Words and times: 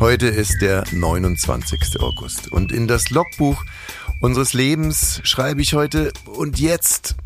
Heute 0.00 0.28
ist 0.28 0.62
der 0.62 0.84
29. 0.92 2.00
August 2.00 2.50
und 2.50 2.72
in 2.72 2.88
das 2.88 3.10
Logbuch 3.10 3.62
unseres 4.22 4.54
Lebens 4.54 5.20
schreibe 5.24 5.60
ich 5.60 5.74
heute 5.74 6.14
und 6.24 6.58
jetzt 6.58 7.16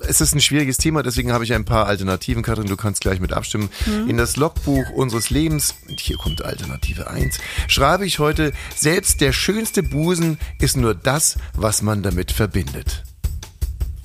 es 0.00 0.20
ist 0.20 0.34
ein 0.34 0.40
schwieriges 0.40 0.78
Thema, 0.78 1.04
deswegen 1.04 1.30
habe 1.30 1.44
ich 1.44 1.54
ein 1.54 1.64
paar 1.64 1.86
Alternativen. 1.86 2.42
Katrin, 2.42 2.66
du 2.66 2.76
kannst 2.76 3.02
gleich 3.02 3.20
mit 3.20 3.32
abstimmen. 3.32 3.68
Mhm. 3.86 4.10
In 4.10 4.16
das 4.16 4.36
Logbuch 4.36 4.90
unseres 4.90 5.30
Lebens, 5.30 5.76
und 5.88 6.00
hier 6.00 6.16
kommt 6.16 6.44
Alternative 6.44 7.08
1, 7.08 7.38
schreibe 7.68 8.04
ich 8.04 8.18
heute, 8.18 8.52
selbst 8.74 9.20
der 9.20 9.32
schönste 9.32 9.84
Busen 9.84 10.38
ist 10.58 10.76
nur 10.76 10.96
das, 10.96 11.38
was 11.54 11.82
man 11.82 12.02
damit 12.02 12.32
verbindet. 12.32 13.04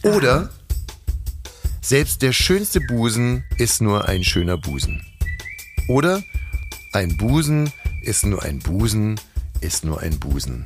Oder 0.03 0.51
selbst 1.81 2.21
der 2.21 2.31
schönste 2.31 2.79
Busen 2.79 3.43
ist 3.57 3.81
nur 3.81 4.07
ein 4.07 4.23
schöner 4.23 4.57
Busen. 4.57 5.03
Oder 5.87 6.21
ein 6.91 7.17
Busen 7.17 7.71
ist 8.03 8.25
nur 8.25 8.43
ein 8.43 8.59
Busen, 8.59 9.19
ist 9.61 9.85
nur 9.85 10.01
ein 10.01 10.19
Busen. 10.19 10.65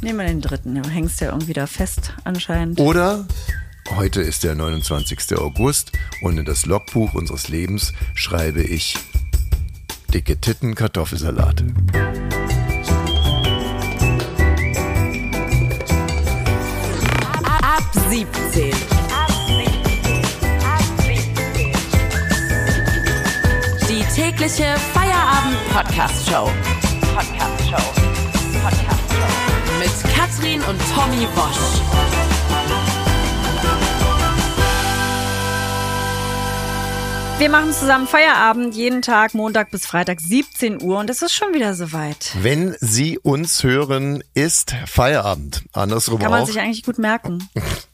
Nehmen 0.00 0.18
wir 0.18 0.26
den 0.26 0.40
dritten, 0.40 0.80
du 0.80 0.88
hängst 0.88 1.20
ja 1.20 1.28
irgendwie 1.28 1.54
da 1.54 1.66
fest 1.66 2.12
anscheinend. 2.24 2.78
Oder 2.78 3.26
heute 3.90 4.20
ist 4.20 4.44
der 4.44 4.54
29. 4.54 5.36
August 5.38 5.92
und 6.22 6.38
in 6.38 6.44
das 6.44 6.66
Logbuch 6.66 7.14
unseres 7.14 7.48
Lebens 7.48 7.92
schreibe 8.14 8.62
ich 8.62 8.96
dicke 10.14 10.40
Titten 10.40 10.74
Kartoffelsalate. 10.74 11.66
Ab 17.62 17.90
17. 18.08 18.72
Die 23.88 24.04
tägliche 24.14 24.76
Feierabend-Podcast-Show. 25.38 26.50
Podcast-Show. 27.14 27.92
Podcast-Show. 28.60 29.78
Mit 29.78 30.14
Katrin 30.14 30.60
und 30.62 30.80
Tommy 30.92 31.26
Bosch. 31.36 31.80
Wir 37.38 37.50
machen 37.50 37.72
zusammen 37.72 38.08
Feierabend 38.08 38.74
jeden 38.74 39.00
Tag, 39.00 39.34
Montag 39.34 39.70
bis 39.70 39.86
Freitag, 39.86 40.20
17 40.20 40.82
Uhr 40.82 40.98
und 40.98 41.08
es 41.08 41.22
ist 41.22 41.34
schon 41.34 41.54
wieder 41.54 41.74
soweit. 41.74 42.32
Wenn 42.40 42.74
Sie 42.80 43.16
uns 43.20 43.62
hören, 43.62 44.24
ist 44.34 44.74
Feieraband. 44.86 45.62
Andersrum 45.72 46.18
Kann 46.18 46.32
man 46.32 46.42
auch. 46.42 46.46
sich 46.48 46.58
eigentlich 46.58 46.82
gut 46.82 46.98
merken. 46.98 47.48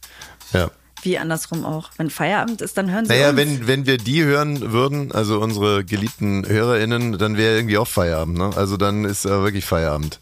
ja. 0.54 0.70
Wie 1.04 1.18
andersrum 1.18 1.64
auch. 1.64 1.90
Wenn 1.96 2.10
Feierabend 2.10 2.60
ist, 2.62 2.76
dann 2.78 2.90
hören 2.90 3.04
Sie 3.04 3.12
Naja, 3.12 3.28
uns. 3.30 3.36
wenn, 3.38 3.66
wenn 3.66 3.86
wir 3.86 3.98
die 3.98 4.24
hören 4.24 4.72
würden, 4.72 5.12
also 5.12 5.38
unsere 5.40 5.84
geliebten 5.84 6.46
HörerInnen, 6.48 7.18
dann 7.18 7.36
wäre 7.36 7.56
irgendwie 7.56 7.78
auch 7.78 7.86
Feierabend. 7.88 8.38
Ne? 8.38 8.50
Also 8.56 8.76
dann 8.76 9.04
ist 9.04 9.24
äh, 9.26 9.28
wirklich 9.42 9.64
Feierabend. 9.64 10.18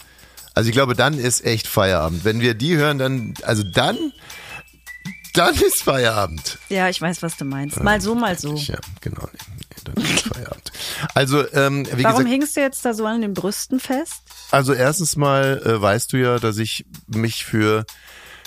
Also 0.55 0.69
ich 0.69 0.75
glaube, 0.75 0.95
dann 0.95 1.19
ist 1.19 1.45
echt 1.47 1.67
Feierabend. 1.67 2.25
Wenn 2.25 2.41
wir 2.41 2.55
die 2.55 2.77
hören, 2.77 2.99
dann, 2.99 3.35
also 3.45 3.63
dann, 3.63 3.97
dann 5.35 5.55
ist 5.55 5.83
Feierabend. 5.83 6.59
Ja, 6.69 6.89
ich 6.89 7.01
weiß, 7.01 7.23
was 7.23 7.37
du 7.37 7.45
meinst. 7.45 7.81
Mal 7.83 8.01
so, 8.01 8.15
mal 8.15 8.39
so. 8.39 8.55
Ja, 8.57 8.79
genau. 9.01 9.29
Nee, 9.33 9.77
dann 9.85 10.05
ist 10.05 10.29
Feierabend. 10.29 10.73
Also, 11.15 11.51
ähm, 11.55 11.87
wie 11.95 12.05
Warum 12.05 12.19
gesagt, 12.19 12.29
hängst 12.35 12.57
du 12.57 12.61
jetzt 12.61 12.85
da 12.85 12.93
so 12.93 13.07
an 13.07 13.23
den 13.23 13.35
Brüsten 13.35 13.81
fest? 13.81 14.23
also 14.51 14.75
erstens 14.75 15.17
mal 15.17 15.63
äh, 15.65 15.81
weißt 15.81 16.13
du 16.13 16.19
ja, 16.19 16.39
dass 16.39 16.59
ich 16.59 16.85
mich 17.07 17.45
für 17.47 17.87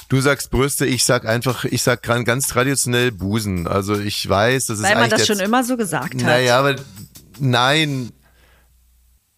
Du 0.08 0.22
sagst 0.22 0.52
Brüste, 0.52 0.86
ich 0.86 1.04
sag 1.04 1.26
einfach, 1.26 1.66
ich 1.66 1.82
sag 1.82 2.04
ganz 2.04 2.48
traditionell 2.48 3.12
Busen. 3.12 3.68
Also 3.68 3.98
ich 3.98 4.28
weiß, 4.28 4.68
das 4.68 4.80
ist 4.80 4.84
Weil 4.84 4.96
man 4.96 5.10
das 5.10 5.26
schon 5.26 5.40
immer 5.40 5.64
so 5.64 5.78
gesagt 5.78 6.16
hat. 6.16 6.22
Naja, 6.22 6.60
aber 6.60 6.76
nein. 7.40 8.12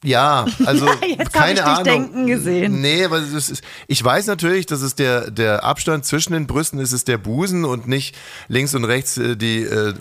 Ja, 0.03 0.45
also 0.65 0.87
Jetzt 1.01 1.19
hab 1.19 1.33
keine 1.33 1.63
Ahnung. 1.65 1.83
denken 1.83 2.27
gesehen. 2.27 2.81
Nee, 2.81 3.05
aber 3.05 3.19
ist, 3.19 3.61
ich 3.87 4.03
weiß 4.03 4.27
natürlich, 4.27 4.65
dass 4.65 4.81
es 4.81 4.95
der, 4.95 5.31
der 5.31 5.63
Abstand 5.63 6.05
zwischen 6.05 6.33
den 6.33 6.47
Brüsten 6.47 6.79
ist, 6.79 6.91
ist 6.91 7.07
der 7.07 7.17
Busen 7.17 7.65
und 7.65 7.87
nicht 7.87 8.15
links 8.47 8.75
und 8.75 8.83
rechts 8.83 9.17
äh, 9.17 9.35
die 9.35 9.63
äh, 9.63 9.93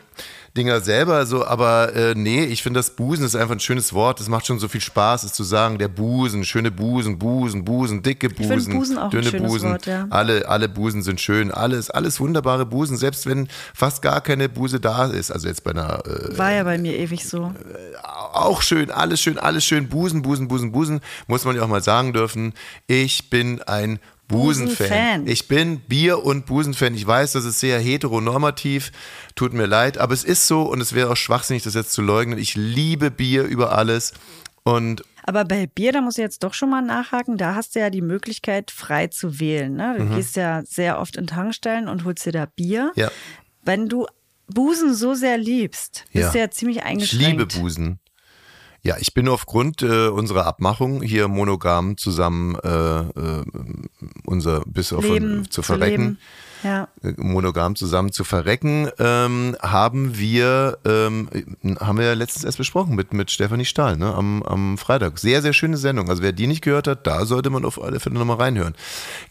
Dinger 0.57 0.81
selber. 0.81 1.27
So, 1.27 1.45
aber 1.45 1.95
äh, 1.95 2.15
nee, 2.15 2.45
ich 2.45 2.63
finde 2.63 2.79
das 2.79 2.91
Busen 2.91 3.25
ist 3.25 3.37
einfach 3.37 3.55
ein 3.55 3.61
schönes 3.61 3.93
Wort. 3.93 4.21
Es 4.21 4.29
macht 4.29 4.47
schon 4.47 4.59
so 4.59 4.69
viel 4.69 4.81
Spaß, 4.81 5.25
es 5.25 5.33
zu 5.33 5.45
sagen. 5.45 5.79
Der 5.79 5.89
Busen, 5.89 6.45
schöne 6.45 6.71
Busen, 6.71 7.19
Busen, 7.19 7.65
Busen, 7.65 8.03
dicke 8.03 8.29
Busen, 8.29 8.73
Busen 8.73 8.99
auch 8.99 9.05
ein 9.05 9.11
dünne 9.11 9.31
schönes 9.31 9.53
Busen. 9.53 9.71
Wort, 9.71 9.87
ja. 9.87 10.07
Alle, 10.11 10.49
alle 10.49 10.69
Busen 10.69 11.03
sind 11.03 11.21
schön. 11.21 11.51
Alles, 11.51 11.91
alles 11.91 12.19
wunderbare 12.21 12.67
Busen, 12.67 12.97
selbst 12.97 13.27
wenn 13.27 13.49
fast 13.75 14.03
gar 14.03 14.21
keine 14.21 14.49
Buse 14.49 14.81
da 14.81 15.07
ist. 15.07 15.31
Also 15.31 15.49
jetzt 15.49 15.63
bei 15.65 15.73
einer 15.73 16.03
äh, 16.07 16.37
War 16.39 16.53
ja 16.53 16.65
bei 16.65 16.79
mir 16.79 16.97
ewig 16.97 17.27
so. 17.27 17.53
auch 18.33 18.63
schön, 18.63 18.91
alles 18.91 19.21
schön, 19.21 19.39
alles 19.39 19.65
schön. 19.65 19.89
Busen, 19.89 20.23
Busen, 20.23 20.49
Busen, 20.49 20.73
Busen. 20.73 21.01
Muss 21.27 21.45
man 21.45 21.57
ja 21.57 21.63
auch 21.63 21.69
mal 21.69 21.83
sagen 21.83 22.13
dürfen. 22.13 22.55
Ich 22.87 23.31
bin 23.31 23.63
ein 23.63 23.99
Busenfan. 24.29 24.77
Busenfan. 24.89 25.27
Ich 25.27 25.49
bin 25.49 25.81
Bier- 25.81 26.25
und 26.25 26.47
Busenfan. 26.47 26.95
Ich 26.95 27.07
weiß, 27.07 27.33
das 27.33 27.45
ist 27.45 27.61
sehr 27.61 27.79
heteronormativ. 27.79 28.91
Tut 29.35 29.53
mir 29.53 29.67
leid, 29.67 29.99
aber 29.99 30.15
es 30.15 30.25
ist 30.25 30.47
so 30.47 30.63
und 30.63 30.81
es 30.81 30.95
wäre 30.95 31.11
auch 31.11 31.17
schwachsinnig, 31.17 31.63
das 31.63 31.75
jetzt 31.75 31.93
zu 31.93 32.03
leugnen. 32.03 32.39
Ich 32.39 32.55
liebe 32.57 33.11
Bier 33.11 33.45
über 33.45 33.73
alles. 33.73 34.13
Und 34.65 35.05
Aber 35.25 35.45
bei 35.45 35.67
Bier, 35.67 35.93
da 35.93 36.01
muss 36.01 36.19
ich 36.19 36.23
jetzt 36.23 36.43
doch 36.43 36.55
schon 36.55 36.71
mal 36.71 36.83
nachhaken, 36.83 37.37
da 37.37 37.55
hast 37.55 37.75
du 37.77 37.81
ja 37.81 37.91
die 37.91 38.01
Möglichkeit, 38.03 38.71
frei 38.73 39.07
zu 39.09 39.39
wählen. 39.39 39.75
Ne? 39.75 39.95
Du 39.99 40.05
Mhm. 40.05 40.15
gehst 40.17 40.35
ja 40.37 40.63
sehr 40.65 40.99
oft 41.01 41.17
in 41.17 41.27
Tankstellen 41.29 41.89
und 41.89 42.05
holst 42.05 42.27
dir 42.27 42.33
da 42.33 42.47
Bier. 42.47 42.93
ja, 42.97 43.11
Wenn 43.65 43.89
du 43.89 44.07
Busen 44.49 44.95
so 44.95 45.15
sehr 45.15 45.39
liebst, 45.39 46.05
bist 46.13 46.25
Ja. 46.27 46.31
du 46.33 46.39
ja 46.39 46.51
ziemlich 46.51 46.79
ich 46.79 46.83
eingeschränkt. 46.85 47.23
liebe 47.27 47.47
Busen. 47.47 47.99
Ja, 48.87 48.97
ich 49.01 49.15
bin 49.15 49.27
aufgrund 49.29 49.83
äh, 49.83 50.07
unserer 50.07 50.47
Abmachung 50.47 51.03
hier 51.03 51.27
monogam 51.27 51.97
zusammen 51.97 52.55
äh, 52.63 53.01
äh, 53.01 53.45
unser 54.25 54.61
bis 54.65 54.93
auf 54.93 55.03
Leben 55.03 55.43
zu 55.47 55.51
zu 55.51 55.63
verrecken. 55.63 56.03
leben. 56.03 56.19
Ja. 56.63 56.89
monogam 57.17 57.77
zusammen 57.77 58.13
zu 58.13 58.25
verrecken, 58.25 58.89
ähm, 58.99 59.57
haben 59.61 60.19
wir 60.19 60.79
ähm, 60.85 61.29
haben 61.81 61.99
wir 61.99 62.07
ja 62.07 62.15
letztens 62.15 62.45
erst 62.45 62.59
besprochen 62.59 62.95
mit 62.95 63.13
mit 63.13 63.31
Stefanie 63.31 63.65
Stahl 63.65 63.97
ne, 63.97 64.15
am, 64.15 64.43
am 64.43 64.79
Freitag. 64.79 65.19
Sehr 65.19 65.43
sehr 65.43 65.53
schöne 65.53 65.77
Sendung. 65.77 66.09
Also 66.09 66.23
wer 66.23 66.33
die 66.33 66.47
nicht 66.47 66.63
gehört 66.63 66.89
hat, 66.89 67.07
da 67.07 67.27
sollte 67.27 67.51
man 67.51 67.65
auf 67.65 67.83
alle 67.83 68.01
Fälle 68.01 68.19
nochmal 68.19 68.37
reinhören. 68.37 68.75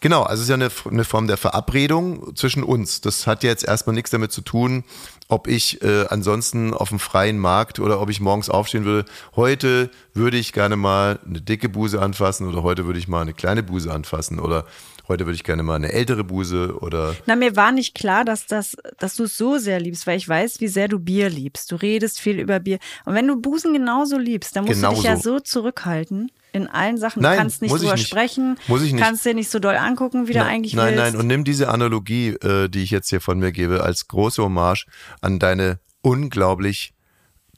Genau, 0.00 0.22
also 0.22 0.40
es 0.40 0.42
ist 0.42 0.48
ja 0.48 0.54
eine, 0.54 0.70
eine 0.90 1.04
Form 1.04 1.26
der 1.26 1.36
Verabredung 1.36 2.34
zwischen 2.36 2.62
uns. 2.62 3.00
Das 3.00 3.26
hat 3.26 3.42
jetzt 3.42 3.64
erstmal 3.64 3.94
nichts 3.94 4.10
damit 4.10 4.32
zu 4.32 4.40
tun, 4.40 4.84
ob 5.28 5.48
ich 5.48 5.82
äh, 5.82 6.06
ansonsten 6.08 6.72
auf 6.74 6.90
dem 6.90 6.98
freien 6.98 7.38
Markt 7.38 7.80
oder 7.80 8.00
ob 8.00 8.10
ich 8.10 8.20
morgens 8.20 8.48
aufstehen 8.48 8.84
würde. 8.84 9.08
Heute 9.34 9.90
würde 10.14 10.36
ich 10.36 10.52
gerne 10.52 10.76
mal 10.76 11.18
eine 11.26 11.40
dicke 11.40 11.68
Buse 11.68 12.00
anfassen 12.00 12.46
oder 12.46 12.62
heute 12.62 12.86
würde 12.86 12.98
ich 12.98 13.08
mal 13.08 13.22
eine 13.22 13.34
kleine 13.34 13.62
Buse 13.62 13.92
anfassen 13.92 14.38
oder 14.38 14.64
heute 15.08 15.26
würde 15.26 15.34
ich 15.36 15.44
gerne 15.44 15.62
mal 15.62 15.74
eine 15.76 15.92
ältere 15.92 16.24
Buse 16.24 16.78
oder 16.80 17.14
Na, 17.26 17.36
mir 17.36 17.56
war 17.56 17.72
nicht 17.72 17.94
klar, 17.94 18.24
dass, 18.24 18.46
das, 18.46 18.76
dass 18.98 19.16
du 19.16 19.24
es 19.24 19.36
so 19.36 19.58
sehr 19.58 19.80
liebst, 19.80 20.06
weil 20.06 20.16
ich 20.18 20.28
weiß, 20.28 20.60
wie 20.60 20.68
sehr 20.68 20.88
du 20.88 20.98
Bier 20.98 21.28
liebst. 21.30 21.70
Du 21.72 21.76
redest 21.76 22.20
viel 22.20 22.38
über 22.40 22.60
Bier. 22.60 22.78
Und 23.04 23.14
wenn 23.14 23.26
du 23.26 23.40
Busen 23.40 23.72
genauso 23.72 24.18
liebst, 24.18 24.56
dann 24.56 24.64
musst 24.64 24.82
du 24.82 24.88
dich 24.88 25.02
ja 25.02 25.16
so 25.16 25.40
zurückhalten 25.40 26.30
in 26.52 26.66
allen 26.68 26.96
Sachen. 26.98 27.22
Nein, 27.22 27.32
du 27.32 27.38
kannst 27.38 27.62
nicht 27.62 27.74
drüber 27.74 27.94
nicht. 27.94 28.06
sprechen, 28.08 28.56
Muss 28.66 28.82
ich 28.82 28.92
nicht. 28.92 29.02
kannst 29.02 29.24
dir 29.26 29.34
nicht 29.34 29.50
so 29.50 29.58
doll 29.58 29.76
angucken, 29.76 30.26
wie 30.28 30.32
du 30.32 30.38
Na- 30.38 30.46
eigentlich 30.46 30.74
nein, 30.74 30.94
willst. 30.96 31.12
nein, 31.12 31.16
und 31.20 31.26
nimm 31.26 31.44
diese 31.44 31.68
Analogie, 31.68 32.28
äh, 32.30 32.68
die 32.68 32.82
ich 32.82 32.90
jetzt 32.90 33.10
hier 33.10 33.20
von 33.20 33.38
mir 33.38 33.52
gebe, 33.52 33.82
als 33.82 34.08
große 34.08 34.42
Hommage 34.42 34.86
an 35.20 35.38
deine 35.38 35.78
unglaublich 36.02 36.94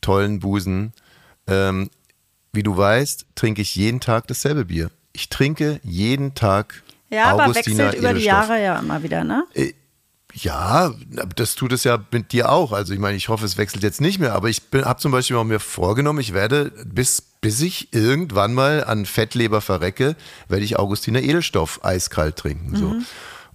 tollen 0.00 0.40
Busen. 0.40 0.92
Ähm, 1.46 1.90
wie 2.52 2.62
du 2.62 2.76
weißt, 2.76 3.26
trinke 3.34 3.62
ich 3.62 3.74
jeden 3.76 4.00
Tag 4.00 4.26
dasselbe 4.26 4.64
Bier. 4.64 4.90
Ich 5.12 5.28
trinke 5.28 5.80
jeden 5.82 6.34
Tag 6.34 6.82
ja, 7.10 7.24
aber 7.26 7.46
Augustiner 7.46 7.86
wechselt 7.86 8.02
über 8.02 8.14
die. 8.14 8.24
Jahre 8.24 8.62
ja 8.62 8.78
immer 8.78 9.02
wieder, 9.02 9.24
ne? 9.24 9.44
Ja, 10.34 10.92
das 11.34 11.54
tut 11.54 11.72
es 11.72 11.84
ja 11.84 11.98
mit 12.12 12.32
dir 12.32 12.50
auch. 12.50 12.72
Also 12.72 12.92
ich 12.92 13.00
meine, 13.00 13.16
ich 13.16 13.28
hoffe, 13.28 13.44
es 13.44 13.56
wechselt 13.56 13.82
jetzt 13.82 14.00
nicht 14.00 14.18
mehr, 14.18 14.34
aber 14.34 14.48
ich 14.48 14.62
habe 14.74 15.00
zum 15.00 15.10
Beispiel 15.10 15.36
auch 15.36 15.44
mir 15.44 15.58
vorgenommen, 15.58 16.20
ich 16.20 16.34
werde 16.34 16.70
bis, 16.84 17.22
bis 17.40 17.60
ich 17.60 17.92
irgendwann 17.92 18.54
mal 18.54 18.84
an 18.84 19.06
Fettleber 19.06 19.60
verrecke, 19.60 20.16
werde 20.48 20.64
ich 20.64 20.78
Augustiner 20.78 21.22
Edelstoff 21.22 21.84
eiskalt 21.84 22.36
trinken. 22.36 22.76
So. 22.76 22.96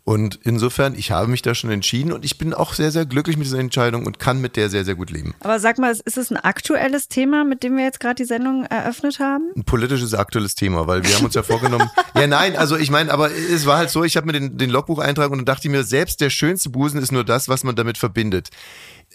Und 0.06 0.40
insofern, 0.44 0.96
ich 0.96 1.12
habe 1.12 1.30
mich 1.30 1.42
da 1.42 1.56
schon 1.56 1.72
entschieden 1.72 2.12
und 2.12 2.26
ich 2.26 2.38
bin 2.38 2.54
auch 2.54 2.74
sehr, 2.74 2.92
sehr 2.92 3.06
glücklich 3.06 3.38
mit 3.38 3.46
dieser 3.46 3.60
Entscheidung 3.60 4.06
und 4.06 4.20
kann 4.20 4.42
mit 4.42 4.58
der 4.58 4.70
sehr, 4.70 4.84
sehr 4.84 4.96
gut 4.96 5.10
leben. 5.12 5.34
Aber 5.40 5.62
sag 5.62 5.78
mal, 5.78 5.92
ist 5.92 6.18
es 6.18 6.30
ein 6.30 6.36
aktuelles 6.36 7.08
Thema, 7.08 7.46
mit 7.46 7.64
dem 7.64 7.78
wir 7.78 7.86
jetzt 7.86 8.02
gerade 8.02 8.16
die 8.16 8.26
Sendung 8.26 8.66
eröffnet 8.66 9.20
haben? 9.20 9.52
Ein 9.56 9.64
politisches, 9.64 10.14
aktuelles 10.14 10.56
Thema, 10.56 10.88
weil 10.88 11.06
wir 11.06 11.16
haben 11.16 11.24
uns 11.24 11.36
ja 11.36 11.44
vorgenommen. 11.44 11.90
ja, 12.16 12.28
nein, 12.28 12.58
also 12.58 12.76
ich 12.76 12.92
meine, 12.92 13.14
aber 13.14 13.32
es 13.32 13.66
war 13.66 13.78
halt 13.78 13.92
so, 13.92 14.04
ich 14.04 14.18
habe 14.18 14.28
mir 14.28 14.34
den, 14.34 14.58
den 14.58 14.70
Logbucheintrag 14.70 15.32
und 15.32 15.38
dann 15.38 15.46
dachte 15.46 15.70
ich 15.70 15.72
mir, 15.72 15.84
selbst 15.86 16.20
der 16.20 16.30
schönste 16.30 16.70
Busen 16.70 17.02
ist 17.02 17.14
nur 17.14 17.24
das, 17.24 17.48
was 17.48 17.64
man 17.64 17.78
damit 17.78 17.98
verbindet. 17.98 18.50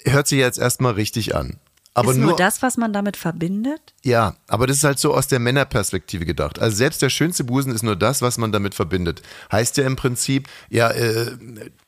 Hört 0.05 0.26
sich 0.26 0.38
jetzt 0.38 0.58
erstmal 0.58 0.94
richtig 0.94 1.35
an. 1.35 1.58
Aber 1.98 2.12
ist 2.12 2.18
nur, 2.18 2.28
nur 2.28 2.36
das, 2.36 2.62
was 2.62 2.76
man 2.76 2.92
damit 2.92 3.16
verbindet? 3.16 3.94
Ja, 4.04 4.36
aber 4.46 4.66
das 4.66 4.78
ist 4.78 4.84
halt 4.84 4.98
so 4.98 5.14
aus 5.14 5.28
der 5.28 5.38
Männerperspektive 5.38 6.24
gedacht. 6.24 6.58
Also 6.58 6.76
selbst 6.76 7.02
der 7.02 7.10
schönste 7.10 7.44
Busen 7.44 7.72
ist 7.72 7.82
nur 7.82 7.96
das, 7.96 8.22
was 8.22 8.38
man 8.38 8.52
damit 8.52 8.74
verbindet. 8.74 9.22
Heißt 9.50 9.76
ja 9.76 9.84
im 9.86 9.96
Prinzip, 9.96 10.48
ja, 10.68 10.90
äh, 10.90 11.36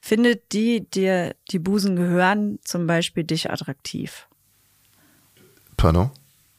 Findet 0.01 0.53
die, 0.53 0.89
dir 0.91 1.35
die 1.51 1.59
Busen 1.59 1.97
gehören, 1.97 2.59
zum 2.65 2.87
Beispiel 2.87 3.25
dich 3.25 3.51
attraktiv? 3.51 4.27
pardon? 5.81 6.11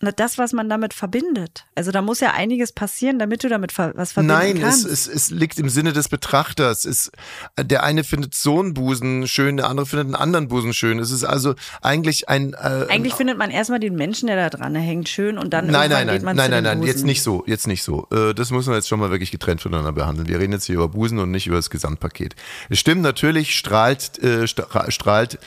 Das, 0.02 0.38
was 0.38 0.54
man 0.54 0.70
damit 0.70 0.94
verbindet. 0.94 1.66
Also 1.76 1.92
da 1.92 2.02
muss 2.02 2.20
ja 2.20 2.32
einiges 2.32 2.72
passieren, 2.72 3.20
damit 3.20 3.44
du 3.44 3.50
damit 3.50 3.78
was 3.78 4.14
verbinden 4.14 4.36
Nein, 4.36 4.60
kannst. 4.60 4.86
Nein, 4.86 4.94
es, 4.94 5.08
es, 5.08 5.14
es 5.14 5.30
liegt 5.30 5.60
im 5.60 5.70
Sinne 5.70 5.94
des 5.94 6.10
Betrachters. 6.10 6.86
Es, 6.86 7.12
der 7.60 7.84
eine 7.84 8.04
findet 8.04 8.34
so 8.34 8.60
einen 8.60 8.74
Busen 8.74 9.28
schön, 9.28 9.58
der 9.58 9.70
andere 9.70 9.86
findet 9.86 10.08
einen 10.08 10.16
anderen 10.16 10.48
Busen 10.48 10.74
schön. 10.74 11.00
Es 11.00 11.12
ist 11.12 11.24
also 11.24 11.56
eigentlich 11.82 12.30
ein... 12.30 12.54
Äh, 12.54 12.88
eigentlich 12.90 13.14
findet 13.14 13.38
man 13.38 13.52
erstmal 13.52 13.80
den 13.80 13.96
Menschen, 13.96 14.28
der 14.28 14.36
da 14.36 14.58
dran 14.58 14.76
hängt, 14.76 15.10
schön 15.10 15.38
und 15.38 15.54
dann 15.54 15.68
nein, 15.68 15.90
nein, 15.90 16.08
nein, 16.08 16.16
geht 16.16 16.24
man 16.24 16.36
nein, 16.36 16.46
zu 16.46 16.52
nein, 16.52 16.64
nein, 16.64 16.80
nein, 16.80 16.88
jetzt 16.88 17.06
nicht 17.06 17.22
so, 17.22 17.44
jetzt 17.46 17.68
nicht 17.68 17.84
so. 17.84 18.08
Äh, 18.12 18.34
das 18.34 18.52
muss 18.52 18.66
man 18.66 18.76
jetzt 18.76 18.88
schon 18.88 19.00
mal 19.00 19.12
wirklich 19.12 19.32
getrennt 19.32 19.62
voneinander 19.62 19.92
behandeln. 19.92 20.28
Wir 20.28 20.40
reden 20.40 20.54
jetzt 20.54 20.66
hier 20.66 20.76
über 20.76 20.90
Busen 20.90 21.20
und 21.20 21.32
nicht 21.32 21.48
über 21.48 21.58
das 21.58 21.70
Gesamtpaket. 21.70 22.36
Es 22.70 22.80
stimmt, 22.80 23.02
natürlich 23.02 23.56
strahlt, 23.56 24.18
äh, 24.24 24.48
strahlt... 24.48 25.40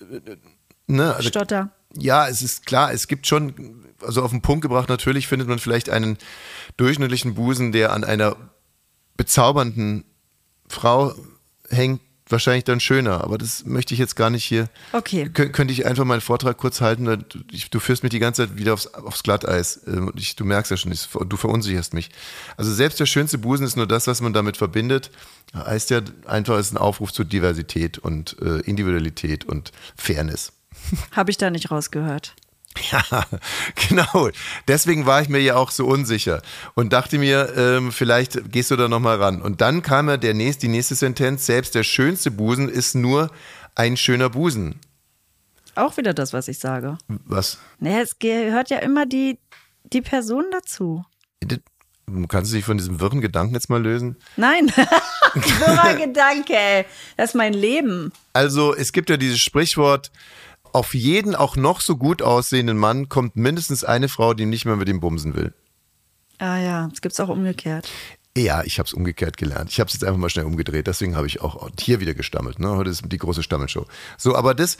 Äh, 0.00 0.36
ne, 0.86 1.14
also, 1.14 1.28
Stotter. 1.28 1.70
Ja, 1.94 2.28
es 2.28 2.42
ist 2.42 2.66
klar, 2.66 2.92
es 2.92 3.08
gibt 3.08 3.26
schon 3.26 3.84
also 4.02 4.22
auf 4.22 4.30
den 4.30 4.42
Punkt 4.42 4.62
gebracht, 4.62 4.88
natürlich 4.88 5.26
findet 5.26 5.48
man 5.48 5.58
vielleicht 5.58 5.90
einen 5.90 6.18
durchschnittlichen 6.76 7.34
Busen, 7.34 7.72
der 7.72 7.92
an 7.92 8.04
einer 8.04 8.36
bezaubernden 9.16 10.04
Frau 10.68 11.14
hängt, 11.68 12.00
wahrscheinlich 12.28 12.64
dann 12.64 12.80
schöner. 12.80 13.24
Aber 13.24 13.38
das 13.38 13.64
möchte 13.64 13.94
ich 13.94 14.00
jetzt 14.00 14.16
gar 14.16 14.30
nicht 14.30 14.44
hier. 14.44 14.68
Okay. 14.92 15.28
Kön 15.32 15.52
könnte 15.52 15.72
ich 15.72 15.86
einfach 15.86 16.04
meinen 16.04 16.20
Vortrag 16.20 16.56
kurz 16.56 16.80
halten? 16.80 17.04
Du, 17.04 17.24
du 17.70 17.80
führst 17.80 18.02
mich 18.02 18.10
die 18.10 18.18
ganze 18.18 18.46
Zeit 18.46 18.56
wieder 18.56 18.74
aufs, 18.74 18.86
aufs 18.86 19.22
Glatteis. 19.22 19.80
Ähm, 19.86 20.12
ich, 20.16 20.36
du 20.36 20.44
merkst 20.44 20.70
ja 20.70 20.76
schon, 20.76 20.92
du 21.28 21.36
verunsicherst 21.36 21.94
mich. 21.94 22.10
Also 22.56 22.72
selbst 22.72 23.00
der 23.00 23.06
schönste 23.06 23.38
Busen 23.38 23.66
ist 23.66 23.76
nur 23.76 23.86
das, 23.86 24.06
was 24.06 24.20
man 24.20 24.32
damit 24.32 24.56
verbindet. 24.56 25.10
Heißt 25.54 25.90
ja 25.90 26.00
einfach, 26.26 26.56
es 26.58 26.66
ist 26.66 26.72
ein 26.72 26.78
Aufruf 26.78 27.12
zur 27.12 27.24
Diversität 27.24 27.98
und 27.98 28.36
äh, 28.42 28.60
Individualität 28.60 29.44
und 29.44 29.72
Fairness. 29.96 30.52
Habe 31.12 31.30
ich 31.30 31.38
da 31.38 31.50
nicht 31.50 31.70
rausgehört. 31.70 32.34
Ja, 32.92 33.26
genau. 33.88 34.30
Deswegen 34.66 35.06
war 35.06 35.20
ich 35.20 35.28
mir 35.28 35.40
ja 35.40 35.56
auch 35.56 35.70
so 35.70 35.86
unsicher 35.86 36.42
und 36.74 36.92
dachte 36.92 37.18
mir, 37.18 37.54
ähm, 37.56 37.92
vielleicht 37.92 38.50
gehst 38.50 38.70
du 38.70 38.76
da 38.76 38.88
nochmal 38.88 39.16
ran. 39.20 39.42
Und 39.42 39.60
dann 39.60 39.82
kam 39.82 40.08
ja 40.08 40.16
der 40.16 40.34
nächste, 40.34 40.62
die 40.62 40.68
nächste 40.68 40.94
Sentenz, 40.94 41.46
selbst 41.46 41.74
der 41.74 41.82
schönste 41.82 42.30
Busen 42.30 42.68
ist 42.68 42.94
nur 42.94 43.30
ein 43.74 43.96
schöner 43.96 44.30
Busen. 44.30 44.80
Auch 45.74 45.96
wieder 45.96 46.12
das, 46.14 46.32
was 46.32 46.48
ich 46.48 46.58
sage. 46.58 46.98
Was? 47.06 47.58
Naja, 47.78 48.00
es 48.00 48.18
gehört 48.18 48.70
ja 48.70 48.78
immer 48.78 49.06
die, 49.06 49.38
die 49.84 50.02
Person 50.02 50.44
dazu. 50.50 51.04
Kannst 52.28 52.50
du 52.50 52.56
dich 52.56 52.64
von 52.64 52.78
diesem 52.78 53.00
wirren 53.00 53.20
Gedanken 53.20 53.54
jetzt 53.54 53.70
mal 53.70 53.82
lösen? 53.82 54.16
Nein, 54.36 54.68
wirrer 55.34 55.94
Gedanke, 55.94 56.56
ey. 56.56 56.84
Das 57.16 57.30
ist 57.30 57.34
mein 57.34 57.52
Leben. 57.52 58.12
Also, 58.32 58.74
es 58.74 58.92
gibt 58.92 59.10
ja 59.10 59.16
dieses 59.16 59.40
Sprichwort, 59.40 60.10
auf 60.78 60.94
jeden 60.94 61.34
auch 61.34 61.56
noch 61.56 61.80
so 61.80 61.96
gut 61.96 62.22
aussehenden 62.22 62.78
Mann 62.78 63.08
kommt 63.08 63.34
mindestens 63.34 63.82
eine 63.82 64.08
Frau, 64.08 64.32
die 64.32 64.46
nicht 64.46 64.64
mehr 64.64 64.76
mit 64.76 64.88
ihm 64.88 65.00
bumsen 65.00 65.34
will. 65.34 65.52
Ah 66.38 66.58
ja, 66.58 66.86
das 66.86 67.00
gibt 67.00 67.14
es 67.14 67.20
auch 67.20 67.28
umgekehrt. 67.28 67.88
Ja, 68.36 68.62
ich 68.62 68.78
habe 68.78 68.86
es 68.86 68.92
umgekehrt 68.92 69.36
gelernt. 69.36 69.72
Ich 69.72 69.80
habe 69.80 69.88
es 69.88 69.94
jetzt 69.94 70.04
einfach 70.04 70.20
mal 70.20 70.30
schnell 70.30 70.44
umgedreht. 70.44 70.86
Deswegen 70.86 71.16
habe 71.16 71.26
ich 71.26 71.40
auch 71.40 71.68
hier 71.80 71.98
wieder 71.98 72.14
gestammelt. 72.14 72.60
Ne? 72.60 72.68
Heute 72.76 72.90
ist 72.90 73.02
die 73.04 73.18
große 73.18 73.42
Stammelshow. 73.42 73.86
So, 74.16 74.36
aber 74.36 74.54
das, 74.54 74.76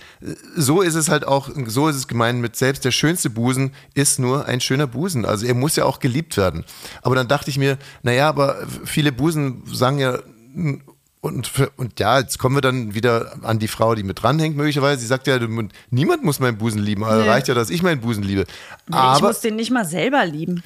so 0.54 0.82
ist 0.82 0.94
es 0.94 1.08
halt 1.08 1.26
auch, 1.26 1.50
so 1.66 1.88
ist 1.88 1.96
es 1.96 2.06
gemeint 2.06 2.40
mit 2.40 2.54
selbst 2.54 2.84
der 2.84 2.92
schönste 2.92 3.30
Busen 3.30 3.74
ist 3.94 4.20
nur 4.20 4.46
ein 4.46 4.60
schöner 4.60 4.86
Busen. 4.86 5.24
Also 5.24 5.46
er 5.46 5.54
muss 5.54 5.74
ja 5.74 5.84
auch 5.84 5.98
geliebt 5.98 6.36
werden. 6.36 6.64
Aber 7.02 7.16
dann 7.16 7.26
dachte 7.26 7.50
ich 7.50 7.58
mir, 7.58 7.76
naja, 8.04 8.28
aber 8.28 8.64
viele 8.84 9.10
Busen 9.10 9.64
sagen 9.66 9.98
ja 9.98 10.20
und, 11.20 11.50
und 11.76 11.98
ja, 11.98 12.20
jetzt 12.20 12.38
kommen 12.38 12.56
wir 12.56 12.60
dann 12.60 12.94
wieder 12.94 13.32
an 13.42 13.58
die 13.58 13.68
Frau, 13.68 13.94
die 13.94 14.04
mit 14.04 14.22
dranhängt, 14.22 14.56
möglicherweise. 14.56 15.00
Sie 15.00 15.06
sagt 15.06 15.26
ja, 15.26 15.38
niemand 15.90 16.24
muss 16.24 16.38
meinen 16.38 16.58
Busen 16.58 16.80
lieben. 16.80 17.04
Also 17.04 17.22
nee. 17.22 17.28
reicht 17.28 17.48
ja, 17.48 17.54
dass 17.54 17.70
ich 17.70 17.82
meinen 17.82 18.00
Busen 18.00 18.22
liebe. 18.22 18.44
Nee, 18.88 18.96
Aber, 18.96 19.16
ich 19.16 19.22
muss 19.22 19.40
den 19.40 19.56
nicht 19.56 19.70
mal 19.70 19.84
selber 19.84 20.24
lieben. 20.24 20.62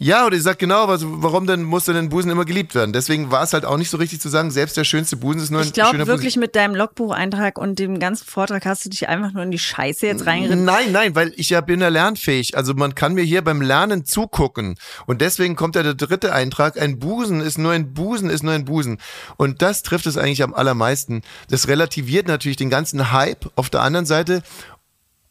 Ja, 0.00 0.26
oder 0.26 0.36
ich 0.36 0.44
sag 0.44 0.60
genau, 0.60 0.86
was, 0.86 1.00
warum 1.04 1.48
denn 1.48 1.64
muss 1.64 1.86
denn 1.86 1.96
ein 1.96 2.08
Busen 2.08 2.30
immer 2.30 2.44
geliebt 2.44 2.76
werden? 2.76 2.92
Deswegen 2.92 3.32
war 3.32 3.42
es 3.42 3.52
halt 3.52 3.64
auch 3.64 3.76
nicht 3.76 3.90
so 3.90 3.96
richtig 3.96 4.20
zu 4.20 4.28
sagen, 4.28 4.52
selbst 4.52 4.76
der 4.76 4.84
schönste 4.84 5.16
Busen 5.16 5.40
ist 5.40 5.50
nur 5.50 5.60
ich 5.60 5.66
ein 5.66 5.72
glaub, 5.72 5.86
schöner 5.88 5.98
Busen. 5.98 6.02
Ich 6.02 6.06
glaube 6.06 6.18
wirklich 6.20 6.36
mit 6.36 6.54
deinem 6.54 6.76
Logbucheintrag 6.76 7.58
und 7.58 7.80
dem 7.80 7.98
ganzen 7.98 8.24
Vortrag 8.24 8.64
hast 8.64 8.84
du 8.84 8.90
dich 8.90 9.08
einfach 9.08 9.32
nur 9.32 9.42
in 9.42 9.50
die 9.50 9.58
Scheiße 9.58 10.06
jetzt 10.06 10.24
reingeritten. 10.24 10.64
Nein, 10.64 10.92
nein, 10.92 11.16
weil 11.16 11.32
ich 11.34 11.50
ja 11.50 11.60
bin 11.62 11.80
ja 11.80 11.88
lernfähig. 11.88 12.56
Also 12.56 12.74
man 12.74 12.94
kann 12.94 13.14
mir 13.14 13.24
hier 13.24 13.42
beim 13.42 13.60
Lernen 13.60 14.04
zugucken. 14.04 14.76
Und 15.06 15.20
deswegen 15.20 15.56
kommt 15.56 15.74
ja 15.74 15.82
der 15.82 15.94
dritte 15.94 16.32
Eintrag, 16.32 16.80
ein 16.80 17.00
Busen 17.00 17.40
ist 17.40 17.58
nur 17.58 17.72
ein 17.72 17.92
Busen 17.92 18.30
ist 18.30 18.44
nur 18.44 18.52
ein 18.52 18.66
Busen. 18.66 18.98
Und 19.36 19.62
das 19.62 19.82
trifft 19.82 20.06
es 20.06 20.16
eigentlich 20.16 20.44
am 20.44 20.54
allermeisten. 20.54 21.22
Das 21.50 21.66
relativiert 21.66 22.28
natürlich 22.28 22.56
den 22.56 22.70
ganzen 22.70 23.10
Hype 23.10 23.50
auf 23.56 23.68
der 23.68 23.82
anderen 23.82 24.06
Seite 24.06 24.44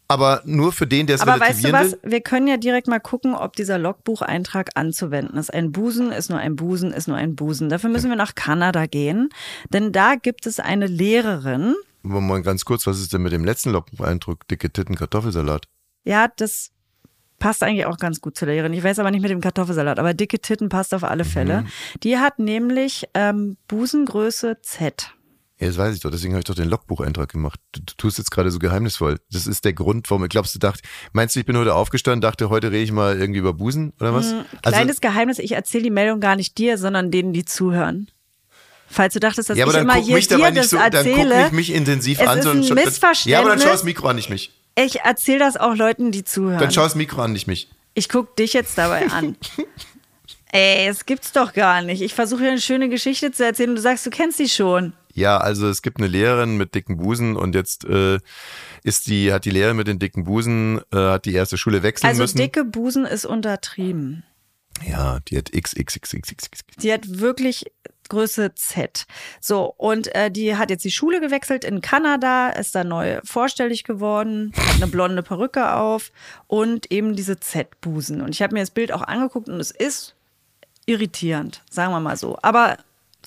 aber 0.08 0.42
nur 0.46 0.72
für 0.72 0.88
den, 0.88 1.08
der 1.08 1.16
es 1.16 1.22
Aber 1.22 1.40
weißt 1.40 1.66
du 1.66 1.72
was? 1.74 1.98
Wir 2.04 2.22
können 2.22 2.48
ja 2.48 2.58
direkt 2.58 2.88
mal 2.88 3.00
gucken, 3.00 3.36
ob 3.36 3.56
dieser 3.56 3.78
Logbucheintrag 3.78 4.70
anzuwenden 4.76 5.38
ist. 5.38 5.54
Ein 5.54 5.72
Busen 5.72 6.12
ist 6.12 6.30
nur 6.30 6.40
ein 6.40 6.56
Busen, 6.56 6.92
ist 6.94 7.08
nur 7.08 7.18
ein 7.18 7.36
Busen. 7.36 7.70
Dafür 7.70 7.90
müssen 7.90 8.10
wir 8.10 8.16
nach 8.16 8.36
Kanada 8.36 8.86
gehen, 8.86 9.30
denn 9.70 9.92
da 9.92 10.16
gibt 10.16 10.46
es 10.46 10.60
eine 10.60 10.88
Lehrerin. 10.88 11.76
Mal 12.04 12.42
ganz 12.42 12.64
kurz, 12.64 12.88
was 12.88 13.00
ist 13.00 13.12
denn 13.12 13.22
mit 13.22 13.34
dem 13.34 13.44
letzten 13.44 13.72
Logbucheintrag? 13.72 14.48
Dicke 14.48 14.72
Titten, 14.72 14.96
Kartoffelsalat. 14.96 15.68
Ja, 16.06 16.30
das 16.34 16.72
passt 17.40 17.64
eigentlich 17.64 17.86
auch 17.86 17.98
ganz 17.98 18.22
gut 18.22 18.38
zur 18.38 18.48
Lehrerin. 18.48 18.74
Ich 18.74 18.84
weiß 18.84 19.00
aber 19.00 19.12
nicht 19.12 19.22
mit 19.22 19.32
dem 19.32 19.42
Kartoffelsalat, 19.42 20.00
aber 20.00 20.14
dicke 20.14 20.40
Titten 20.40 20.70
passt 20.70 20.94
auf 20.94 21.04
alle 21.04 21.26
Fälle. 21.26 21.62
Mhm. 21.62 21.68
Die 22.04 22.18
hat 22.18 22.40
nämlich 22.40 23.08
ähm, 23.14 23.58
Busengröße 23.68 24.58
Z. 24.62 25.14
Ja, 25.60 25.68
das 25.68 25.78
weiß 25.78 25.96
ich 25.96 26.02
doch, 26.02 26.12
deswegen 26.12 26.34
habe 26.34 26.40
ich 26.40 26.46
doch 26.46 26.56
den 26.56 26.70
Logbucheintrag 26.70 27.30
gemacht. 27.30 27.60
Du, 27.72 27.82
du 27.82 27.94
tust 27.98 28.20
jetzt 28.20 28.30
gerade 28.30 28.52
so 28.52 28.60
geheimnisvoll. 28.60 29.18
Das 29.32 29.48
ist 29.48 29.66
der 29.66 29.74
Grund, 29.74 30.10
warum 30.12 30.24
ich 30.24 30.30
glaubst 30.30 30.54
du 30.54 30.60
dachte, 30.60 30.84
meinst 31.14 31.36
du, 31.36 31.40
ich 31.40 31.48
bin 31.48 31.58
heute 31.58 31.74
aufgestanden, 31.74 32.22
dachte, 32.22 32.50
heute 32.50 32.72
rede 32.72 32.84
ich 32.84 32.92
mal 32.92 33.20
irgendwie 33.20 33.40
über 33.40 33.54
Busen 33.54 33.94
oder 34.00 34.14
was? 34.14 34.34
Mhm, 34.34 34.46
kleines 34.62 34.98
also, 34.98 35.02
Geheimnis, 35.02 35.40
ich 35.40 35.54
erzähle 35.54 35.86
die 35.86 35.90
Meldung 35.90 36.20
gar 36.20 36.36
nicht 36.36 36.58
dir, 36.60 36.78
sondern 36.78 37.10
denen, 37.10 37.34
die 37.34 37.44
zuhören. 37.44 38.08
Falls 38.90 39.14
du 39.14 39.20
dachtest, 39.20 39.50
dass 39.50 39.58
ja, 39.58 39.68
ich 39.68 39.74
immer 39.76 39.96
hier 39.96 40.20
dir 40.20 40.52
das 40.52 40.70
so, 40.70 40.78
erzähle. 40.78 41.30
Dann 41.30 41.44
guck 41.44 41.54
mich, 41.54 41.70
mich 41.70 41.74
intensiv 41.76 42.22
es 42.22 42.28
an. 42.28 42.40
Ist 42.40 42.48
ein 42.48 42.64
so, 42.64 42.74
Missverständnis. 42.74 43.26
Ja, 43.26 43.40
aber 43.40 43.50
dann 43.50 43.60
schau 43.60 43.70
das 43.70 43.84
Mikro 43.84 44.08
an, 44.08 44.16
nicht 44.16 44.30
mich. 44.30 44.52
Ich 44.76 45.02
erzähle 45.02 45.40
das 45.40 45.58
auch 45.58 45.76
Leuten, 45.76 46.12
die 46.12 46.24
zuhören. 46.24 46.60
Dann 46.60 46.72
schau 46.72 46.84
das 46.84 46.96
Mikro 46.96 47.22
an, 47.22 47.34
nicht 47.34 47.48
mich. 47.48 47.70
Ich 47.96 48.10
guck 48.10 48.36
dich 48.36 48.54
jetzt 48.54 48.78
dabei 48.78 49.10
an. 49.10 49.36
Ey, 50.52 50.88
es 50.88 51.06
gibt's 51.06 51.34
doch 51.34 51.54
gar 51.54 51.82
nicht. 51.82 52.02
Ich 52.02 52.14
versuche 52.14 52.42
hier 52.42 52.52
eine 52.52 52.62
schöne 52.62 52.88
Geschichte 52.88 53.32
zu 53.32 53.44
erzählen 53.44 53.72
und 53.72 53.76
du 53.76 53.82
sagst, 53.82 54.06
du 54.06 54.10
kennst 54.10 54.38
sie 54.38 54.48
schon. 54.48 54.94
Ja, 55.18 55.40
also 55.40 55.68
es 55.68 55.82
gibt 55.82 55.98
eine 55.98 56.08
Lehrerin 56.08 56.58
mit 56.58 56.76
dicken 56.76 56.98
Busen 56.98 57.36
und 57.36 57.56
jetzt 57.56 57.86
äh, 57.86 58.20
ist 58.84 59.08
die, 59.08 59.34
hat 59.34 59.46
die 59.46 59.50
Lehrerin 59.50 59.76
mit 59.76 59.88
den 59.88 59.98
dicken 59.98 60.26
Busen, 60.26 60.80
äh, 60.94 60.98
hat 60.98 61.26
die 61.26 61.34
erste 61.34 61.58
Schule 61.58 61.82
wechseln 61.82 62.08
also 62.08 62.22
müssen. 62.22 62.38
Also 62.38 62.44
dicke 62.46 62.64
Busen 62.64 63.04
ist 63.04 63.26
untertrieben. 63.26 64.24
Ja, 64.88 65.20
die 65.28 65.40
hat 65.40 65.52
XXXXX. 65.52 66.60
Die 66.80 66.94
hat 66.94 67.20
wirklich 67.20 67.66
Größe 68.10 68.54
Z. 68.54 69.08
So, 69.42 69.74
und 69.78 70.14
äh, 70.14 70.30
die 70.30 70.56
hat 70.56 70.70
jetzt 70.70 70.86
die 70.86 70.92
Schule 70.92 71.20
gewechselt 71.20 71.64
in 71.64 71.82
Kanada, 71.82 72.50
ist 72.50 72.76
da 72.76 72.84
neu 72.84 73.20
vorstellig 73.24 73.86
geworden, 73.86 74.54
hat 74.56 74.76
eine 74.76 74.88
blonde 74.88 75.24
Perücke 75.24 75.74
auf 75.74 76.12
und 76.46 76.92
eben 76.92 77.16
diese 77.16 77.40
Z-Busen. 77.40 78.22
Und 78.22 78.30
ich 78.30 78.44
habe 78.44 78.54
mir 78.54 78.60
das 78.60 78.70
Bild 78.70 78.92
auch 78.92 79.02
angeguckt 79.02 79.50
und 79.50 79.60
es 79.60 79.72
ist 79.72 80.16
irritierend, 80.86 81.64
sagen 81.72 81.92
wir 81.92 82.00
mal 82.00 82.18
so. 82.18 82.38
Aber 82.44 82.78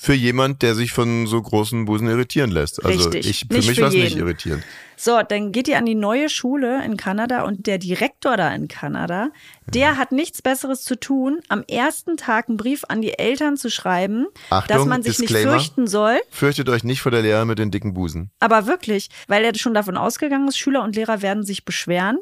für 0.02 0.14
jemand, 0.14 0.62
der 0.62 0.74
sich 0.74 0.92
von 0.92 1.26
so 1.26 1.42
großen 1.42 1.84
Busen 1.84 2.08
irritieren 2.08 2.50
lässt. 2.50 2.82
Also 2.82 3.10
Richtig. 3.10 3.28
ich, 3.28 3.40
für 3.40 3.58
nicht 3.58 3.68
mich 3.68 3.80
war 3.82 3.88
es 3.88 3.94
nicht 3.94 4.16
irritierend. 4.16 4.64
So, 4.96 5.20
dann 5.22 5.52
geht 5.52 5.68
ihr 5.68 5.76
an 5.76 5.84
die 5.84 5.94
neue 5.94 6.30
Schule 6.30 6.82
in 6.86 6.96
Kanada 6.96 7.42
und 7.42 7.66
der 7.66 7.76
Direktor 7.76 8.38
da 8.38 8.54
in 8.54 8.66
Kanada, 8.66 9.28
der 9.66 9.98
hat 9.98 10.10
nichts 10.10 10.40
Besseres 10.40 10.84
zu 10.84 10.98
tun, 10.98 11.40
am 11.48 11.62
ersten 11.64 12.16
Tag 12.16 12.48
einen 12.48 12.56
Brief 12.56 12.84
an 12.88 13.02
die 13.02 13.18
Eltern 13.18 13.58
zu 13.58 13.70
schreiben, 13.70 14.26
Achtung, 14.48 14.74
dass 14.74 14.86
man 14.86 15.02
sich 15.02 15.18
Disclaimer, 15.18 15.52
nicht 15.52 15.64
fürchten 15.64 15.86
soll. 15.86 16.18
Fürchtet 16.30 16.70
euch 16.70 16.82
nicht 16.82 17.02
vor 17.02 17.12
der 17.12 17.20
Lehrer 17.20 17.44
mit 17.44 17.58
den 17.58 17.70
dicken 17.70 17.92
Busen. 17.92 18.30
Aber 18.40 18.66
wirklich, 18.66 19.10
weil 19.28 19.44
er 19.44 19.54
schon 19.54 19.74
davon 19.74 19.98
ausgegangen 19.98 20.48
ist, 20.48 20.56
Schüler 20.56 20.82
und 20.82 20.96
Lehrer 20.96 21.20
werden 21.20 21.44
sich 21.44 21.66
beschweren 21.66 22.16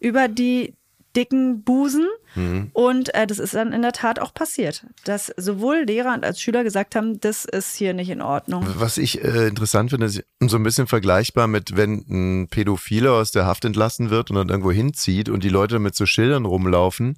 über 0.00 0.26
die 0.26 0.74
dicken 1.18 1.64
Busen. 1.64 2.06
Mhm. 2.36 2.70
Und 2.72 3.14
äh, 3.14 3.26
das 3.26 3.38
ist 3.38 3.54
dann 3.54 3.72
in 3.72 3.82
der 3.82 3.92
Tat 3.92 4.20
auch 4.20 4.32
passiert, 4.32 4.86
dass 5.04 5.32
sowohl 5.36 5.84
Lehrer 5.86 6.22
als 6.22 6.40
Schüler 6.40 6.62
gesagt 6.62 6.94
haben, 6.94 7.20
das 7.20 7.44
ist 7.44 7.74
hier 7.74 7.92
nicht 7.94 8.10
in 8.10 8.22
Ordnung. 8.22 8.64
Was 8.76 8.98
ich 8.98 9.24
äh, 9.24 9.48
interessant 9.48 9.90
finde, 9.90 10.06
ist 10.06 10.22
so 10.40 10.56
ein 10.56 10.62
bisschen 10.62 10.86
vergleichbar 10.86 11.48
mit, 11.48 11.76
wenn 11.76 12.04
ein 12.08 12.48
Pädophiler 12.48 13.14
aus 13.14 13.32
der 13.32 13.46
Haft 13.46 13.64
entlassen 13.64 14.10
wird 14.10 14.30
und 14.30 14.36
dann 14.36 14.48
irgendwo 14.50 14.70
hinzieht 14.70 15.28
und 15.28 15.42
die 15.42 15.48
Leute 15.48 15.80
mit 15.80 15.96
so 15.96 16.06
Schildern 16.06 16.44
rumlaufen. 16.44 17.16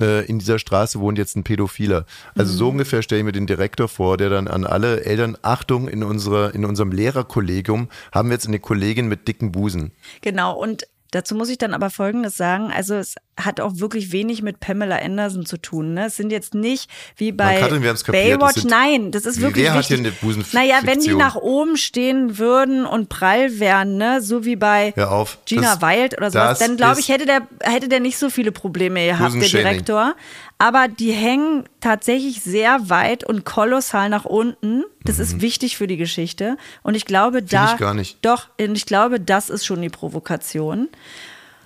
Äh, 0.00 0.26
in 0.26 0.38
dieser 0.38 0.58
Straße 0.58 0.98
wohnt 0.98 1.18
jetzt 1.18 1.36
ein 1.36 1.44
Pädophiler. 1.44 2.04
Also 2.34 2.52
mhm. 2.52 2.58
so 2.58 2.68
ungefähr 2.70 3.02
stelle 3.02 3.20
ich 3.20 3.24
mir 3.24 3.32
den 3.32 3.46
Direktor 3.46 3.88
vor, 3.88 4.16
der 4.16 4.30
dann 4.30 4.48
an 4.48 4.64
alle 4.64 5.04
Eltern, 5.04 5.38
Achtung, 5.42 5.86
in, 5.86 6.02
unserer, 6.02 6.54
in 6.54 6.64
unserem 6.64 6.90
Lehrerkollegium 6.90 7.88
haben 8.12 8.30
wir 8.30 8.34
jetzt 8.34 8.48
eine 8.48 8.58
Kollegin 8.58 9.06
mit 9.06 9.28
dicken 9.28 9.52
Busen. 9.52 9.92
Genau, 10.22 10.58
und 10.58 10.86
Dazu 11.16 11.34
muss 11.34 11.48
ich 11.48 11.56
dann 11.56 11.72
aber 11.72 11.88
Folgendes 11.88 12.36
sagen. 12.36 12.70
Also 12.70 12.94
es 12.96 13.14
hat 13.40 13.58
auch 13.60 13.72
wirklich 13.76 14.12
wenig 14.12 14.42
mit 14.42 14.60
Pamela 14.60 14.96
Anderson 14.96 15.46
zu 15.46 15.56
tun. 15.56 15.94
Ne? 15.94 16.06
Es 16.06 16.16
sind 16.16 16.30
jetzt 16.30 16.54
nicht 16.54 16.90
wie 17.16 17.32
bei 17.32 17.58
Katrin, 17.60 17.82
das 17.82 18.02
Baywatch. 18.04 18.54
sind- 18.60 18.70
Nein, 18.70 19.10
das 19.12 19.24
ist 19.24 19.40
wirklich 19.40 19.64
wer 19.64 19.72
hat 19.72 19.78
wichtig. 19.88 19.98
hier 20.00 20.06
eine 20.06 20.14
Busenf- 20.34 20.52
naja, 20.52 20.76
wenn 20.84 21.00
die 21.00 21.06
nach 21.18 21.36
oben 21.36 21.76
stehen 21.78 22.36
würden 22.38 22.84
und 22.84 23.08
prall 23.08 23.58
wären, 23.58 23.96
ne, 23.96 24.20
so 24.20 24.44
wie 24.44 24.56
bei. 24.56 24.92
Gina 25.46 25.76
Das- 25.76 25.80
Wild 25.82 26.18
oder 26.18 26.30
sowas, 26.30 26.58
das 26.58 26.66
dann 26.68 26.76
glaube 26.76 27.00
ich, 27.00 27.08
hätte 27.08 27.24
der, 27.24 27.46
hätte 27.62 27.88
der 27.88 28.00
nicht 28.00 28.18
so 28.18 28.28
viele 28.30 28.52
Probleme 28.52 29.04
gehabt, 29.06 29.32
der. 29.34 29.48
Direktor. 29.62 30.14
Aber 30.58 30.88
die 30.88 31.12
hängen 31.12 31.64
tatsächlich 31.80 32.40
sehr 32.40 32.88
weit 32.88 33.24
und 33.24 33.44
kolossal 33.44 34.08
nach 34.08 34.24
unten. 34.24 34.84
Das 35.04 35.18
ist 35.18 35.40
wichtig 35.42 35.76
für 35.76 35.86
die 35.86 35.98
Geschichte. 35.98 36.56
Und 36.82 36.94
ich 36.94 37.04
glaube, 37.04 37.42
da. 37.42 37.66
Mhm. 37.66 37.72
ich 37.74 37.78
gar 37.78 37.94
nicht. 37.94 38.18
Doch, 38.22 38.48
und 38.58 38.76
ich 38.76 38.86
glaube, 38.86 39.20
das 39.20 39.50
ist 39.50 39.66
schon 39.66 39.82
die 39.82 39.90
Provokation. 39.90 40.88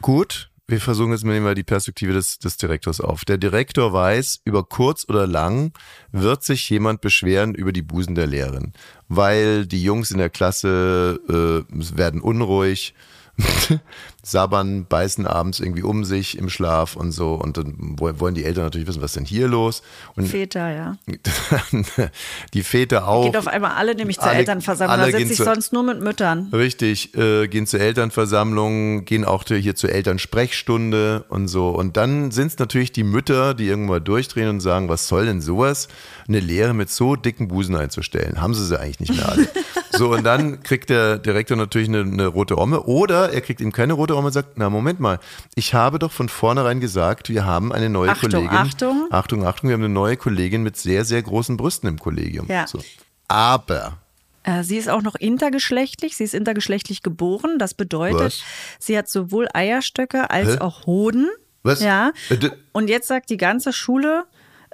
Gut, 0.03 0.51
wir 0.71 0.81
versuchen 0.81 1.13
jetzt 1.13 1.25
mal 1.25 1.55
die 1.55 1.65
Perspektive 1.65 2.13
des, 2.13 2.39
des 2.39 2.57
Direktors 2.57 3.01
auf. 3.01 3.25
Der 3.25 3.39
Direktor 3.39 3.93
weiß, 3.93 4.41
über 4.45 4.65
kurz 4.65 5.05
oder 5.09 5.27
lang 5.27 5.73
wird 6.13 6.43
sich 6.45 6.71
jemand 6.71 7.01
beschweren 7.01 7.55
über 7.55 7.73
die 7.73 7.83
Busen 7.83 8.15
der 8.15 8.27
Lehrerin, 8.27 8.73
weil 9.09 9.67
die 9.67 9.83
Jungs 9.83 10.11
in 10.11 10.19
der 10.19 10.31
Klasse 10.31 11.67
äh, 11.69 11.97
werden 11.97 12.21
unruhig, 12.21 12.95
sabbern, 14.23 14.85
beißen 14.87 15.27
abends 15.27 15.61
irgendwie 15.61 15.83
um 15.83 16.05
sich 16.05 16.37
im 16.37 16.51
Schlaf 16.51 16.95
und 16.97 17.13
so 17.13 17.35
und 17.35 17.57
dann 17.57 17.75
wo- 17.79 18.21
wollen 18.21 18.35
die 18.35 18.45
Eltern 18.45 18.65
natürlich 18.65 18.87
wissen, 18.87 19.01
was 19.01 19.13
ist 19.13 19.17
denn 19.17 19.25
hier 19.25 19.49
los? 19.49 19.83
Und 20.15 20.27
Väter, 20.29 20.71
ja. 20.71 20.97
die 22.55 22.63
Väter 22.63 23.09
auch. 23.09 23.25
Geht 23.25 23.37
auf 23.37 23.47
einmal 23.49 23.73
alle 23.73 23.95
nämlich 23.95 24.17
zur 24.19 24.29
Alle- 24.29 24.39
Elternversammlung. 24.39 25.01
alle 25.01 25.13
Da 25.13 25.19
sitze 25.19 25.33
ich 25.33 25.37
zur- 25.39 25.47
sonst 25.47 25.73
nur 25.73 25.83
mit 25.83 26.01
Müttern. 26.01 26.49
Richtig, 26.53 27.15
äh, 27.17 27.49
gehen 27.49 27.67
zur 27.67 27.81
Elternversammlung, 27.81 29.05
gehen 29.05 29.25
auch 29.25 29.45
hier 29.47 29.75
zur 29.75 29.91
Elternsprechstunde 29.91 31.25
und 31.29 31.49
so. 31.49 31.71
Und 31.71 31.97
dann 31.97 32.31
sind 32.31 32.49
es 32.49 32.59
natürlich 32.59 32.93
die 32.93 33.05
Mütter, 33.05 33.55
die 33.55 33.67
irgendwann 33.67 34.05
durchdrehen 34.05 34.49
und 34.49 34.61
sagen, 34.61 34.89
was 34.89 35.09
soll 35.09 35.27
denn 35.27 35.41
sowas, 35.41 35.89
eine 36.29 36.41
Lehre 36.41 36.75
mit 36.75 36.91
so 36.91 37.17
dicken 37.17 37.49
Busen 37.49 37.75
einzustellen? 37.75 38.41
Haben 38.41 38.55
sie 38.55 38.65
sie 38.67 38.79
eigentlich 38.79 39.01
nicht 39.11 39.17
mehr 39.17 39.29
alle. 39.29 39.49
so, 40.01 40.13
und 40.15 40.25
dann 40.25 40.63
kriegt 40.63 40.89
der 40.89 41.19
Direktor 41.19 41.59
natürlich 41.59 41.89
eine, 41.89 42.01
eine 42.01 42.27
rote 42.27 42.57
Omme 42.57 42.85
oder 42.85 43.35
er 43.35 43.43
kriegt 43.43 43.61
ihm 43.61 43.71
keine 43.71 43.93
rote 43.93 44.17
Omme 44.17 44.29
und 44.29 44.33
sagt, 44.33 44.57
na 44.57 44.71
Moment 44.71 44.99
mal, 44.99 45.19
ich 45.55 45.75
habe 45.75 45.99
doch 45.99 46.11
von 46.11 46.31
vornherein 46.31 46.81
gesagt, 46.81 47.29
wir 47.29 47.45
haben 47.45 47.71
eine 47.71 47.91
neue 47.91 48.09
Achtung, 48.11 48.31
Kollegin. 48.31 48.57
Achtung. 48.57 49.09
Achtung, 49.11 49.47
Achtung, 49.47 49.69
wir 49.69 49.75
haben 49.75 49.85
eine 49.85 49.93
neue 49.93 50.17
Kollegin 50.17 50.63
mit 50.63 50.79
sehr, 50.79 51.05
sehr 51.05 51.23
großen 51.23 51.59
Brüsten 51.59 51.87
im 51.87 51.99
Kollegium. 51.99 52.47
Ja. 52.49 52.67
So. 52.67 52.81
Aber 53.29 53.99
Äh, 54.43 54.63
Sie 54.63 54.79
ist 54.79 54.89
auch 54.89 55.03
noch 55.03 55.17
intergeschlechtlich. 55.17 56.17
Sie 56.17 56.25
ist 56.25 56.33
intergeschlechtlich 56.35 57.03
geboren. 57.03 57.59
Das 57.59 57.75
bedeutet, 57.75 58.21
Was? 58.21 58.43
sie 58.79 58.97
hat 58.97 59.07
sowohl 59.11 59.49
Eierstöcke 59.53 60.31
als 60.31 60.55
Hä? 60.55 60.59
auch 60.61 60.87
Hoden. 60.87 61.29
Was? 61.63 61.83
Ja. 61.83 62.13
Äh, 62.31 62.49
Und 62.73 62.89
jetzt 62.89 63.07
sagt 63.09 63.29
die 63.29 63.37
ganze 63.37 63.75
Schule, 63.75 64.25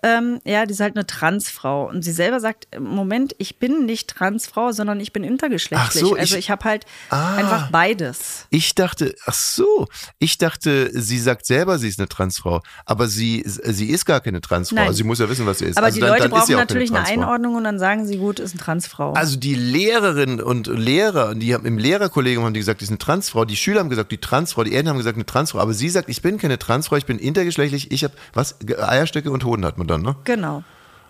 ähm, 0.07 0.41
ja, 0.45 0.67
die 0.67 0.73
ist 0.73 0.81
halt 0.81 0.97
eine 0.97 1.07
Transfrau. 1.07 1.89
Und 1.89 2.03
sie 2.03 2.13
selber 2.13 2.39
sagt, 2.41 2.69
Moment, 2.79 3.35
ich 3.39 3.59
bin 3.59 3.87
nicht 3.87 4.09
Transfrau, 4.09 4.71
sondern 4.73 5.01
ich 5.01 5.13
bin 5.13 5.25
intergeschlechtlich. 5.25 6.01
So, 6.03 6.15
also 6.15 6.35
ich- 6.37 6.39
ich 6.47 6.51
habe 6.51 6.65
halt 6.65 6.85
Ah. 7.11 7.35
einfach 7.37 7.71
beides. 7.71 8.47
Ich 8.51 8.75
dachte, 8.75 9.15
ach 9.27 9.35
so, 9.35 9.89
ich 10.19 10.39
dachte, 10.39 10.91
sie 10.93 11.19
sagt 11.19 11.45
selber, 11.47 11.79
sie 11.79 11.89
ist 11.89 11.99
eine 11.99 12.09
Transfrau, 12.09 12.63
aber 12.85 13.09
sie, 13.09 13.43
sie 13.47 13.91
ist 13.91 14.05
gar 14.05 14.21
keine 14.21 14.41
Transfrau. 14.41 14.77
Nein. 14.77 14.93
Sie 14.95 15.03
muss 15.05 15.19
ja 15.19 15.29
wissen, 15.29 15.45
was 15.47 15.59
sie 15.59 15.65
ist. 15.67 15.77
Aber 15.77 15.87
also 15.87 15.97
die 15.97 16.01
dann, 16.03 16.11
Leute 16.11 16.23
dann 16.23 16.31
brauchen 16.31 16.53
natürlich 16.55 16.91
eine. 16.95 17.05
Einordnung 17.07 17.57
und 17.57 17.65
dann 17.65 17.79
sagen 17.79 18.07
sie, 18.07 18.19
gut, 18.19 18.39
ist 18.39 18.53
eine 18.53 18.61
Transfrau. 18.61 19.13
Also 19.15 19.37
die 19.37 19.55
Lehrerinnen 19.55 20.41
und 20.41 20.67
Lehrer, 20.69 21.35
die 21.35 21.55
haben 21.55 21.67
im 21.67 21.79
Lehrerkollegium 21.79 22.45
haben 22.45 22.55
die 22.55 22.61
gesagt, 22.61 22.81
die 22.81 22.85
ist 22.85 22.91
eine 22.91 22.99
Transfrau. 22.99 23.45
Die 23.45 23.57
Schüler 23.57 23.81
haben 23.81 23.89
gesagt, 23.91 24.13
die 24.13 24.19
Transfrau. 24.19 24.63
Die 24.65 24.75
Eltern 24.75 24.91
haben 24.91 24.99
gesagt, 24.99 25.17
eine 25.17 25.27
Transfrau. 25.27 25.59
Aber 25.59 25.73
sie 25.75 25.89
sagt, 25.89 26.09
ich 26.09 26.23
bin 26.23 26.39
keine 26.39 26.59
Transfrau, 26.59 26.97
ich 26.97 27.07
bin 27.07 27.19
intergeschlechtlich. 27.19 27.91
Ich 27.91 28.05
habe 28.05 28.15
was 28.35 28.57
Eierstöcke 28.79 29.31
und 29.31 29.45
Hoden 29.45 29.65
hat 29.65 29.79
man 29.79 29.87
dann, 30.05 30.15
ne? 30.15 30.17
genau. 30.25 30.63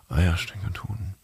Eierstöcke 0.08 0.66
und 0.66 0.84
Hoden. 0.84 1.14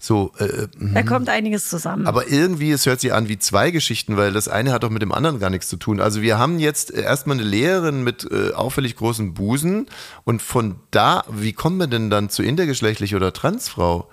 So, 0.00 0.32
äh, 0.38 0.68
Da 0.94 1.02
kommt 1.02 1.28
einiges 1.28 1.68
zusammen. 1.68 2.06
Aber 2.06 2.28
irgendwie, 2.28 2.70
es 2.70 2.86
hört 2.86 3.00
sich 3.00 3.12
an 3.12 3.28
wie 3.28 3.38
zwei 3.38 3.72
Geschichten, 3.72 4.16
weil 4.16 4.32
das 4.32 4.48
eine 4.48 4.72
hat 4.72 4.84
doch 4.84 4.90
mit 4.90 5.02
dem 5.02 5.12
anderen 5.12 5.40
gar 5.40 5.50
nichts 5.50 5.68
zu 5.68 5.76
tun. 5.76 6.00
Also 6.00 6.22
wir 6.22 6.38
haben 6.38 6.60
jetzt 6.60 6.92
erstmal 6.92 7.36
eine 7.36 7.46
Lehrerin 7.46 8.04
mit 8.04 8.26
äh, 8.30 8.52
auffällig 8.52 8.94
großen 8.96 9.34
Busen 9.34 9.86
und 10.24 10.40
von 10.40 10.76
da, 10.92 11.24
wie 11.28 11.52
kommen 11.52 11.78
wir 11.78 11.88
denn 11.88 12.10
dann 12.10 12.30
zu 12.30 12.42
intergeschlechtlich 12.44 13.16
oder 13.16 13.32
Transfrau? 13.32 14.08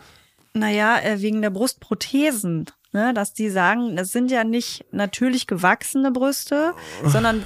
Naja, 0.53 0.99
äh, 0.99 1.21
wegen 1.21 1.41
der 1.41 1.51
Brustprothesen. 1.51 2.65
Ne, 2.91 3.13
dass 3.13 3.33
die 3.33 3.49
sagen, 3.49 3.97
das 3.97 4.13
sind 4.13 4.31
ja 4.31 4.45
nicht 4.45 4.85
natürlich 4.93 5.47
gewachsene 5.47 6.11
Brüste, 6.11 6.71
sondern 7.03 7.41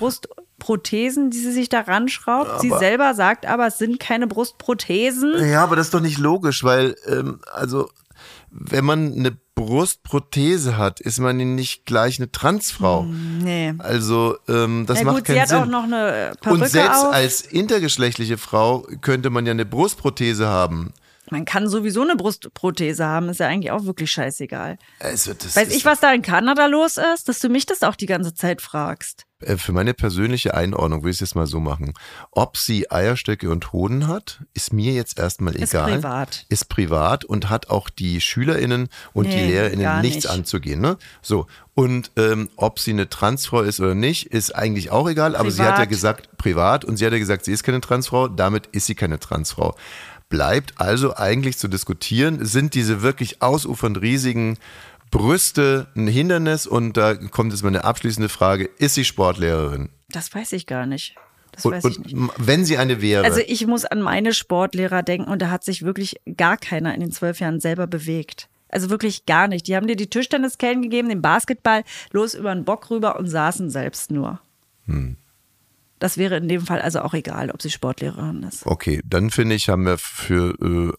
Brustprothesen, 0.60 1.32
die 1.32 1.40
sie 1.40 1.52
sich 1.52 1.70
da 1.70 1.82
ranschraubt. 1.82 2.62
sie 2.62 2.70
selber 2.70 3.14
sagt 3.14 3.46
aber, 3.46 3.68
es 3.68 3.78
sind 3.78 4.00
keine 4.00 4.28
Brustprothesen. 4.28 5.50
Ja, 5.50 5.64
aber 5.64 5.76
das 5.76 5.88
ist 5.88 5.94
doch 5.94 6.02
nicht 6.02 6.18
logisch, 6.20 6.64
weil, 6.64 6.96
ähm, 7.08 7.40
also, 7.52 7.90
wenn 8.52 8.84
man 8.86 9.14
eine 9.14 9.38
Brustprothese 9.56 10.78
hat, 10.78 11.00
ist 11.00 11.20
man 11.20 11.38
nicht 11.38 11.86
gleich 11.86 12.20
eine 12.20 12.32
Transfrau. 12.32 13.04
Nee. 13.06 13.74
Also, 13.78 14.38
ähm, 14.48 14.86
das 14.88 15.00
Ja 15.00 15.06
macht 15.06 15.18
gut, 15.18 15.26
keinen 15.26 15.36
sie 15.36 15.42
hat 15.42 15.50
Sinn. 15.50 15.58
auch 15.58 15.66
noch 15.66 15.84
eine 15.84 16.34
Perücke 16.42 16.64
und 16.64 16.70
selbst 16.70 17.06
auf. 17.06 17.14
als 17.14 17.42
intergeschlechtliche 17.42 18.38
Frau 18.38 18.86
könnte 19.02 19.30
man 19.30 19.46
ja 19.46 19.52
eine 19.52 19.66
Brustprothese 19.66 20.48
haben. 20.48 20.94
Man 21.32 21.46
kann 21.46 21.68
sowieso 21.70 22.02
eine 22.02 22.16
Brustprothese 22.16 23.06
haben, 23.06 23.30
ist 23.30 23.40
ja 23.40 23.48
eigentlich 23.48 23.72
auch 23.72 23.86
wirklich 23.86 24.12
scheißegal. 24.12 24.78
Also, 25.00 25.34
das 25.34 25.56
Weiß 25.56 25.68
ist, 25.70 25.76
ich, 25.76 25.86
was 25.86 26.00
da 26.00 26.12
in 26.14 26.22
Kanada 26.22 26.66
los 26.66 26.98
ist, 26.98 27.30
dass 27.30 27.40
du 27.40 27.50
mich 27.50 27.66
das 27.66 27.84
auch 27.84 27.96
die 27.96 28.06
ganze 28.08 28.34
Zeit 28.34 28.62
fragst. 28.62 29.26
Äh, 29.42 29.58
Für 29.58 29.72
meine 29.72 29.94
persönliche 29.94 30.54
Einordnung 30.56 31.04
will 31.04 31.12
ich 31.12 31.18
es 31.18 31.22
jetzt 31.22 31.36
mal 31.36 31.46
so 31.48 31.60
machen. 31.60 31.94
Ob 32.32 32.58
sie 32.58 32.90
Eierstöcke 32.92 33.50
und 33.52 33.72
Hoden 33.74 34.08
hat, 34.08 34.42
ist 34.54 34.74
mir 34.74 34.94
jetzt 34.94 35.20
erstmal 35.20 35.56
Ist 35.56 35.74
egal. 35.74 35.92
privat. 35.92 36.46
Ist 36.50 36.68
privat 36.70 37.26
und 37.26 37.50
hat 37.50 37.70
auch 37.70 37.90
die 37.90 38.20
SchülerInnen 38.22 38.90
und 39.14 39.26
die 39.26 39.36
Nee, 39.36 39.48
LehrerInnen 39.52 39.84
gar 39.84 40.02
nichts 40.02 40.24
nicht. 40.26 40.30
anzugehen. 40.30 40.82
Ne? 40.82 40.98
So. 41.22 41.48
Und 41.76 42.12
ähm, 42.18 42.50
ob 42.58 42.80
sie 42.80 42.92
eine 42.92 43.08
Transfrau 43.08 43.62
ist 43.62 43.80
oder 43.80 43.96
nicht, 43.96 44.26
ist 44.28 44.54
eigentlich 44.56 44.92
auch 44.92 45.08
egal. 45.10 45.36
Aber 45.36 45.50
sie 45.52 45.62
hat 45.62 45.70
ja 45.70 45.76
Privat. 45.76 45.90
gesagt, 45.90 46.38
privat 46.38 46.86
und 46.86 46.98
sie 46.98 47.06
hat 47.06 47.14
ja 47.14 47.20
gesagt, 47.20 47.46
sie 47.46 47.54
ist 47.54 47.64
keine 47.64 47.80
Transfrau, 47.80 48.28
damit 48.28 48.68
ist 48.68 48.88
sie 48.88 48.96
keine 48.96 49.20
Transfrau. 49.20 49.76
Bleibt 50.30 50.74
also 50.78 51.18
eigentlich 51.18 51.58
zu 51.58 51.68
diskutieren, 51.68 52.46
sind 52.46 52.76
diese 52.76 53.02
wirklich 53.02 53.42
ausufernd 53.42 54.00
riesigen 54.02 54.58
Brüste 55.10 55.88
ein 55.96 56.08
Hindernis? 56.08 56.68
Und 56.68 56.98
da 56.98 57.16
kommt 57.16 57.52
jetzt 57.52 57.64
meine 57.64 57.84
abschließende 57.84 58.30
Frage, 58.30 58.70
ist 58.78 58.94
sie 58.94 59.06
Sportlehrerin? 59.06 59.90
Das 60.10 60.34
weiß 60.34 60.52
ich 60.54 60.68
gar 60.68 60.86
nicht. 60.86 61.16
Das 61.52 61.66
Und, 61.66 61.74
weiß 61.74 61.86
ich 61.86 62.00
nicht. 62.00 62.16
wenn 62.38 62.64
sie 62.64 62.78
eine 62.78 63.02
wäre, 63.02 63.26
Also 63.26 63.42
ich 63.46 63.66
muss 63.66 63.86
an 63.86 64.02
meine 64.02 64.34
Sportlehrer 64.34 65.02
denken 65.02 65.30
und 65.32 65.42
da 65.42 65.50
hat 65.50 65.64
sich 65.64 65.82
wirklich 65.82 66.18
gar 66.38 66.58
keiner 66.58 66.94
in 66.94 67.02
den 67.02 67.12
zwölf 67.12 67.40
Jahren 67.40 67.60
selber 67.60 67.88
bewegt. 67.88 68.50
Also 68.70 68.92
wirklich 68.92 69.26
gar 69.26 69.48
nicht. 69.48 69.68
Die 69.68 69.76
haben 69.76 69.88
dir 69.88 69.96
die 69.96 70.12
Tischtenniskellen 70.12 70.84
gegeben, 70.84 71.10
den 71.10 71.24
Basketball, 71.24 71.84
los 72.12 72.36
über 72.36 72.54
den 72.54 72.66
Bock 72.66 72.92
rüber 72.92 73.18
und 73.18 73.28
saßen 73.28 73.72
selbst 73.72 74.12
nur. 74.12 74.40
Hm. 74.86 75.18
Das 76.00 76.18
wäre 76.18 76.38
in 76.38 76.48
dem 76.48 76.66
Fall 76.66 76.82
also 76.82 77.02
auch 77.02 77.14
egal, 77.14 77.52
ob 77.52 77.62
sie 77.62 77.70
Sportlehrerin 77.70 78.44
ist. 78.44 78.66
okay, 78.66 79.02
dann 79.06 79.30
finde 79.30 79.56
ich, 79.56 79.70
haben 79.70 79.86
wir 79.86 79.98
für, 79.98 80.56
äh, 80.62 80.94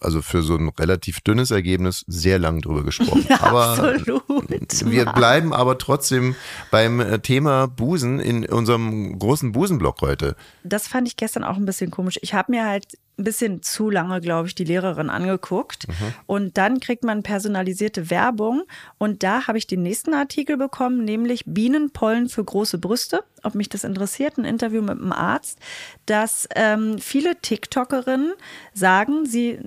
also 0.00 0.22
für 0.22 0.42
so 0.42 0.56
ein 0.56 0.68
relativ 0.68 1.20
dünnes 1.20 1.50
Ergebnis 1.50 2.04
sehr 2.06 2.38
lang 2.38 2.60
drüber 2.60 2.84
gesprochen. 2.84 3.26
aber 3.40 3.70
Absolut. 3.70 4.22
wir 4.90 5.06
bleiben 5.06 5.52
aber 5.52 5.78
trotzdem 5.78 6.34
beim 6.70 7.00
äh, 7.00 7.18
Thema 7.18 7.66
Busen 7.66 8.20
in 8.20 8.46
unserem 8.46 9.18
großen 9.18 9.52
Busenblock 9.52 10.00
heute. 10.00 10.36
Das 10.62 10.86
fand 10.88 11.08
ich 11.08 11.16
gestern 11.16 11.44
auch 11.44 11.56
ein 11.56 11.66
bisschen 11.66 11.90
komisch. 11.90 12.18
Ich 12.22 12.32
habe 12.34 12.52
mir 12.52 12.64
halt 12.64 12.86
ein 13.18 13.24
bisschen 13.24 13.62
zu 13.62 13.90
lange, 13.90 14.20
glaube 14.20 14.48
ich, 14.48 14.54
die 14.54 14.64
Lehrerin 14.64 15.08
angeguckt. 15.08 15.86
Und 16.26 16.56
dann 16.56 16.80
kriegt 16.80 17.04
man 17.04 17.22
personalisierte 17.22 18.10
Werbung. 18.10 18.64
Und 18.98 19.22
da 19.22 19.46
habe 19.46 19.58
ich 19.58 19.66
den 19.66 19.82
nächsten 19.82 20.14
Artikel 20.14 20.56
bekommen, 20.56 21.04
nämlich 21.04 21.44
Bienenpollen 21.46 22.28
für 22.28 22.44
große 22.44 22.78
Brüste. 22.78 23.22
Ob 23.42 23.54
mich 23.54 23.68
das 23.68 23.84
interessiert, 23.84 24.38
ein 24.38 24.44
Interview 24.44 24.82
mit 24.82 24.98
einem 24.98 25.12
Arzt, 25.12 25.58
dass 26.06 26.48
ähm, 26.56 26.98
viele 26.98 27.36
TikTokerinnen 27.40 28.32
sagen, 28.72 29.26
sie 29.26 29.60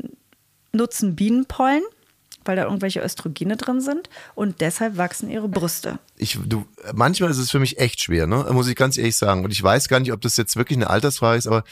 nutzen 0.73 1.15
Bienenpollen, 1.15 1.83
weil 2.43 2.57
da 2.57 2.63
irgendwelche 2.63 3.01
Östrogene 3.01 3.55
drin 3.55 3.79
sind. 3.79 4.09
Und 4.35 4.61
deshalb 4.61 4.97
wachsen 4.97 5.29
ihre 5.29 5.47
Brüste. 5.47 5.99
Ich, 6.19 6.39
du, 6.43 6.65
manchmal 6.93 7.29
ist 7.29 7.37
es 7.37 7.51
für 7.51 7.59
mich 7.59 7.79
echt 7.79 8.01
schwer, 8.01 8.25
ne? 8.25 8.45
muss 8.51 8.67
ich 8.67 8.75
ganz 8.75 8.97
ehrlich 8.97 9.15
sagen. 9.15 9.43
Und 9.43 9.51
ich 9.51 9.61
weiß 9.61 9.87
gar 9.87 9.99
nicht, 9.99 10.11
ob 10.11 10.21
das 10.21 10.35
jetzt 10.35 10.55
wirklich 10.55 10.77
eine 10.77 10.89
Altersfrage 10.89 11.37
ist, 11.37 11.47
aber 11.47 11.63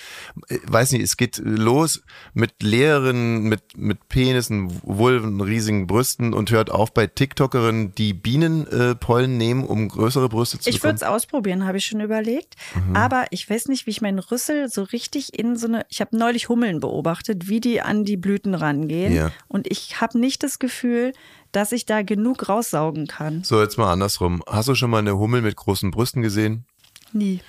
äh, 0.49 0.59
weiß 0.67 0.91
nicht, 0.91 1.01
es 1.01 1.17
geht 1.17 1.41
los 1.43 2.03
mit 2.33 2.61
Lehrerinnen, 2.61 3.43
mit, 3.43 3.75
mit 3.75 4.07
Penissen, 4.07 4.79
Vulven, 4.83 5.41
riesigen 5.41 5.87
Brüsten 5.87 6.33
und 6.33 6.51
hört 6.51 6.69
auf 6.69 6.93
bei 6.93 7.07
TikTokerinnen, 7.07 7.95
die 7.95 8.13
Bienenpollen 8.13 9.33
äh, 9.33 9.37
nehmen, 9.37 9.63
um 9.63 9.89
größere 9.89 10.29
Brüste 10.29 10.59
zu 10.59 10.69
Ich 10.69 10.75
würde 10.83 10.95
bekommen. 10.95 11.13
es 11.15 11.15
ausprobieren, 11.15 11.65
habe 11.65 11.79
ich 11.79 11.85
schon 11.85 12.01
überlegt. 12.01 12.55
Mhm. 12.75 12.95
Aber 12.95 13.25
ich 13.31 13.49
weiß 13.49 13.67
nicht, 13.67 13.87
wie 13.87 13.91
ich 13.91 14.01
meinen 14.01 14.19
Rüssel 14.19 14.69
so 14.69 14.83
richtig 14.83 15.37
in 15.37 15.57
so 15.57 15.67
eine. 15.67 15.85
Ich 15.89 16.01
habe 16.01 16.15
neulich 16.15 16.49
Hummeln 16.49 16.79
beobachtet, 16.79 17.47
wie 17.47 17.59
die 17.59 17.81
an 17.81 18.05
die 18.05 18.17
Blüten 18.17 18.53
rangehen. 18.53 19.13
Ja. 19.13 19.31
Und 19.47 19.69
ich 19.71 20.01
habe 20.01 20.19
nicht 20.19 20.43
das 20.43 20.59
Gefühl, 20.59 21.13
dass 21.55 21.71
ich 21.71 21.85
da 21.85 22.01
genug 22.01 22.49
raussaugen 22.49 23.07
kann. 23.07 23.43
So, 23.43 23.61
jetzt 23.61 23.77
mal 23.77 23.91
andersrum. 23.91 24.43
Hast 24.47 24.67
du 24.67 24.75
schon 24.75 24.89
mal 24.89 24.99
eine 24.99 25.17
Hummel 25.17 25.41
mit 25.41 25.55
großen 25.55 25.89
Brüsten 25.91 26.21
gesehen? 26.21 26.65
Nie. 27.13 27.41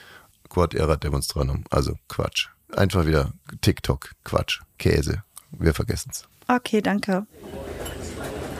Quod 0.49 0.75
erat 0.75 1.03
demonstrandum. 1.03 1.65
Also 1.71 1.95
Quatsch. 2.09 2.49
Einfach 2.75 3.07
wieder 3.07 3.33
TikTok, 3.63 4.13
Quatsch, 4.25 4.61
Käse. 4.79 5.23
Wir 5.51 5.75
vergessen's. 5.75 6.29
Okay, 6.47 6.81
danke. 6.81 7.27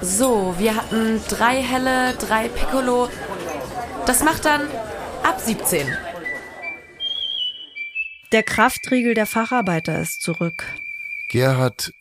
So, 0.03 0.55
wir 0.59 0.77
hatten 0.77 1.21
drei 1.29 1.63
helle, 1.63 2.15
drei 2.15 2.49
Piccolo. 2.49 3.09
Das 4.07 4.25
macht 4.25 4.45
dann 4.45 4.63
ab 5.23 5.41
17. 5.41 5.87
Der 8.33 8.43
Kraftriegel 8.43 9.15
der 9.15 9.27
Facharbeiter 9.27 10.01
ist 10.01 10.23
zurück. 10.23 10.65
Gerhard 11.29 11.93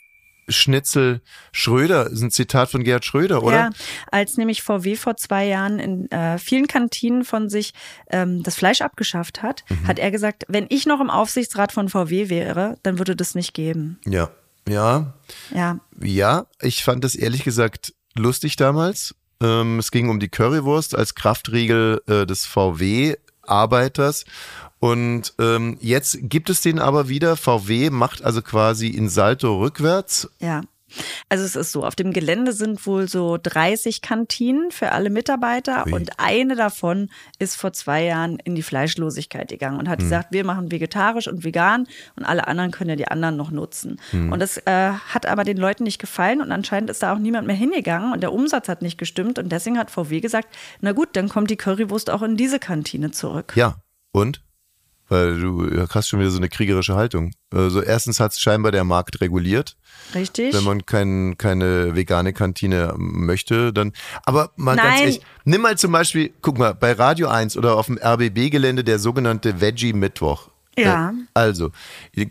Schnitzel 0.48 1.22
Schröder, 1.52 2.08
ist 2.10 2.22
ein 2.22 2.32
Zitat 2.32 2.70
von 2.70 2.84
Gerhard 2.84 3.06
Schröder, 3.06 3.44
oder? 3.44 3.56
Ja, 3.56 3.70
als 4.12 4.38
nämlich 4.38 4.62
VW 4.62 4.96
vor 4.96 5.18
zwei 5.18 5.46
Jahren 5.48 5.80
in 5.80 6.12
äh, 6.12 6.38
vielen 6.38 6.68
Kantinen 6.68 7.24
von 7.25 7.50
sich 7.50 7.74
ähm, 8.10 8.44
das 8.44 8.56
Fleisch 8.56 8.82
abgeschafft 8.82 9.42
hat, 9.42 9.64
Mhm. 9.70 9.88
hat 9.88 10.00
er 10.00 10.12
gesagt, 10.12 10.44
wenn 10.48 10.66
ich 10.70 10.86
noch 10.86 11.02
im 11.02 11.10
Aufsichtsrat 11.10 11.72
von 11.72 11.90
VW 11.90 12.30
wäre, 12.30 12.78
dann 12.84 12.98
würde 13.00 13.16
das 13.16 13.34
nicht 13.36 13.54
geben. 13.54 14.00
Ja. 14.06 14.30
Ja, 14.68 15.14
Ja, 15.54 15.80
Ja, 16.02 16.46
ich 16.62 16.84
fand 16.84 17.04
das 17.04 17.14
ehrlich 17.16 17.44
gesagt 17.44 17.94
lustig 18.16 18.56
damals. 18.56 19.14
Ähm, 19.44 19.80
es 19.80 19.92
ging 19.92 20.10
um 20.10 20.20
die 20.20 20.30
Currywurst 20.30 20.96
als 20.96 21.14
Kraftriegel 21.14 22.02
äh, 22.08 22.25
des 22.25 22.46
VW-Arbeiters. 23.46 24.25
Und 24.80 25.34
ähm, 25.40 25.78
jetzt 25.80 26.18
gibt 26.22 26.50
es 26.50 26.62
den 26.62 26.80
aber 26.80 27.10
wieder. 27.10 27.38
VW 27.38 27.90
macht 27.90 28.24
also 28.24 28.42
quasi 28.42 28.88
in 28.88 29.10
Salto 29.10 29.58
rückwärts. 29.60 30.30
ja. 30.40 30.62
Also 31.30 31.44
es 31.44 31.56
ist 31.56 31.72
so, 31.72 31.84
auf 31.84 31.96
dem 31.96 32.13
Gelände 32.13 32.54
sind 32.54 32.86
wohl 32.86 33.08
so 33.08 33.38
30 33.42 34.01
Kantinen 34.01 34.72
für 34.72 34.92
alle 34.92 35.10
Mitarbeiter 35.10 35.86
Ui. 35.88 35.94
und 35.94 36.20
eine 36.20 36.56
davon 36.56 37.10
ist 37.39 37.56
vor 37.56 37.74
zwei 37.74 38.04
Jahren 38.04 38.38
in 38.39 38.56
die 38.56 38.62
Fleischlosigkeit 38.63 39.50
gegangen 39.50 39.80
und 39.80 39.89
hat 39.89 40.00
Hm. 40.00 40.06
gesagt, 40.06 40.27
wir 40.32 40.46
machen 40.46 40.72
vegetarisch 40.72 41.27
und 41.27 41.44
vegan 41.44 41.88
und 42.15 42.25
alle 42.25 42.48
anderen 42.48 42.72
können 42.72 42.92
ja 42.92 42.96
die 42.96 43.08
anderen 43.08 43.36
noch 43.36 43.51
nutzen. 43.51 44.00
Hm. 44.12 44.32
Und 44.32 44.39
das 44.39 44.58
äh, 44.58 44.92
hat 44.92 45.25
aber 45.25 45.44
den 45.44 45.58
Leuten 45.58 45.84
nicht 45.84 46.00
gefallen 46.00 46.42
und 46.42 46.51
anscheinend 46.51 46.89
ist 46.89 47.01
da 47.01 47.13
auch 47.13 47.20
niemand 47.20 47.48
mehr 47.48 47.56
hingegangen 47.56 48.13
und 48.13 48.22
der 48.22 48.32
Umsatz 48.32 48.70
hat 48.70 48.82
nicht 48.82 48.98
gestimmt 48.98 49.39
und 49.39 49.51
deswegen 49.51 49.77
hat 49.80 49.89
VW 49.89 50.20
gesagt, 50.22 50.50
na 50.82 50.92
gut, 50.92 51.10
dann 51.13 51.30
kommt 51.30 51.50
die 51.50 51.58
Currywurst 51.58 52.10
auch 52.10 52.22
in 52.22 52.38
diese 52.38 52.60
Kantine 52.60 53.12
zurück. 53.12 53.54
Ja, 53.56 53.77
und? 54.12 54.42
Weil 55.07 55.39
du 55.39 55.88
hast 55.89 56.09
schon 56.09 56.19
wieder 56.19 56.31
so 56.31 56.38
eine 56.38 56.50
kriegerische 56.50 56.95
Haltung. 56.95 57.31
Also 57.51 57.81
erstens 57.81 58.19
hat 58.19 58.31
es 58.31 58.39
scheinbar 58.39 58.71
der 58.71 58.83
Markt 58.83 59.21
reguliert. 59.21 59.77
Richtig? 60.13 60.53
Wenn 60.53 60.63
man 60.63 60.85
kein, 60.85 61.38
keine 61.38 61.95
vegane 61.95 62.33
Kantine 62.33 62.93
möchte, 62.97 63.71
dann. 63.71 63.93
Aber 64.25 64.51
mal 64.55 64.75
ganz 64.75 64.89
Nein. 64.89 65.00
ehrlich, 65.01 65.21
nimm 65.43 65.62
mal 65.62 65.77
zum 65.77 65.91
Beispiel, 65.91 66.33
guck 66.41 66.57
mal, 66.57 66.74
bei 66.74 66.93
Radio 66.93 67.27
1 67.27 67.55
oder 67.55 67.75
auf 67.75 67.85
dem 67.85 67.97
RBB-Gelände 67.97 68.83
der 68.83 69.00
sogenannte 69.00 69.62
Veggie 69.62 69.93
Mittwoch. 69.93 70.50
Ja. 70.77 71.09
Äh, 71.12 71.13
Also, 71.33 71.71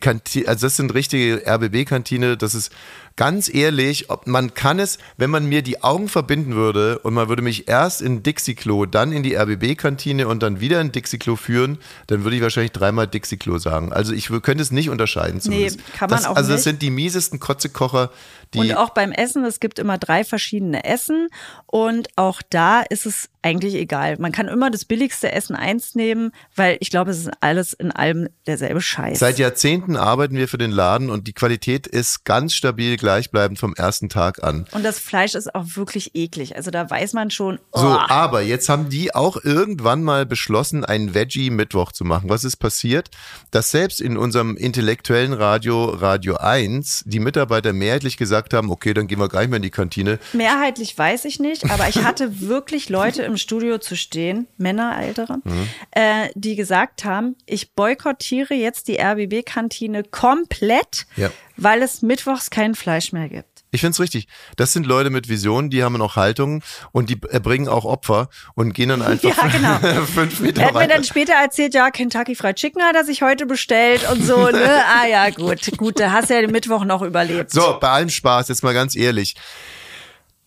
Kanti 0.01 0.47
also 0.47 0.67
das 0.67 0.77
sind 0.77 0.93
richtige 0.95 1.43
RBB-Kantine, 1.47 2.37
das 2.37 2.55
ist 2.55 2.73
ganz 3.17 3.53
ehrlich, 3.53 4.11
ob 4.11 4.27
man 4.27 4.55
kann 4.55 4.79
es, 4.79 4.99
wenn 5.17 5.31
man 5.31 5.47
mir 5.47 5.63
die 5.63 5.83
Augen 5.83 6.09
verbinden 6.09 6.55
würde 6.55 6.99
und 7.01 7.15
man 7.15 7.29
würde 7.29 7.43
mich 7.43 7.69
erst 7.69 8.03
in 8.03 8.23
Dixie-Klo, 8.23 8.87
dann 8.87 9.13
in 9.13 9.23
die 9.23 9.35
RBB-Kantine 9.37 10.27
und 10.27 10.43
dann 10.43 10.61
wieder 10.61 10.81
in 10.81 10.91
Dixie-Klo 10.91 11.37
führen, 11.37 11.79
dann 12.09 12.25
würde 12.25 12.37
ich 12.37 12.43
wahrscheinlich 12.43 12.73
dreimal 12.73 13.07
Dixie-Klo 13.07 13.59
sagen. 13.59 13.93
Also 13.93 14.13
ich 14.13 14.29
könnte 14.43 14.63
es 14.63 14.71
nicht 14.73 14.91
unterscheiden 14.91 15.41
zumindest. 15.41 15.81
kann 15.95 16.11
man 16.11 16.19
das, 16.19 16.27
auch 16.27 16.37
Also 16.37 16.51
das 16.51 16.59
nicht. 16.59 16.65
sind 16.65 16.83
die 16.83 16.91
miesesten 16.91 17.39
Kotzekocher, 17.39 18.11
die 18.53 18.59
Und 18.59 18.77
auch 18.77 18.91
beim 18.91 19.13
Essen, 19.13 19.45
es 19.45 19.61
gibt 19.61 19.79
immer 19.79 19.99
drei 19.99 20.25
verschiedene 20.25 20.85
Essen 20.85 21.29
und 21.67 22.09
auch 22.17 22.41
da 22.51 22.83
ist 22.83 23.07
es 23.07 23.29
eigentlich 23.43 23.75
egal. 23.75 24.17
Man 24.19 24.33
kann 24.33 24.49
immer 24.49 24.71
das 24.71 24.85
billigste 24.85 25.31
Essen 25.33 25.55
eins 25.55 25.95
nehmen, 25.95 26.33
weil 26.57 26.79
ich 26.81 26.91
glaube, 26.91 27.11
es 27.11 27.19
ist 27.19 27.31
alles 27.41 27.75
in 27.75 27.91
allem 27.91 28.29
derselbe 28.47 28.81
Scheiß. 28.81 29.19
Seit 29.19 29.39
Jahrzehnten 29.39 29.97
arbeiten 29.97 30.37
wir 30.37 30.49
für 30.49 30.57
den 30.57 30.71
Laden 30.71 31.11
und 31.11 31.27
die 31.27 31.33
Qualität 31.35 31.87
ist 31.87 32.25
ganz 32.25 32.55
stabil 32.55 32.97
gleichbleibend 33.05 33.59
vom 33.59 33.75
ersten 33.75 34.09
Tag 34.09 34.43
an. 34.43 34.65
und 34.73 34.83
das 34.83 34.99
Fleisch 34.99 35.35
ist 35.35 35.55
auch 35.55 35.65
wirklich 35.77 36.15
eklig. 36.15 36.57
Also 36.57 36.71
da 36.71 36.89
weiß 36.89 37.13
man 37.13 37.31
schon, 37.31 37.59
oh, 37.73 37.81
So, 37.81 37.87
aber 38.09 38.41
jetzt 38.41 38.69
haben 38.71 38.89
die 38.89 39.15
auch 39.15 39.37
irgendwann 39.45 40.03
mal 40.03 40.25
beschlossen, 40.25 40.85
einen 40.87 41.13
Veggie-Mittwoch 41.15 41.93
zu 41.93 42.05
machen. 42.05 42.31
Was 42.31 42.45
ist 42.45 42.57
passiert? 42.57 43.11
Dass 43.51 43.71
selbst 43.71 44.01
in 44.01 44.17
unserem 44.17 44.57
intellektuellen 44.57 45.35
Radio, 45.35 45.85
Radio 45.91 46.37
1, 46.37 47.05
die 47.07 47.21
Mitarbeiter 47.21 47.73
mehrheitlich 47.75 48.17
gesagt 48.17 48.55
haben, 48.55 48.71
okay, 48.71 48.95
dann 48.95 49.07
gehen 49.07 49.19
wir 49.19 49.29
gar 49.29 49.41
nicht 49.41 49.51
mehr 49.51 49.59
in 49.59 49.63
die 49.63 49.71
Kantine. 49.71 50.19
mehrheitlich 50.33 50.97
weiß 50.97 51.27
ich 51.27 51.39
nicht, 51.41 51.71
aber 51.71 51.89
ich 51.91 52.03
hatte 52.03 52.41
wirklich 52.49 52.89
Leute 52.89 53.23
im 53.23 53.37
Studio 53.37 53.77
zu 53.79 53.97
stehen, 53.97 54.47
Männer, 54.57 54.97
ältere, 54.99 55.37
Mhm. 55.45 55.69
äh, 55.91 56.29
die 56.35 56.57
gesagt 56.57 57.05
haben, 57.05 57.37
ich 57.45 57.73
boykottiere 57.75 58.55
jetzt 58.55 58.89
die 58.89 58.99
RBB-Kantine 58.99 60.05
komplett, 60.05 61.07
Ja. 61.17 61.31
Weil 61.57 61.83
es 61.83 62.03
mittwochs 62.03 62.51
kein 62.51 62.75
Fleisch 62.75 63.13
mehr 63.13 63.29
gibt. 63.29 63.65
Ich 63.71 63.81
find's 63.81 63.99
richtig. 63.99 64.29
Das 64.57 64.73
sind 64.73 64.87
Leute 64.87 65.11
mit 65.11 65.29
Visionen, 65.29 65.69
die 65.69 65.83
haben 65.83 65.99
noch 65.99 66.15
Haltung 66.15 66.63
und 66.93 67.11
die 67.11 67.21
erbringen 67.29 67.67
auch 67.69 67.85
Opfer 67.85 68.29
und 68.55 68.73
gehen 68.73 68.89
dann 68.91 69.03
einfach 69.03 69.29
Ja, 69.37 69.49
genau. 69.81 70.05
fünf 70.07 70.41
Meter 70.41 70.61
Er 70.61 70.67
hat 70.69 70.75
mir 70.75 70.81
weiter. 70.81 70.95
dann 70.95 71.05
später 71.05 71.33
erzählt, 71.35 71.75
ja, 71.75 71.91
Kentucky 71.91 72.35
Fried 72.37 72.57
Chicken 72.57 72.83
hat 72.83 72.95
er 72.95 73.05
sich 73.05 73.23
heute 73.23 73.47
bestellt 73.47 74.09
und 74.11 74.23
so, 74.25 74.49
ne? 74.49 74.83
Ah 75.03 75.07
ja, 75.07 75.31
gut, 75.31 75.77
gut, 75.77 75.99
da 75.99 76.13
hast 76.13 76.31
du 76.31 76.35
ja 76.35 76.41
den 76.43 76.53
Mittwoch 76.53 76.85
noch 76.85 77.03
überlebt. 77.03 77.51
So, 77.51 77.79
bei 77.81 77.89
allem 77.89 78.11
Spaß, 78.11 78.49
jetzt 78.49 78.63
mal 78.63 78.75
ganz 78.75 78.95
ehrlich. 78.95 79.35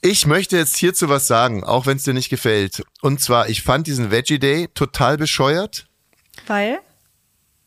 Ich 0.01 0.25
möchte 0.27 0.55
jetzt 0.55 0.77
hierzu 0.77 1.09
was 1.09 1.27
sagen, 1.27 1.63
auch 1.63 1.85
wenn 1.85 1.97
es 1.97 2.03
dir 2.03 2.13
nicht 2.13 2.29
gefällt. 2.29 2.83
Und 3.01 3.19
zwar, 3.19 3.49
ich 3.49 3.63
fand 3.63 3.87
diesen 3.87 4.11
Veggie 4.11 4.39
Day 4.39 4.69
total 4.73 5.17
bescheuert, 5.17 5.87
Weil? 6.45 6.79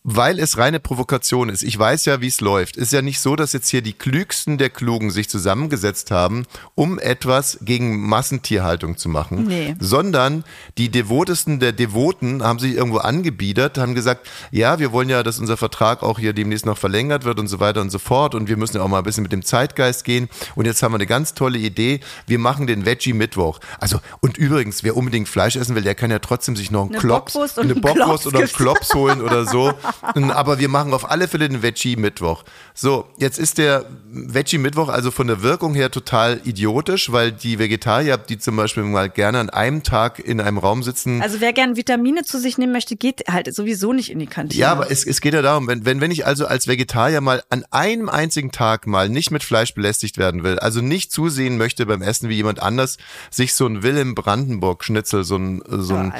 Weil 0.03 0.39
es 0.39 0.57
reine 0.57 0.81
Provokation 0.81 1.51
ist. 1.51 1.63
Ich 1.63 1.79
weiß 1.79 2.07
ja, 2.07 2.23
wie 2.23 2.27
es 2.29 2.41
läuft. 2.41 2.77
Ist 2.79 2.93
ja 2.93 3.03
nicht 3.03 3.21
so, 3.21 3.37
dass 3.37 3.53
jetzt 3.53 3.69
hier 3.69 3.83
die 3.83 3.93
Klügsten 3.93 4.57
der 4.57 4.71
Klugen 4.71 5.11
sich 5.11 5.29
zusammengesetzt 5.29 6.11
haben, 6.11 6.47
um 6.75 6.99
etwas 6.99 7.59
gegen 7.61 8.01
Massentierhaltung 8.09 8.97
zu 8.97 9.11
machen, 9.11 9.45
Nee. 9.47 9.75
sondern 9.79 10.45
die 10.79 10.89
Devotesten 10.89 11.61
der 11.61 11.73
Devoten 11.73 12.43
haben 12.43 12.59
sich 12.59 12.75
irgendwo 12.75 12.99
angebiedert, 12.99 13.77
haben 13.77 13.95
gesagt, 13.95 14.27
ja, 14.51 14.79
wir 14.79 14.93
wollen 14.93 15.11
ja, 15.11 15.23
dass 15.23 15.39
unser 15.39 15.59
Vertrag 15.59 16.03
auch 16.03 16.19
hier 16.19 16.33
demnächst 16.33 16.65
noch 16.65 16.79
verlängert 16.79 17.25
wird 17.25 17.39
und 17.39 17.49
so 17.49 17.61
weiter 17.61 17.83
und 17.83 17.91
so 17.91 17.99
fort 17.99 18.35
und 18.35 18.49
wir 18.49 18.57
müssen 18.57 18.77
ja 18.79 18.83
auch 18.83 18.89
mal 18.89 18.99
ein 18.99 19.05
bisschen 19.05 19.23
mit 19.23 19.33
dem 19.33 19.45
Zeitgeist 19.45 20.05
gehen 20.05 20.29
und 20.55 20.65
jetzt 20.65 20.83
haben 20.83 20.93
wir 20.93 20.97
eine 20.97 21.07
ganz 21.07 21.35
tolle 21.35 21.59
Idee, 21.59 22.01
wir 22.27 22.39
machen 22.39 22.67
den 22.67 22.87
Veggie 22.87 23.13
Mittwoch. 23.13 23.59
Also 23.79 24.01
und 24.21 24.39
übrigens, 24.39 24.83
wer 24.83 24.97
unbedingt 24.97 25.29
Fleisch 25.29 25.57
essen 25.57 25.75
will, 25.75 25.83
der 25.83 25.95
kann 25.95 26.11
ja 26.11 26.21
trotzdem 26.21 26.57
sich 26.57 26.71
noch 26.71 26.83
einen 26.83 26.93
Eine 26.93 27.01
Klops, 27.01 27.33
Bockwurst 27.35 27.59
eine 27.59 27.75
Bockwurst 27.75 28.27
oder 28.27 28.39
einen. 28.39 28.49
Klops 28.49 28.95
holen 28.95 29.21
oder 29.21 29.45
so. 29.47 29.73
Aber 30.03 30.59
wir 30.59 30.69
machen 30.69 30.93
auf 30.95 31.11
alle 31.11 31.29
Fälle 31.29 31.49
den 31.49 31.63
Veggie-Mittwoch. 31.63 32.45
So, 32.75 33.07
jetzt 33.19 33.39
ist 33.39 33.59
der 33.59 33.85
Veggie-Mittwoch 34.11 34.89
also 34.89 35.11
von 35.11 35.27
der 35.27 35.43
Wirkung 35.43 35.75
her 35.75 35.91
total 35.91 36.41
idiotisch, 36.45 37.13
weil 37.13 37.33
die 37.33 37.59
Vegetarier, 37.59 38.17
die 38.17 38.39
zum 38.39 38.57
Beispiel 38.57 38.83
mal 38.83 39.09
gerne 39.09 39.39
an 39.39 39.51
einem 39.51 39.83
Tag 39.83 40.19
in 40.19 40.41
einem 40.41 40.59
Raum 40.59 40.83
sitzen, 40.83 41.23
Also 41.23 41.41
wer 41.41 41.53
gern 41.53 41.77
Vitamine 41.77 42.25
zu 42.25 42.39
sich 42.39 42.59
nehmen 42.59 42.73
möchte, 42.73 42.97
geht 42.97 43.25
halt 43.29 43.55
sowieso 43.55 43.93
nicht 43.93 44.11
in 44.11 44.19
die 44.19 44.27
Kantine. 44.27 44.61
ja, 44.61 44.73
aber 44.73 44.91
es, 44.91 45.07
es 45.07 45.21
geht 45.21 45.35
ja 45.35 45.43
darum, 45.43 45.67
wenn, 45.69 45.85
wenn, 45.85 46.01
wenn 46.01 46.11
ich 46.11 46.27
also 46.27 46.47
als 46.47 46.67
Vegetarier 46.67 47.21
mal 47.21 47.43
an 47.51 47.65
einem 47.71 48.09
einzigen 48.09 48.51
Tag 48.53 48.87
mal 48.87 49.09
nicht 49.09 49.31
mit 49.31 49.43
Fleisch 49.43 49.75
belästigt 49.75 50.19
werden 50.19 50.43
will, 50.45 50.59
also 50.59 50.81
nicht 50.81 51.13
zusehen 51.13 51.59
möchte 51.59 51.87
beim 51.87 52.03
Essen, 52.03 52.29
wie 52.29 52.35
jemand 52.35 52.63
anders 52.63 52.97
sich 53.31 53.55
so 53.55 53.67
ein 53.67 53.83
Wilhelm 53.83 54.15
Brandenburg 54.15 54.85
Schnitzel, 54.85 55.25
so 55.25 55.37
ein, 55.37 55.63
so 55.69 55.95
ein 55.95 56.13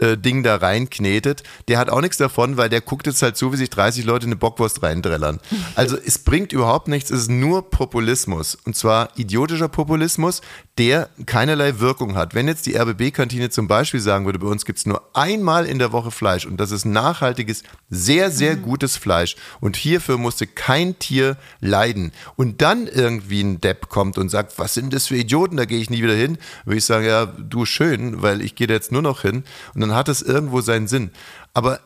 Ja, 0.00 0.08
äh, 0.08 0.18
Ding 0.18 0.42
da 0.42 0.56
reinknetet, 0.56 1.42
der 1.68 1.78
hat 1.78 1.90
auch 1.90 2.00
nichts 2.00 2.16
davon, 2.16 2.56
weil 2.56 2.68
der 2.68 2.80
guckt 2.80 3.06
jetzt 3.12 3.22
halt 3.22 3.36
zu, 3.36 3.52
wie 3.52 3.56
sich 3.56 3.70
30 3.70 4.04
Leute 4.04 4.26
eine 4.26 4.36
Bockwurst 4.36 4.82
reindrellern. 4.82 5.40
Also 5.74 5.96
es 5.96 6.18
bringt 6.18 6.52
überhaupt 6.52 6.88
nichts, 6.88 7.10
es 7.10 7.22
ist 7.22 7.30
nur 7.30 7.70
Populismus. 7.70 8.56
Und 8.64 8.76
zwar 8.76 9.10
idiotischer 9.16 9.68
Populismus, 9.68 10.40
der 10.78 11.10
keinerlei 11.26 11.80
Wirkung 11.80 12.16
hat. 12.16 12.34
Wenn 12.34 12.48
jetzt 12.48 12.64
die 12.64 12.76
RBB-Kantine 12.76 13.50
zum 13.50 13.68
Beispiel 13.68 14.00
sagen 14.00 14.24
würde, 14.24 14.38
bei 14.38 14.46
uns 14.46 14.64
gibt's 14.64 14.86
nur 14.86 15.02
einmal 15.12 15.66
in 15.66 15.78
der 15.78 15.92
Woche 15.92 16.10
Fleisch 16.10 16.46
und 16.46 16.56
das 16.58 16.70
ist 16.70 16.86
nachhaltiges, 16.86 17.62
sehr, 17.90 18.30
sehr 18.30 18.56
gutes 18.56 18.96
Fleisch 18.96 19.36
und 19.60 19.76
hierfür 19.76 20.16
musste 20.16 20.46
kein 20.46 20.98
Tier 20.98 21.36
leiden 21.60 22.12
und 22.36 22.62
dann 22.62 22.86
irgendwie 22.86 23.42
ein 23.42 23.60
Depp 23.60 23.90
kommt 23.90 24.16
und 24.16 24.30
sagt, 24.30 24.58
was 24.58 24.72
sind 24.72 24.94
das 24.94 25.08
für 25.08 25.16
Idioten, 25.16 25.58
da 25.58 25.66
gehe 25.66 25.80
ich 25.80 25.90
nie 25.90 26.02
wieder 26.02 26.14
hin, 26.14 26.38
würde 26.64 26.78
ich 26.78 26.86
sagen, 26.86 27.04
ja, 27.04 27.26
du 27.26 27.66
schön, 27.66 28.22
weil 28.22 28.40
ich 28.40 28.54
gehe 28.54 28.66
da 28.66 28.74
jetzt 28.74 28.92
nur 28.92 29.02
noch 29.02 29.22
hin 29.22 29.44
und 29.74 29.82
dann 29.82 29.94
hat 29.94 30.08
es 30.08 30.22
irgendwo 30.22 30.62
seinen 30.62 30.88
Sinn. 30.88 31.10
Aber 31.52 31.80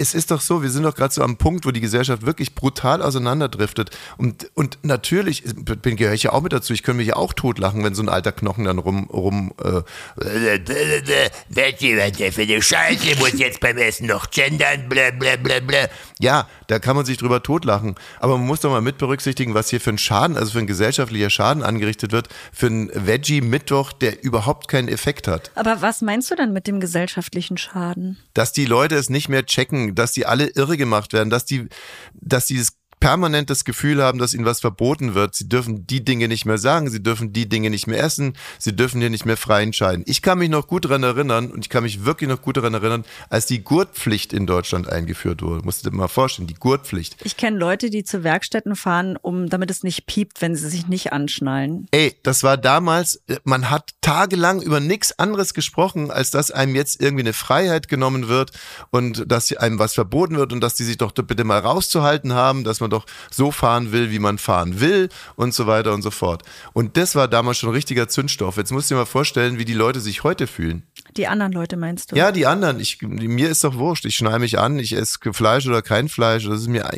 es 0.00 0.14
ist 0.14 0.30
doch 0.30 0.40
so, 0.40 0.62
wir 0.62 0.70
sind 0.70 0.84
doch 0.84 0.94
gerade 0.94 1.12
so 1.12 1.22
am 1.22 1.36
Punkt, 1.36 1.66
wo 1.66 1.72
die 1.72 1.80
Gesellschaft 1.80 2.24
wirklich 2.24 2.54
brutal 2.54 3.02
auseinanderdriftet. 3.02 3.90
Und, 4.16 4.48
und 4.54 4.78
natürlich 4.82 5.42
bin, 5.82 5.96
gehöre 5.96 6.14
ich 6.14 6.22
ja 6.22 6.32
auch 6.32 6.40
mit 6.40 6.52
dazu. 6.52 6.72
Ich 6.72 6.84
könnte 6.84 6.98
mich 6.98 7.08
ja 7.08 7.16
auch 7.16 7.32
totlachen, 7.32 7.82
wenn 7.82 7.96
so 7.96 8.02
ein 8.02 8.08
alter 8.08 8.30
Knochen 8.30 8.64
dann 8.64 8.78
rum, 8.78 9.10
rum 9.10 9.52
äh, 9.58 9.82
Was 10.14 11.80
jemand 11.80 12.18
der 12.20 12.32
für 12.32 12.42
eine 12.42 12.62
Scheiße 12.62 13.18
muss 13.18 13.32
jetzt 13.38 13.58
beim 13.58 13.76
Essen 13.76 14.06
noch 14.06 14.30
gendern, 14.30 14.88
bla 14.88 15.10
bla 15.10 15.34
bla 15.36 15.58
bla. 15.58 15.88
ja, 16.20 16.46
da 16.68 16.78
kann 16.78 16.94
man 16.94 17.04
sich 17.04 17.16
drüber 17.16 17.42
totlachen. 17.42 17.96
Aber 18.20 18.38
man 18.38 18.46
muss 18.46 18.60
doch 18.60 18.70
mal 18.70 18.80
mit 18.80 18.98
berücksichtigen, 18.98 19.54
was 19.54 19.68
hier 19.68 19.80
für 19.80 19.90
ein 19.90 19.98
Schaden, 19.98 20.36
also 20.36 20.52
für 20.52 20.60
ein 20.60 20.68
gesellschaftlicher 20.68 21.30
Schaden 21.30 21.64
angerichtet 21.64 22.12
wird, 22.12 22.28
für 22.52 22.66
einen 22.66 22.90
Veggie-Mittwoch, 22.94 23.92
der 23.92 24.22
überhaupt 24.22 24.68
keinen 24.68 24.86
Effekt 24.86 25.26
hat. 25.26 25.50
Aber 25.56 25.82
was 25.82 26.02
meinst 26.02 26.30
du 26.30 26.36
dann 26.36 26.52
mit 26.52 26.68
dem 26.68 26.78
gesellschaftlichen 26.78 27.58
Schaden? 27.58 28.16
dass 28.38 28.52
die 28.52 28.66
Leute 28.66 28.94
es 28.94 29.10
nicht 29.10 29.28
mehr 29.28 29.44
checken, 29.46 29.87
dass 29.92 30.12
die 30.12 30.26
alle 30.26 30.46
irre 30.48 30.76
gemacht 30.76 31.12
werden, 31.12 31.30
dass 31.30 31.44
die, 31.44 31.68
dass 32.14 32.46
die 32.46 32.58
das 32.58 32.77
permanent 33.00 33.50
das 33.50 33.64
Gefühl 33.64 34.02
haben, 34.02 34.18
dass 34.18 34.34
ihnen 34.34 34.44
was 34.44 34.60
verboten 34.60 35.14
wird. 35.14 35.34
Sie 35.34 35.48
dürfen 35.48 35.86
die 35.86 36.04
Dinge 36.04 36.28
nicht 36.28 36.44
mehr 36.44 36.58
sagen, 36.58 36.90
sie 36.90 37.02
dürfen 37.02 37.32
die 37.32 37.48
Dinge 37.48 37.70
nicht 37.70 37.86
mehr 37.86 38.02
essen, 38.02 38.34
sie 38.58 38.74
dürfen 38.74 39.00
hier 39.00 39.10
nicht 39.10 39.26
mehr 39.26 39.36
frei 39.36 39.62
entscheiden. 39.62 40.04
Ich 40.06 40.22
kann 40.22 40.38
mich 40.38 40.50
noch 40.50 40.66
gut 40.66 40.84
daran 40.84 41.02
erinnern 41.02 41.50
und 41.50 41.64
ich 41.64 41.70
kann 41.70 41.82
mich 41.82 42.04
wirklich 42.04 42.28
noch 42.28 42.42
gut 42.42 42.56
daran 42.56 42.74
erinnern, 42.74 43.04
als 43.28 43.46
die 43.46 43.62
Gurtpflicht 43.62 44.32
in 44.32 44.46
Deutschland 44.46 44.88
eingeführt 44.88 45.42
wurde. 45.42 45.64
Musst 45.64 45.84
du 45.84 45.90
dir 45.90 45.96
mal 45.96 46.08
vorstellen, 46.08 46.48
die 46.48 46.54
Gurtpflicht. 46.54 47.16
Ich 47.24 47.36
kenne 47.36 47.58
Leute, 47.58 47.90
die 47.90 48.04
zu 48.04 48.24
Werkstätten 48.24 48.76
fahren, 48.76 49.16
um 49.16 49.48
damit 49.48 49.70
es 49.70 49.82
nicht 49.82 50.06
piept, 50.06 50.40
wenn 50.40 50.56
sie 50.56 50.68
sich 50.68 50.88
nicht 50.88 51.12
anschnallen. 51.12 51.86
Ey, 51.90 52.16
das 52.22 52.42
war 52.42 52.56
damals, 52.56 53.22
man 53.44 53.70
hat 53.70 53.90
tagelang 54.00 54.62
über 54.62 54.80
nichts 54.80 55.18
anderes 55.18 55.54
gesprochen, 55.54 56.10
als 56.10 56.30
dass 56.30 56.50
einem 56.50 56.74
jetzt 56.74 57.00
irgendwie 57.00 57.22
eine 57.22 57.32
Freiheit 57.32 57.88
genommen 57.88 58.28
wird 58.28 58.52
und 58.90 59.30
dass 59.30 59.52
einem 59.56 59.78
was 59.78 59.94
verboten 59.94 60.36
wird 60.36 60.52
und 60.52 60.60
dass 60.60 60.74
die 60.74 60.84
sich 60.84 60.98
doch 60.98 61.12
bitte 61.12 61.44
mal 61.44 61.58
rauszuhalten 61.58 62.32
haben, 62.32 62.64
dass 62.64 62.80
man 62.80 62.87
doch 62.90 63.06
so 63.30 63.50
fahren 63.50 63.92
will, 63.92 64.10
wie 64.10 64.18
man 64.18 64.38
fahren 64.38 64.80
will 64.80 65.08
und 65.36 65.54
so 65.54 65.66
weiter 65.66 65.94
und 65.94 66.02
so 66.02 66.10
fort. 66.10 66.42
Und 66.72 66.96
das 66.96 67.14
war 67.14 67.28
damals 67.28 67.58
schon 67.58 67.70
richtiger 67.70 68.08
Zündstoff. 68.08 68.56
Jetzt 68.56 68.72
musst 68.72 68.90
du 68.90 68.94
dir 68.94 69.00
mal 69.00 69.06
vorstellen, 69.06 69.58
wie 69.58 69.64
die 69.64 69.74
Leute 69.74 70.00
sich 70.00 70.24
heute 70.24 70.46
fühlen. 70.46 70.84
Die 71.16 71.26
anderen 71.26 71.52
Leute 71.52 71.76
meinst 71.76 72.12
du? 72.12 72.16
Ja, 72.16 72.32
die 72.32 72.46
anderen. 72.46 72.80
Ich, 72.80 73.00
mir 73.02 73.48
ist 73.48 73.64
doch 73.64 73.76
wurscht. 73.76 74.04
Ich 74.04 74.16
schneide 74.16 74.38
mich 74.38 74.58
an, 74.58 74.78
ich 74.78 74.92
esse 74.92 75.18
Fleisch 75.32 75.66
oder 75.66 75.82
kein 75.82 76.08
Fleisch. 76.08 76.44
Das 76.44 76.60
ist 76.60 76.68
mir 76.68 76.90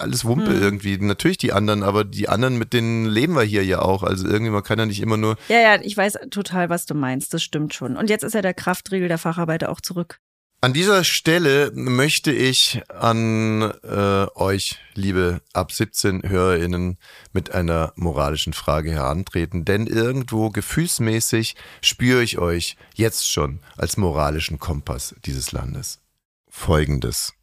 alles 0.00 0.24
Wumpe 0.24 0.52
irgendwie. 0.52 0.96
Natürlich 0.98 1.38
die 1.38 1.52
anderen, 1.52 1.82
aber 1.82 2.04
die 2.04 2.28
anderen, 2.28 2.58
mit 2.58 2.72
denen 2.72 3.06
leben 3.06 3.34
wir 3.34 3.42
hier 3.42 3.64
ja 3.64 3.80
auch. 3.80 4.02
Also 4.02 4.28
irgendwie, 4.28 4.50
man 4.50 4.62
kann 4.62 4.78
ja 4.78 4.86
nicht 4.86 5.00
immer 5.00 5.16
nur. 5.16 5.36
Ja, 5.48 5.58
ja, 5.58 5.80
ich 5.80 5.96
weiß 5.96 6.18
total, 6.30 6.68
was 6.70 6.86
du 6.86 6.94
meinst. 6.94 7.34
Das 7.34 7.42
stimmt 7.42 7.74
schon. 7.74 7.96
Und 7.96 8.10
jetzt 8.10 8.22
ist 8.22 8.34
ja 8.34 8.42
der 8.42 8.54
Kraftriegel 8.54 9.08
der 9.08 9.18
Facharbeiter 9.18 9.70
auch 9.70 9.80
zurück. 9.80 10.20
An 10.64 10.72
dieser 10.72 11.04
Stelle 11.04 11.72
möchte 11.74 12.32
ich 12.32 12.80
an 12.88 13.60
äh, 13.82 14.26
euch, 14.34 14.78
liebe 14.94 15.42
ab 15.52 15.70
17 15.70 16.26
Hörerinnen, 16.26 16.96
mit 17.34 17.52
einer 17.52 17.92
moralischen 17.96 18.54
Frage 18.54 18.90
herantreten, 18.90 19.66
denn 19.66 19.86
irgendwo 19.86 20.48
gefühlsmäßig 20.48 21.56
spüre 21.82 22.22
ich 22.22 22.38
euch 22.38 22.78
jetzt 22.94 23.30
schon 23.30 23.60
als 23.76 23.98
moralischen 23.98 24.58
Kompass 24.58 25.14
dieses 25.26 25.52
Landes. 25.52 26.00
Folgendes. 26.48 27.34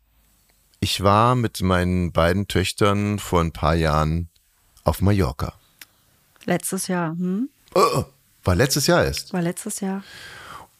Ich 0.80 1.04
war 1.04 1.36
mit 1.36 1.62
meinen 1.62 2.12
beiden 2.12 2.48
Töchtern 2.48 3.20
vor 3.20 3.42
ein 3.42 3.52
paar 3.52 3.76
Jahren 3.76 4.30
auf 4.84 5.00
Mallorca. 5.00 5.54
Letztes 6.46 6.88
Jahr, 6.88 7.12
hm? 7.12 7.50
Oh, 7.76 8.04
war 8.44 8.56
letztes 8.56 8.88
Jahr 8.88 9.06
erst. 9.06 9.32
War 9.32 9.44
letztes 9.44 9.80
Jahr. 9.80 10.02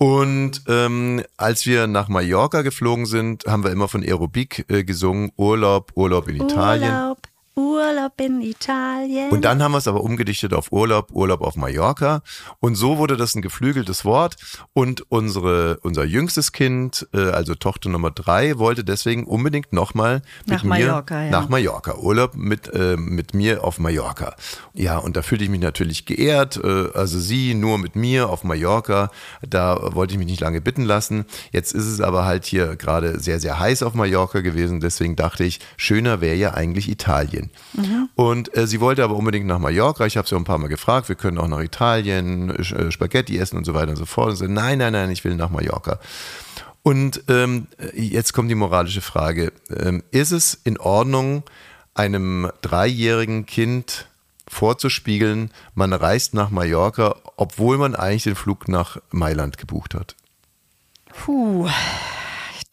Und 0.02 0.64
ähm, 0.68 1.22
als 1.38 1.68
wir 1.68 1.86
nach 1.86 2.08
Mallorca 2.08 2.64
geflogen 2.64 3.06
sind, 3.06 3.46
haben 3.46 3.64
wir 3.64 3.70
immer 3.70 3.88
von 3.88 4.02
Aerobik 4.02 4.66
äh, 4.68 4.84
gesungen, 4.84 5.32
Urlaub, 5.38 5.92
Urlaub 5.94 6.28
in 6.28 6.38
Italien. 6.38 6.92
Urlaub, 6.92 7.20
Urlaub 7.56 8.14
in 8.22 8.42
Italien. 8.42 9.30
Und 9.30 9.44
dann 9.44 9.62
haben 9.62 9.74
wir 9.74 9.78
es 9.78 9.88
aber 9.88 10.04
umgedichtet 10.04 10.54
auf 10.54 10.72
Urlaub, 10.72 11.12
Urlaub 11.12 11.42
auf 11.42 11.56
Mallorca. 11.56 12.22
Und 12.60 12.76
so 12.76 12.98
wurde 12.98 13.18
das 13.18 13.36
ein 13.36 13.42
geflügeltes 13.42 14.06
Wort. 14.06 14.38
Und 14.74 15.04
unsere, 15.10 15.80
unser 15.82 16.06
jüngstes 16.06 16.52
Kind, 16.52 17.08
äh, 17.14 17.30
also 17.30 17.56
Tochter 17.56 17.90
Nummer 17.90 18.12
drei, 18.12 18.58
wollte 18.58 18.84
deswegen 18.84 19.26
unbedingt 19.26 19.74
nochmal 19.74 20.22
Nach 20.46 20.64
mir 20.64 20.70
Mallorca, 20.70 21.24
ja. 21.24 21.30
nach 21.30 21.50
Mallorca. 21.50 21.98
Urlaub 21.98 22.36
mit, 22.36 22.74
äh, 22.74 22.96
mit 22.96 23.34
mir 23.34 23.64
auf 23.64 23.80
Mallorca. 23.80 24.36
Ja, 24.74 24.98
und 24.98 25.18
da 25.18 25.22
fühlte 25.22 25.44
ich 25.44 25.50
mich 25.50 25.62
natürlich 25.62 26.06
geehrt. 26.06 26.60
Äh, 26.64 26.90
also 26.94 27.20
sie 27.20 27.54
nur 27.54 27.78
mit 27.80 27.96
mir 27.96 28.30
auf 28.30 28.44
Mallorca. 28.44 29.12
Da 29.42 29.94
wollte 29.94 30.14
ich 30.14 30.20
mich 30.20 30.28
nicht 30.28 30.42
lange 30.42 30.62
bitten 30.62 30.84
lassen. 30.84 31.26
Jetzt 31.52 31.74
ist 31.74 31.88
es 31.88 32.00
aber 32.00 32.26
halt 32.26 32.46
hier 32.46 32.76
gerade 32.76 33.20
sehr, 33.20 33.40
sehr 33.40 33.60
heiß 33.60 33.84
auf 33.84 33.94
Mallorca 33.94 34.40
gewesen. 34.42 34.80
Deswegen 34.80 35.16
dachte 35.16 35.44
ich, 35.44 35.60
schöner 35.76 36.22
wäre 36.22 36.36
ja 36.36 36.54
eigentlich 36.54 36.90
Italien. 36.90 37.41
Und 38.16 38.56
äh, 38.56 38.68
sie 38.68 38.80
wollte 38.80 39.04
aber 39.04 39.16
unbedingt 39.16 39.48
nach 39.48 39.60
Mallorca. 39.60 40.06
Ich 40.06 40.18
habe 40.18 40.28
sie 40.28 40.36
auch 40.36 40.40
ein 40.40 40.46
paar 40.46 40.58
Mal 40.58 40.68
gefragt, 40.68 41.10
wir 41.10 41.16
können 41.16 41.38
auch 41.38 41.48
nach 41.48 41.62
Italien, 41.62 42.50
äh, 42.50 42.92
Spaghetti 42.92 43.38
essen 43.38 43.58
und 43.58 43.66
so 43.66 43.74
weiter 43.74 43.90
und 43.90 43.98
so 43.98 44.06
fort. 44.06 44.32
Und 44.32 44.36
sie, 44.38 44.48
nein, 44.48 44.78
nein, 44.78 44.94
nein, 44.94 45.12
ich 45.12 45.24
will 45.24 45.36
nach 45.36 45.50
Mallorca. 45.50 46.00
Und 46.84 47.24
ähm, 47.28 47.68
jetzt 47.94 48.34
kommt 48.34 48.50
die 48.50 48.56
moralische 48.56 49.02
Frage. 49.02 49.54
Ähm, 49.70 50.04
ist 50.12 50.32
es 50.32 50.60
in 50.64 50.78
Ordnung, 50.78 51.44
einem 51.94 52.50
dreijährigen 52.62 53.46
Kind 53.46 54.08
vorzuspiegeln, 54.48 55.52
man 55.76 55.94
reist 55.94 56.34
nach 56.34 56.50
Mallorca, 56.50 57.16
obwohl 57.38 57.78
man 57.78 57.96
eigentlich 57.96 58.24
den 58.24 58.36
Flug 58.36 58.68
nach 58.68 58.98
Mailand 59.12 59.58
gebucht 59.58 59.96
hat? 59.96 60.16
Puh. 61.10 61.70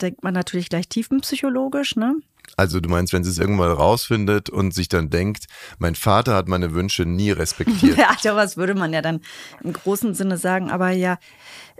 Denkt 0.00 0.22
man 0.22 0.34
natürlich 0.34 0.68
gleich 0.68 0.88
tiefenpsychologisch, 0.88 1.96
ne? 1.96 2.14
Also 2.58 2.80
du 2.80 2.88
meinst, 2.88 3.12
wenn 3.12 3.22
sie 3.22 3.30
es 3.30 3.38
irgendwann 3.38 3.70
rausfindet 3.70 4.50
und 4.50 4.74
sich 4.74 4.88
dann 4.88 5.10
denkt, 5.10 5.46
mein 5.78 5.94
Vater 5.94 6.34
hat 6.34 6.48
meine 6.48 6.74
Wünsche 6.74 7.06
nie 7.06 7.30
respektiert. 7.30 7.96
Ja, 8.22 8.34
was 8.34 8.56
würde 8.56 8.74
man 8.74 8.92
ja 8.92 9.00
dann 9.00 9.20
im 9.62 9.72
großen 9.72 10.12
Sinne 10.14 10.38
sagen. 10.38 10.68
Aber 10.70 10.90
ja, 10.90 11.18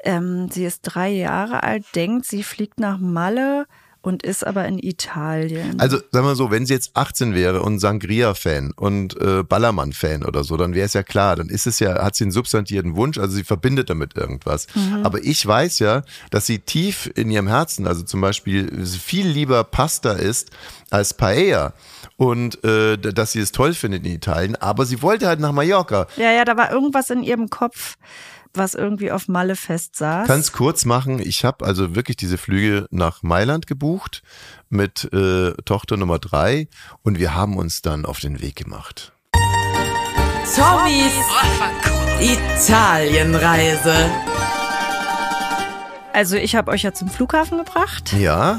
ähm, 0.05 0.49
sie 0.53 0.65
ist 0.65 0.83
drei 0.83 1.09
Jahre 1.09 1.65
alt, 1.65 1.85
denkt, 1.97 2.27
sie 2.27 2.45
fliegt 2.45 2.79
nach 2.79 2.99
Malle 2.99 3.67
und 4.09 4.23
ist 4.23 4.45
aber 4.45 4.67
in 4.67 4.79
Italien. 4.79 5.79
Also 5.79 5.99
sagen 6.11 6.27
wir 6.27 6.35
so, 6.35 6.51
wenn 6.51 6.65
sie 6.65 6.73
jetzt 6.73 6.97
18 6.97 7.35
wäre 7.35 7.63
und 7.63 7.79
Sangria-Fan 7.79 8.73
und 8.75 9.21
äh, 9.21 9.43
Ballermann-Fan 9.43 10.25
oder 10.25 10.45
so, 10.45 10.57
dann 10.57 10.75
wäre 10.75 10.87
es 10.87 10.95
ja 10.95 11.03
klar, 11.03 11.37
dann 11.37 11.51
ist 11.51 11.67
es 11.67 11.79
ja, 11.79 12.03
hat 12.03 12.17
sie 12.17 12.25
einen 12.25 12.31
substantiellen 12.33 12.97
Wunsch, 12.97 13.19
also 13.19 13.37
sie 13.37 13.45
verbindet 13.45 13.91
damit 13.91 14.17
irgendwas. 14.17 14.67
Aber 15.03 15.23
ich 15.23 15.47
weiß 15.47 15.79
ja, 15.81 16.03
dass 16.31 16.47
sie 16.47 16.59
tief 16.59 17.11
in 17.15 17.31
ihrem 17.31 17.49
Herzen, 17.49 17.87
also 17.87 18.03
zum 18.03 18.23
Beispiel 18.23 18.85
viel 18.87 19.29
lieber 19.29 19.63
Pasta 19.63 20.13
isst 20.13 20.51
als 20.91 21.13
Paella 21.13 21.75
und 22.17 22.65
äh, 22.65 22.97
dass 22.97 23.33
sie 23.33 23.41
es 23.41 23.53
toll 23.53 23.75
findet 23.75 24.07
in 24.07 24.13
Italien, 24.13 24.57
aber 24.57 24.87
sie 24.87 25.03
wollte 25.03 25.27
halt 25.27 25.39
nach 25.39 25.53
Mallorca. 25.53 26.07
ja, 26.17 26.33
ja, 26.33 26.45
da 26.47 26.57
war 26.57 26.73
irgendwas 26.73 27.11
in 27.11 27.23
ihrem 27.23 27.51
Kopf, 27.51 27.97
was 28.59 28.75
irgendwie 28.75 29.11
auf 29.11 29.29
Malle 29.29 29.57
festsaß. 29.57 30.27
Kannst 30.27 30.53
kurz 30.53 30.85
machen, 30.85 31.21
ich 31.21 31.45
habe 31.45 31.65
also 31.65 31.95
wirklich 31.95 32.17
diese 32.17 32.39
Flüge 32.39 32.87
nach 32.91 33.23
Mailand 33.23 33.67
gebucht 33.67 34.23
mit 34.69 35.09
äh, 35.13 35.53
Tochter 35.65 35.97
Nummer 35.97 36.19
drei 36.19 36.69
und 37.03 37.19
wir 37.19 37.35
haben 37.35 37.57
uns 37.57 37.83
dann 37.83 38.05
auf 38.05 38.21
den 38.21 38.41
Weg 38.41 38.57
gemacht. 38.57 39.13
Tommys 40.55 41.13
Italienreise. 42.21 43.95
Also 46.13 46.37
ich 46.37 46.57
habe 46.57 46.71
euch 46.73 46.83
ja 46.83 46.93
zum 46.93 47.09
Flughafen 47.09 47.59
gebracht. 47.59 48.13
Ja, 48.15 48.59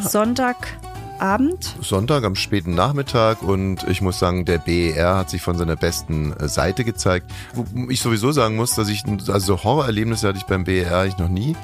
Sonntagabend. 1.19 1.75
Sonntag 1.81 2.23
am 2.23 2.35
späten 2.35 2.75
Nachmittag 2.75 3.41
und 3.41 3.83
ich 3.89 4.01
muss 4.01 4.19
sagen, 4.19 4.45
der 4.45 4.57
BER 4.57 5.17
hat 5.17 5.29
sich 5.29 5.41
von 5.41 5.57
seiner 5.57 5.75
besten 5.75 6.33
Seite 6.47 6.85
gezeigt. 6.85 7.29
Wo 7.53 7.65
ich 7.89 7.99
sowieso 7.99 8.31
sagen 8.31 8.55
muss, 8.55 8.73
dass 8.75 8.87
ich, 8.87 9.03
also 9.27 9.61
Horrorerlebnisse 9.61 10.29
hatte 10.29 10.37
ich 10.37 10.45
beim 10.45 10.63
BER 10.63 10.97
eigentlich 10.97 11.17
noch 11.17 11.27
nie. 11.27 11.57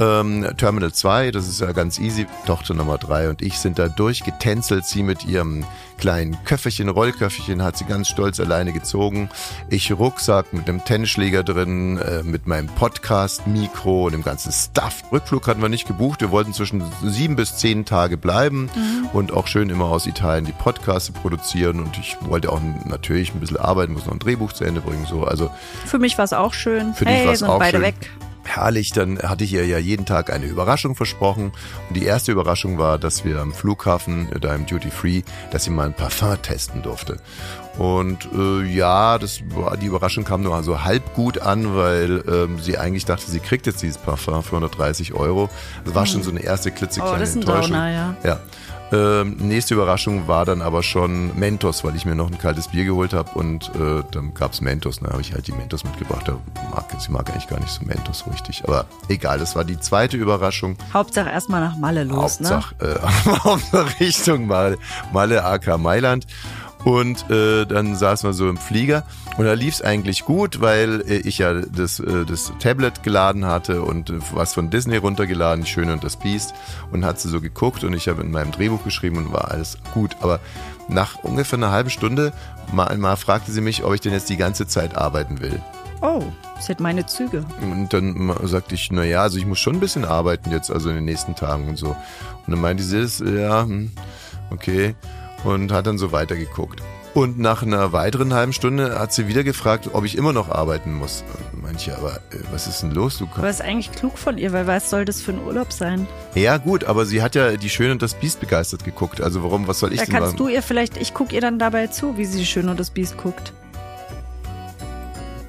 Ähm, 0.00 0.46
Terminal 0.56 0.92
2, 0.92 1.30
das 1.30 1.48
ist 1.48 1.60
ja 1.60 1.72
ganz 1.72 1.98
easy. 1.98 2.26
Tochter 2.46 2.74
Nummer 2.74 2.98
3 2.98 3.28
und 3.28 3.42
ich 3.42 3.58
sind 3.58 3.78
da 3.78 3.88
durchgetänzelt. 3.88 4.84
Sie 4.84 5.02
mit 5.02 5.24
ihrem 5.24 5.64
kleinen 5.98 6.42
Köfferchen, 6.44 6.88
Rollköfferchen 6.88 7.62
hat 7.62 7.76
sie 7.76 7.84
ganz 7.84 8.08
stolz 8.08 8.40
alleine 8.40 8.72
gezogen. 8.72 9.28
Ich 9.68 9.92
Rucksack 9.92 10.52
mit 10.52 10.68
einem 10.68 10.84
Tennisschläger 10.84 11.44
drin, 11.44 11.98
äh, 11.98 12.22
mit 12.24 12.46
meinem 12.46 12.66
Podcast-Mikro 12.66 14.06
und 14.06 14.12
dem 14.12 14.24
ganzen 14.24 14.50
Stuff. 14.50 15.04
Rückflug 15.12 15.46
hatten 15.46 15.62
wir 15.62 15.68
nicht 15.68 15.86
gebucht. 15.86 16.20
Wir 16.20 16.30
wollten 16.30 16.52
zwischen 16.52 16.82
sieben 17.04 17.36
bis 17.36 17.56
zehn 17.56 17.84
Tage 17.84 18.16
bleiben 18.16 18.68
und 19.12 19.32
auch 19.32 19.46
schön 19.46 19.70
immer 19.70 19.84
aus 19.84 20.06
Italien 20.06 20.44
die 20.44 20.52
Podcasts 20.52 21.10
produzieren. 21.10 21.78
Und 21.80 21.98
ich 21.98 22.16
wollte 22.22 22.50
auch 22.50 22.60
natürlich 22.84 23.32
ein 23.34 23.40
bisschen 23.40 23.58
arbeiten, 23.58 23.92
muss 23.92 24.06
noch 24.06 24.14
ein 24.14 24.18
Drehbuch 24.18 24.52
zu 24.52 24.64
Ende 24.64 24.80
bringen. 24.80 25.06
So. 25.06 25.24
Also 25.24 25.50
Für 25.86 25.98
mich 25.98 26.18
war 26.18 26.24
es 26.24 26.32
auch 26.32 26.54
schön. 26.54 26.94
Für 26.94 27.04
dich 27.04 27.14
hey, 27.14 27.26
war's 27.28 27.38
sind 27.40 27.48
auch 27.48 27.58
beide 27.58 27.76
schön. 27.76 27.86
weg. 27.86 28.10
Herrlich, 28.44 28.90
dann 28.90 29.18
hatte 29.18 29.44
ich 29.44 29.52
ihr 29.52 29.66
ja 29.66 29.78
jeden 29.78 30.04
Tag 30.06 30.32
eine 30.32 30.46
Überraschung 30.46 30.94
versprochen. 30.94 31.52
Und 31.88 31.96
die 31.96 32.04
erste 32.04 32.32
Überraschung 32.32 32.78
war, 32.78 32.98
dass 32.98 33.24
wir 33.24 33.40
am 33.40 33.52
Flughafen, 33.52 34.30
äh, 34.32 34.40
da 34.40 34.54
im 34.54 34.66
Duty 34.66 34.90
Free, 34.90 35.22
dass 35.50 35.64
sie 35.64 35.70
mal 35.70 35.86
ein 35.86 35.94
Parfum 35.94 36.40
testen 36.42 36.82
durfte. 36.82 37.18
Und 37.78 38.28
äh, 38.34 38.62
ja, 38.64 39.18
das 39.18 39.40
war, 39.54 39.76
die 39.76 39.86
Überraschung 39.86 40.24
kam 40.24 40.42
nur 40.42 40.62
so 40.62 40.84
halb 40.84 41.14
gut 41.14 41.38
an, 41.38 41.74
weil 41.74 42.22
ähm, 42.28 42.58
sie 42.60 42.76
eigentlich 42.76 43.06
dachte, 43.06 43.30
sie 43.30 43.40
kriegt 43.40 43.66
jetzt 43.66 43.82
dieses 43.82 43.96
Parfum 43.96 44.42
für 44.42 44.56
130 44.56 45.14
Euro. 45.14 45.48
Das 45.84 45.94
war 45.94 46.04
schon 46.04 46.22
so 46.22 46.30
eine 46.30 46.40
erste 46.40 46.70
klitzekleine 46.70 47.16
Oh, 47.16 47.18
das 47.18 47.30
ist 47.30 47.36
ein 47.36 47.40
Enttäuschung. 47.42 47.72
Downer, 47.72 47.90
ja. 47.90 48.16
Ja. 48.24 48.40
Ähm, 48.92 49.36
nächste 49.38 49.74
Überraschung 49.74 50.28
war 50.28 50.44
dann 50.44 50.60
aber 50.60 50.82
schon 50.82 51.36
Mentos, 51.38 51.82
weil 51.82 51.96
ich 51.96 52.04
mir 52.04 52.14
noch 52.14 52.30
ein 52.30 52.38
kaltes 52.38 52.68
Bier 52.68 52.84
geholt 52.84 53.14
habe 53.14 53.30
und 53.32 53.70
äh, 53.74 54.02
dann 54.10 54.34
gab's 54.34 54.60
Mentos. 54.60 55.00
Dann 55.00 55.10
habe 55.10 55.22
ich 55.22 55.32
halt 55.32 55.46
die 55.46 55.52
Mentos 55.52 55.84
mitgebracht. 55.84 56.28
Da 56.28 56.38
mag, 56.70 56.84
sie 56.98 57.10
mag 57.10 57.30
eigentlich 57.30 57.48
gar 57.48 57.58
nicht 57.58 57.72
so 57.72 57.84
Mentos 57.84 58.24
richtig. 58.30 58.62
Aber 58.64 58.84
egal, 59.08 59.38
das 59.38 59.56
war 59.56 59.64
die 59.64 59.80
zweite 59.80 60.16
Überraschung. 60.16 60.76
Hauptsache 60.92 61.30
erstmal 61.30 61.62
nach 61.62 61.76
Malle 61.76 62.04
los, 62.04 62.40
ne? 62.40 62.50
Hauptsache, 62.50 62.74
äh, 62.80 63.30
Hauptsache 63.44 64.00
Richtung 64.00 64.46
Malle, 64.46 64.78
Malle 65.12 65.44
AK 65.44 65.78
Mailand. 65.78 66.26
Und 66.84 67.30
äh, 67.30 67.64
dann 67.64 67.94
saßen 67.94 68.28
wir 68.28 68.32
so 68.32 68.48
im 68.48 68.56
Flieger 68.56 69.04
und 69.36 69.44
da 69.44 69.52
lief 69.52 69.74
es 69.74 69.82
eigentlich 69.82 70.24
gut, 70.24 70.60
weil 70.60 71.02
äh, 71.02 71.18
ich 71.18 71.38
ja 71.38 71.54
das, 71.54 72.00
äh, 72.00 72.24
das 72.24 72.52
Tablet 72.58 73.02
geladen 73.02 73.46
hatte 73.46 73.82
und 73.82 74.10
äh, 74.10 74.18
was 74.32 74.54
von 74.54 74.70
Disney 74.70 74.96
runtergeladen, 74.96 75.64
die 75.64 75.70
Schöne 75.70 75.92
und 75.92 76.02
das 76.02 76.16
Biest 76.16 76.54
und 76.90 77.04
hat 77.04 77.20
sie 77.20 77.28
so 77.28 77.40
geguckt 77.40 77.84
und 77.84 77.94
ich 77.94 78.08
habe 78.08 78.22
in 78.22 78.32
meinem 78.32 78.50
Drehbuch 78.50 78.82
geschrieben 78.82 79.18
und 79.18 79.32
war 79.32 79.50
alles 79.52 79.78
gut. 79.94 80.16
Aber 80.20 80.40
nach 80.88 81.22
ungefähr 81.22 81.58
einer 81.58 81.70
halben 81.70 81.90
Stunde 81.90 82.32
mal, 82.72 82.96
mal 82.98 83.16
fragte 83.16 83.52
sie 83.52 83.60
mich, 83.60 83.84
ob 83.84 83.94
ich 83.94 84.00
denn 84.00 84.12
jetzt 84.12 84.28
die 84.28 84.36
ganze 84.36 84.66
Zeit 84.66 84.96
arbeiten 84.96 85.40
will. 85.40 85.60
Oh, 86.00 86.24
sie 86.58 86.72
hat 86.72 86.80
meine 86.80 87.06
Züge. 87.06 87.44
Und 87.60 87.92
dann 87.92 88.34
sagte 88.42 88.74
ich, 88.74 88.90
na 88.90 89.04
ja, 89.04 89.22
also 89.22 89.38
ich 89.38 89.46
muss 89.46 89.60
schon 89.60 89.76
ein 89.76 89.80
bisschen 89.80 90.04
arbeiten 90.04 90.50
jetzt, 90.50 90.68
also 90.68 90.88
in 90.88 90.96
den 90.96 91.04
nächsten 91.04 91.36
Tagen 91.36 91.68
und 91.68 91.76
so. 91.76 91.90
Und 91.90 92.48
dann 92.48 92.60
meinte 92.60 92.82
sie 92.82 93.00
das, 93.00 93.20
ja, 93.20 93.62
hm, 93.62 93.92
okay. 94.50 94.96
Und 95.44 95.72
hat 95.72 95.86
dann 95.86 95.98
so 95.98 96.12
weitergeguckt. 96.12 96.80
Und 97.14 97.38
nach 97.38 97.62
einer 97.62 97.92
weiteren 97.92 98.32
halben 98.32 98.54
Stunde 98.54 98.98
hat 98.98 99.12
sie 99.12 99.28
wieder 99.28 99.44
gefragt, 99.44 99.90
ob 99.92 100.04
ich 100.06 100.16
immer 100.16 100.32
noch 100.32 100.48
arbeiten 100.48 100.94
muss. 100.94 101.24
Manche, 101.60 101.96
aber 101.96 102.16
äh, 102.30 102.38
was 102.50 102.66
ist 102.66 102.82
denn 102.82 102.90
los? 102.92 103.18
Du 103.18 103.28
Aber 103.36 103.50
ist 103.50 103.60
eigentlich 103.60 103.92
klug 103.92 104.16
von 104.16 104.38
ihr, 104.38 104.52
weil 104.54 104.66
was 104.66 104.88
soll 104.88 105.04
das 105.04 105.20
für 105.20 105.32
ein 105.32 105.44
Urlaub 105.44 105.72
sein? 105.72 106.06
Ja, 106.34 106.56
gut, 106.56 106.84
aber 106.84 107.04
sie 107.04 107.20
hat 107.22 107.34
ja 107.34 107.56
die 107.56 107.68
Schöne 107.68 107.92
und 107.92 108.00
das 108.02 108.14
Biest 108.14 108.40
begeistert 108.40 108.84
geguckt. 108.84 109.20
Also 109.20 109.42
warum, 109.42 109.66
was 109.68 109.78
soll 109.80 109.92
ich 109.92 109.98
Da 110.00 110.06
denn 110.06 110.14
kannst 110.14 110.32
machen? 110.32 110.38
du 110.38 110.48
ihr 110.48 110.62
vielleicht, 110.62 110.96
ich 110.96 111.12
gucke 111.12 111.34
ihr 111.34 111.40
dann 111.42 111.58
dabei 111.58 111.88
zu, 111.88 112.16
wie 112.16 112.24
sie 112.24 112.38
die 112.38 112.46
Schöne 112.46 112.70
und 112.70 112.80
das 112.80 112.88
Biest 112.90 113.18
guckt. 113.18 113.52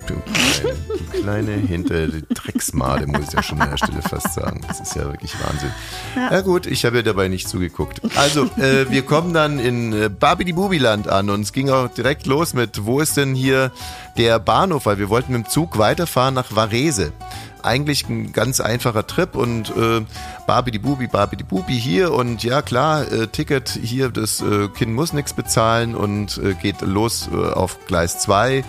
Du 0.07 0.15
kleine, 0.15 0.75
du 0.87 1.21
kleine 1.21 1.51
hinter 1.51 2.07
die 2.07 2.23
Drecksmade, 2.33 3.07
muss 3.07 3.27
ich 3.27 3.33
ja 3.33 3.43
schon 3.43 3.61
an 3.61 3.69
der 3.69 3.77
Stelle 3.77 4.01
fast 4.01 4.33
sagen. 4.33 4.61
Das 4.67 4.81
ist 4.81 4.95
ja 4.95 5.03
wirklich 5.05 5.33
Wahnsinn. 5.45 5.71
Ja, 6.15 6.41
gut, 6.41 6.65
ich 6.65 6.83
habe 6.85 6.97
ja 6.97 7.01
dabei 7.03 7.29
nicht 7.29 7.47
zugeguckt. 7.47 8.01
Also, 8.15 8.45
äh, 8.57 8.89
wir 8.89 9.03
kommen 9.03 9.33
dann 9.33 9.59
in 9.59 9.93
äh, 9.93 10.09
Babidi-Bubiland 10.09 11.07
an 11.07 11.29
und 11.29 11.41
es 11.41 11.53
ging 11.53 11.69
auch 11.69 11.87
direkt 11.87 12.25
los 12.25 12.53
mit, 12.53 12.85
wo 12.85 12.99
ist 12.99 13.15
denn 13.17 13.33
hier 13.35 13.71
der 14.17 14.39
Bahnhof? 14.39 14.85
Weil 14.85 14.97
wir 14.97 15.09
wollten 15.09 15.33
mit 15.33 15.45
dem 15.45 15.49
Zug 15.49 15.77
weiterfahren 15.77 16.33
nach 16.33 16.53
Varese. 16.53 17.13
Eigentlich 17.61 18.09
ein 18.09 18.33
ganz 18.33 18.59
einfacher 18.59 19.07
Trip 19.07 19.35
und 19.35 19.69
äh, 19.69 20.01
Barbidi 20.47 20.79
Bubi, 20.79 21.07
Barbidi 21.07 21.45
Bubi 21.45 21.79
hier 21.79 22.11
und 22.11 22.43
ja 22.43 22.61
klar, 22.61 23.09
äh, 23.09 23.27
Ticket 23.27 23.69
hier, 23.69 24.09
das 24.09 24.41
äh, 24.41 24.67
Kind 24.67 24.93
muss 24.93 25.13
nichts 25.13 25.31
bezahlen 25.31 25.95
und 25.95 26.37
äh, 26.39 26.55
geht 26.55 26.81
los 26.81 27.29
äh, 27.31 27.37
auf 27.37 27.77
Gleis 27.87 28.19
2 28.19 28.65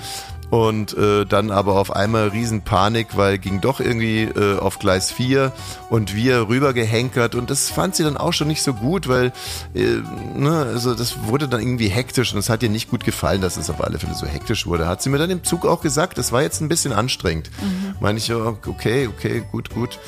und 0.55 0.97
äh, 0.97 1.27
dann 1.27 1.51
aber 1.51 1.75
auf 1.75 1.91
einmal 1.91 2.29
Riesenpanik, 2.29 3.17
weil 3.17 3.39
ging 3.39 3.61
doch 3.61 3.81
irgendwie 3.81 4.23
äh, 4.23 4.57
auf 4.57 4.79
Gleis 4.79 5.11
4 5.11 5.51
und 5.91 6.15
wir 6.15 6.47
rübergehenkert 6.49 7.35
und 7.35 7.51
das 7.51 7.71
fand 7.71 7.97
sie 7.97 8.05
dann 8.05 8.17
auch 8.17 8.33
schon 8.33 8.47
nicht 8.47 8.63
so 8.63 8.73
gut, 8.73 9.09
weil 9.09 9.33
äh, 9.75 10.01
ne, 10.37 10.65
also 10.73 10.95
das 10.95 11.25
wurde 11.25 11.49
dann 11.49 11.61
irgendwie 11.61 11.89
hektisch 11.89 12.33
und 12.33 12.39
es 12.39 12.51
hat 12.51 12.63
ihr 12.63 12.69
nicht 12.69 12.89
gut 12.89 13.05
gefallen, 13.05 13.41
dass 13.41 13.57
es 13.57 13.69
auf 13.69 13.83
alle 13.83 13.99
Fälle 13.99 14.15
so 14.15 14.27
hektisch 14.27 14.65
wurde. 14.65 14.87
Hat 14.87 15.03
sie 15.03 15.11
mir 15.11 15.19
dann 15.19 15.31
im 15.31 15.43
Zug 15.43 15.67
auch 15.67 15.81
gesagt, 15.81 16.19
das 16.19 16.31
war 16.31 16.43
jetzt 16.43 16.61
ein 16.61 16.69
bisschen 16.69 16.93
anstrengend. 16.93 17.51
Mhm. 17.61 17.97
Meine 17.99 18.19
ich, 18.19 18.29
ja, 18.29 18.37
okay, 18.37 19.09
okay, 19.09 19.43
gut, 19.51 19.71
gut. 19.71 19.99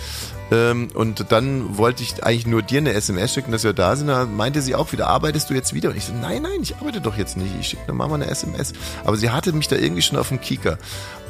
Ähm, 0.51 0.89
und 0.95 1.33
dann 1.33 1.77
wollte 1.77 2.03
ich 2.03 2.23
eigentlich 2.23 2.47
nur 2.47 2.63
dir 2.63 2.79
eine 2.79 2.93
SMS 2.93 3.35
schicken, 3.35 3.53
dass 3.53 3.65
wir 3.65 3.73
da 3.73 3.97
sind. 3.97 4.09
Da 4.09 4.27
meinte 4.27 4.63
sie 4.63 4.75
auch 4.75 4.93
wieder, 4.93 5.09
arbeitest 5.09 5.51
du 5.51 5.55
jetzt 5.55 5.75
wieder? 5.75 5.91
Und 5.91 5.97
ich 5.97 6.05
so, 6.05 6.13
nein, 6.13 6.43
nein, 6.43 6.61
ich 6.63 6.77
arbeite 6.77 7.01
doch 7.01 7.17
jetzt 7.17 7.37
nicht. 7.37 7.53
Ich 7.61 7.69
schicke 7.69 7.83
nur 7.87 7.97
Mama 7.97 8.15
eine 8.15 8.27
SMS. 8.27 8.73
Aber 9.05 9.17
sie 9.17 9.31
hatte 9.31 9.53
mich 9.53 9.69
da 9.69 9.77
irgendwie 9.77 10.03
schon 10.03 10.19
auf 10.19 10.29
dem 10.29 10.41
Kieker. 10.41 10.79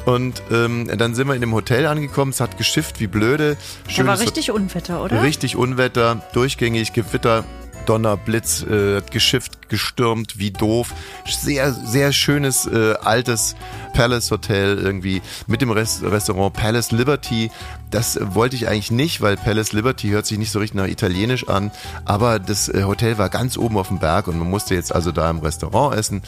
Und 0.04 0.40
ähm, 0.52 0.88
dann 0.96 1.14
sind 1.14 1.26
wir 1.26 1.34
in 1.34 1.40
dem 1.40 1.52
Hotel 1.52 1.86
angekommen. 1.86 2.30
Es 2.30 2.40
hat 2.40 2.58
geschifft 2.58 3.00
wie 3.00 3.08
blöde. 3.08 3.56
Da 3.96 4.06
war 4.06 4.20
richtig 4.20 4.50
Unwetter, 4.52 5.02
oder? 5.02 5.22
Richtig 5.22 5.56
Unwetter, 5.56 6.22
durchgängig 6.32 6.92
Gewitter. 6.92 7.44
Donner, 7.86 8.16
Blitz, 8.16 8.62
äh, 8.64 9.00
geschifft, 9.12 9.65
gestürmt, 9.68 10.38
wie 10.38 10.50
doof. 10.50 10.92
Sehr, 11.26 11.72
sehr 11.72 12.12
schönes 12.12 12.66
äh, 12.66 12.94
altes 13.02 13.56
Palace 13.92 14.30
Hotel 14.30 14.78
irgendwie 14.78 15.22
mit 15.46 15.60
dem 15.60 15.70
Rest 15.70 16.02
Restaurant 16.02 16.52
Palace 16.52 16.92
Liberty. 16.92 17.50
Das 17.90 18.18
wollte 18.20 18.56
ich 18.56 18.68
eigentlich 18.68 18.90
nicht, 18.90 19.20
weil 19.20 19.36
Palace 19.36 19.72
Liberty 19.72 20.08
hört 20.08 20.26
sich 20.26 20.38
nicht 20.38 20.50
so 20.50 20.58
richtig 20.58 20.76
nach 20.76 20.88
Italienisch 20.88 21.48
an. 21.48 21.70
Aber 22.04 22.38
das 22.38 22.68
äh, 22.68 22.84
Hotel 22.84 23.16
war 23.18 23.28
ganz 23.28 23.56
oben 23.56 23.78
auf 23.78 23.88
dem 23.88 23.98
Berg 23.98 24.28
und 24.28 24.38
man 24.38 24.50
musste 24.50 24.74
jetzt 24.74 24.94
also 24.94 25.12
da 25.12 25.30
im 25.30 25.38
Restaurant 25.38 25.96
essen. 25.96 26.22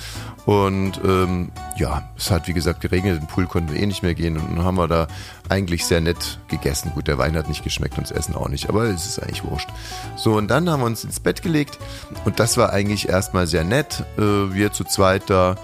Und 0.46 1.00
ähm, 1.04 1.50
ja, 1.76 2.08
es 2.16 2.30
hat 2.30 2.48
wie 2.48 2.54
gesagt 2.54 2.80
geregnet, 2.80 3.20
den 3.20 3.26
Pool 3.26 3.46
konnten 3.46 3.72
wir 3.72 3.80
eh 3.80 3.86
nicht 3.86 4.02
mehr 4.02 4.14
gehen 4.14 4.38
und 4.38 4.56
dann 4.56 4.64
haben 4.64 4.76
wir 4.76 4.88
da 4.88 5.08
eigentlich 5.48 5.84
sehr 5.84 6.00
nett 6.00 6.38
gegessen. 6.48 6.92
Gut, 6.94 7.06
der 7.06 7.18
Wein 7.18 7.36
hat 7.36 7.48
nicht 7.48 7.64
geschmeckt 7.64 7.98
und 7.98 8.08
das 8.08 8.16
Essen 8.16 8.34
auch 8.34 8.48
nicht, 8.48 8.68
aber 8.68 8.84
es 8.84 9.06
ist 9.06 9.22
eigentlich 9.22 9.44
wurscht. 9.44 9.68
So, 10.16 10.36
und 10.36 10.48
dann 10.48 10.70
haben 10.70 10.80
wir 10.80 10.86
uns 10.86 11.04
ins 11.04 11.20
Bett 11.20 11.42
gelegt 11.42 11.78
und 12.24 12.40
das 12.40 12.56
war 12.56 12.72
eigentlich 12.72 13.08
erstmal 13.28 13.46
sehr 13.46 13.64
nett. 13.64 14.04
Äh, 14.16 14.22
wir 14.54 14.72
zu 14.72 14.84
zweit 14.84 15.28
da. 15.28 15.56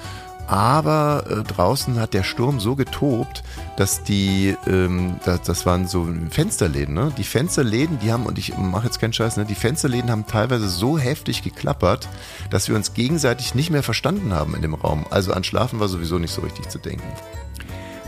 Aber 0.46 1.24
äh, 1.30 1.42
draußen 1.42 1.98
hat 1.98 2.12
der 2.12 2.22
Sturm 2.22 2.60
so 2.60 2.76
getobt, 2.76 3.42
dass 3.78 4.02
die, 4.02 4.54
ähm, 4.66 5.16
das, 5.24 5.40
das 5.40 5.64
waren 5.64 5.88
so 5.88 6.06
Fensterläden, 6.28 6.94
ne? 6.94 7.10
Die 7.16 7.24
Fensterläden, 7.24 7.98
die 8.00 8.12
haben, 8.12 8.26
und 8.26 8.38
ich 8.38 8.54
mache 8.58 8.84
jetzt 8.84 9.00
keinen 9.00 9.14
Scheiß, 9.14 9.38
ne? 9.38 9.46
Die 9.46 9.54
Fensterläden 9.54 10.10
haben 10.10 10.26
teilweise 10.26 10.68
so 10.68 10.98
heftig 10.98 11.42
geklappert, 11.42 12.10
dass 12.50 12.68
wir 12.68 12.76
uns 12.76 12.92
gegenseitig 12.92 13.54
nicht 13.54 13.70
mehr 13.70 13.82
verstanden 13.82 14.34
haben 14.34 14.54
in 14.54 14.60
dem 14.60 14.74
Raum. 14.74 15.06
Also 15.08 15.32
an 15.32 15.44
Schlafen 15.44 15.80
war 15.80 15.88
sowieso 15.88 16.18
nicht 16.18 16.34
so 16.34 16.42
richtig 16.42 16.68
zu 16.68 16.78
denken. 16.78 17.08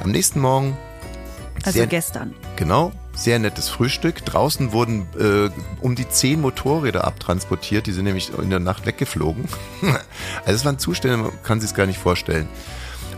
Am 0.04 0.10
nächsten 0.10 0.40
Morgen 0.40 0.76
also 1.64 1.78
sehr, 1.78 1.86
gestern. 1.86 2.34
Genau, 2.56 2.92
sehr 3.14 3.38
nettes 3.38 3.68
Frühstück. 3.68 4.24
Draußen 4.24 4.72
wurden 4.72 5.06
äh, 5.18 5.50
um 5.80 5.94
die 5.94 6.08
zehn 6.08 6.40
Motorräder 6.40 7.04
abtransportiert. 7.04 7.86
Die 7.86 7.92
sind 7.92 8.04
nämlich 8.04 8.30
in 8.36 8.50
der 8.50 8.60
Nacht 8.60 8.86
weggeflogen. 8.86 9.44
also 10.44 10.54
es 10.54 10.64
waren 10.64 10.78
Zustände, 10.78 11.16
man 11.16 11.42
kann 11.42 11.60
sich 11.60 11.70
es 11.70 11.76
gar 11.76 11.86
nicht 11.86 11.98
vorstellen. 11.98 12.48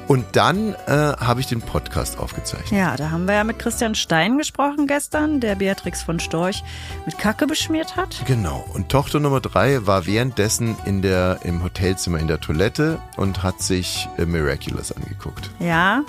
Und 0.09 0.25
dann 0.37 0.75
äh, 0.87 0.89
habe 0.89 1.41
ich 1.41 1.49
den 1.49 1.61
Podcast 1.61 2.19
aufgezeichnet. 2.19 2.71
Ja, 2.71 2.97
da 2.97 3.11
haben 3.11 3.27
wir 3.29 3.35
ja 3.35 3.45
mit 3.45 3.59
Christian 3.59 3.95
Stein 3.95 4.39
gesprochen 4.39 4.87
gestern, 4.87 5.39
der 5.41 5.55
Beatrix 5.55 6.03
von 6.03 6.19
Storch 6.19 6.65
mit 7.05 7.19
Kacke 7.19 7.47
beschmiert 7.47 7.95
hat. 7.97 8.23
Genau. 8.25 8.65
Und 8.73 8.89
Tochter 8.89 9.21
Nummer 9.21 9.41
drei 9.41 9.87
war 9.87 10.07
währenddessen 10.07 10.77
in 10.87 11.03
der, 11.03 11.41
im 11.43 11.63
Hotelzimmer 11.63 12.19
in 12.19 12.27
der 12.27 12.41
Toilette 12.41 12.99
und 13.19 13.43
hat 13.43 13.61
sich 13.61 14.09
äh, 14.17 14.25
Miraculous 14.25 14.93
angeguckt. 14.93 15.51
Ja, 15.61 16.05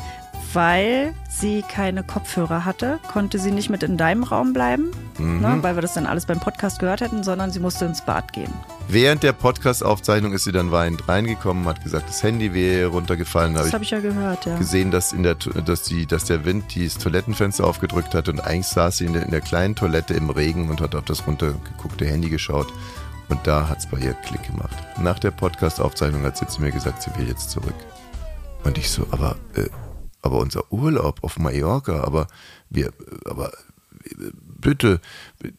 weil 0.53 1.13
sie 1.29 1.61
keine 1.61 2.03
Kopfhörer 2.03 2.65
hatte, 2.65 2.99
konnte 3.11 3.39
sie 3.39 3.51
nicht 3.51 3.69
mit 3.69 3.83
in 3.83 3.97
deinem 3.97 4.23
Raum 4.23 4.53
bleiben, 4.53 4.91
mhm. 5.17 5.41
ne, 5.41 5.57
weil 5.61 5.75
wir 5.75 5.81
das 5.81 5.93
dann 5.93 6.05
alles 6.05 6.25
beim 6.25 6.39
Podcast 6.39 6.79
gehört 6.79 7.01
hätten, 7.01 7.23
sondern 7.23 7.51
sie 7.51 7.59
musste 7.59 7.85
ins 7.85 8.01
Bad 8.01 8.33
gehen. 8.33 8.53
Während 8.87 9.21
der 9.21 9.33
Podcast-Aufzeichnung 9.33 10.33
ist 10.33 10.45
sie 10.45 10.51
dann 10.51 10.71
weinend 10.71 11.07
reingekommen, 11.07 11.65
hat 11.67 11.83
gesagt, 11.83 12.09
das 12.09 12.23
Handy 12.23 12.53
wäre 12.53 12.89
runtergefallen. 12.89 13.53
Das 13.53 13.65
habe 13.65 13.73
hab 13.73 13.81
ich 13.83 13.91
ja 13.91 13.99
gehört, 13.99 14.45
ja. 14.45 14.57
Gesehen, 14.57 14.91
dass, 14.91 15.13
in 15.13 15.23
der, 15.23 15.35
dass, 15.35 15.83
die, 15.83 16.07
dass 16.07 16.25
der 16.25 16.45
Wind 16.45 16.75
das 16.75 16.97
Toilettenfenster 16.97 17.65
aufgedrückt 17.65 18.15
hat 18.15 18.29
und 18.29 18.39
eigentlich 18.39 18.67
saß 18.67 18.97
sie 18.97 19.05
in 19.05 19.13
der, 19.13 19.23
in 19.23 19.31
der 19.31 19.41
kleinen 19.41 19.75
Toilette 19.75 20.13
im 20.13 20.29
Regen 20.29 20.69
und 20.69 20.81
hat 20.81 20.95
auf 20.95 21.05
das 21.05 21.27
runtergeguckte 21.27 22.05
Handy 22.05 22.29
geschaut. 22.29 22.67
Und 23.29 23.45
da 23.45 23.69
hat 23.69 23.77
es 23.77 23.85
bei 23.85 23.99
ihr 23.99 24.13
Klick 24.13 24.43
gemacht. 24.43 24.75
Nach 24.99 25.19
der 25.19 25.29
Podcast-Aufzeichnung 25.29 26.23
hat 26.23 26.37
sie 26.37 26.47
zu 26.47 26.61
mir 26.61 26.71
gesagt, 26.71 27.03
sie 27.03 27.11
will 27.15 27.27
jetzt 27.27 27.51
zurück. 27.51 27.75
Und 28.63 28.77
ich 28.79 28.89
so, 28.89 29.05
aber 29.11 29.35
äh, 29.55 29.69
aber 30.21 30.39
unser 30.39 30.71
Urlaub 30.71 31.23
auf 31.23 31.37
Mallorca, 31.39 32.03
aber 32.03 32.27
wir, 32.69 32.91
aber 33.25 33.51
bitte, 34.59 34.99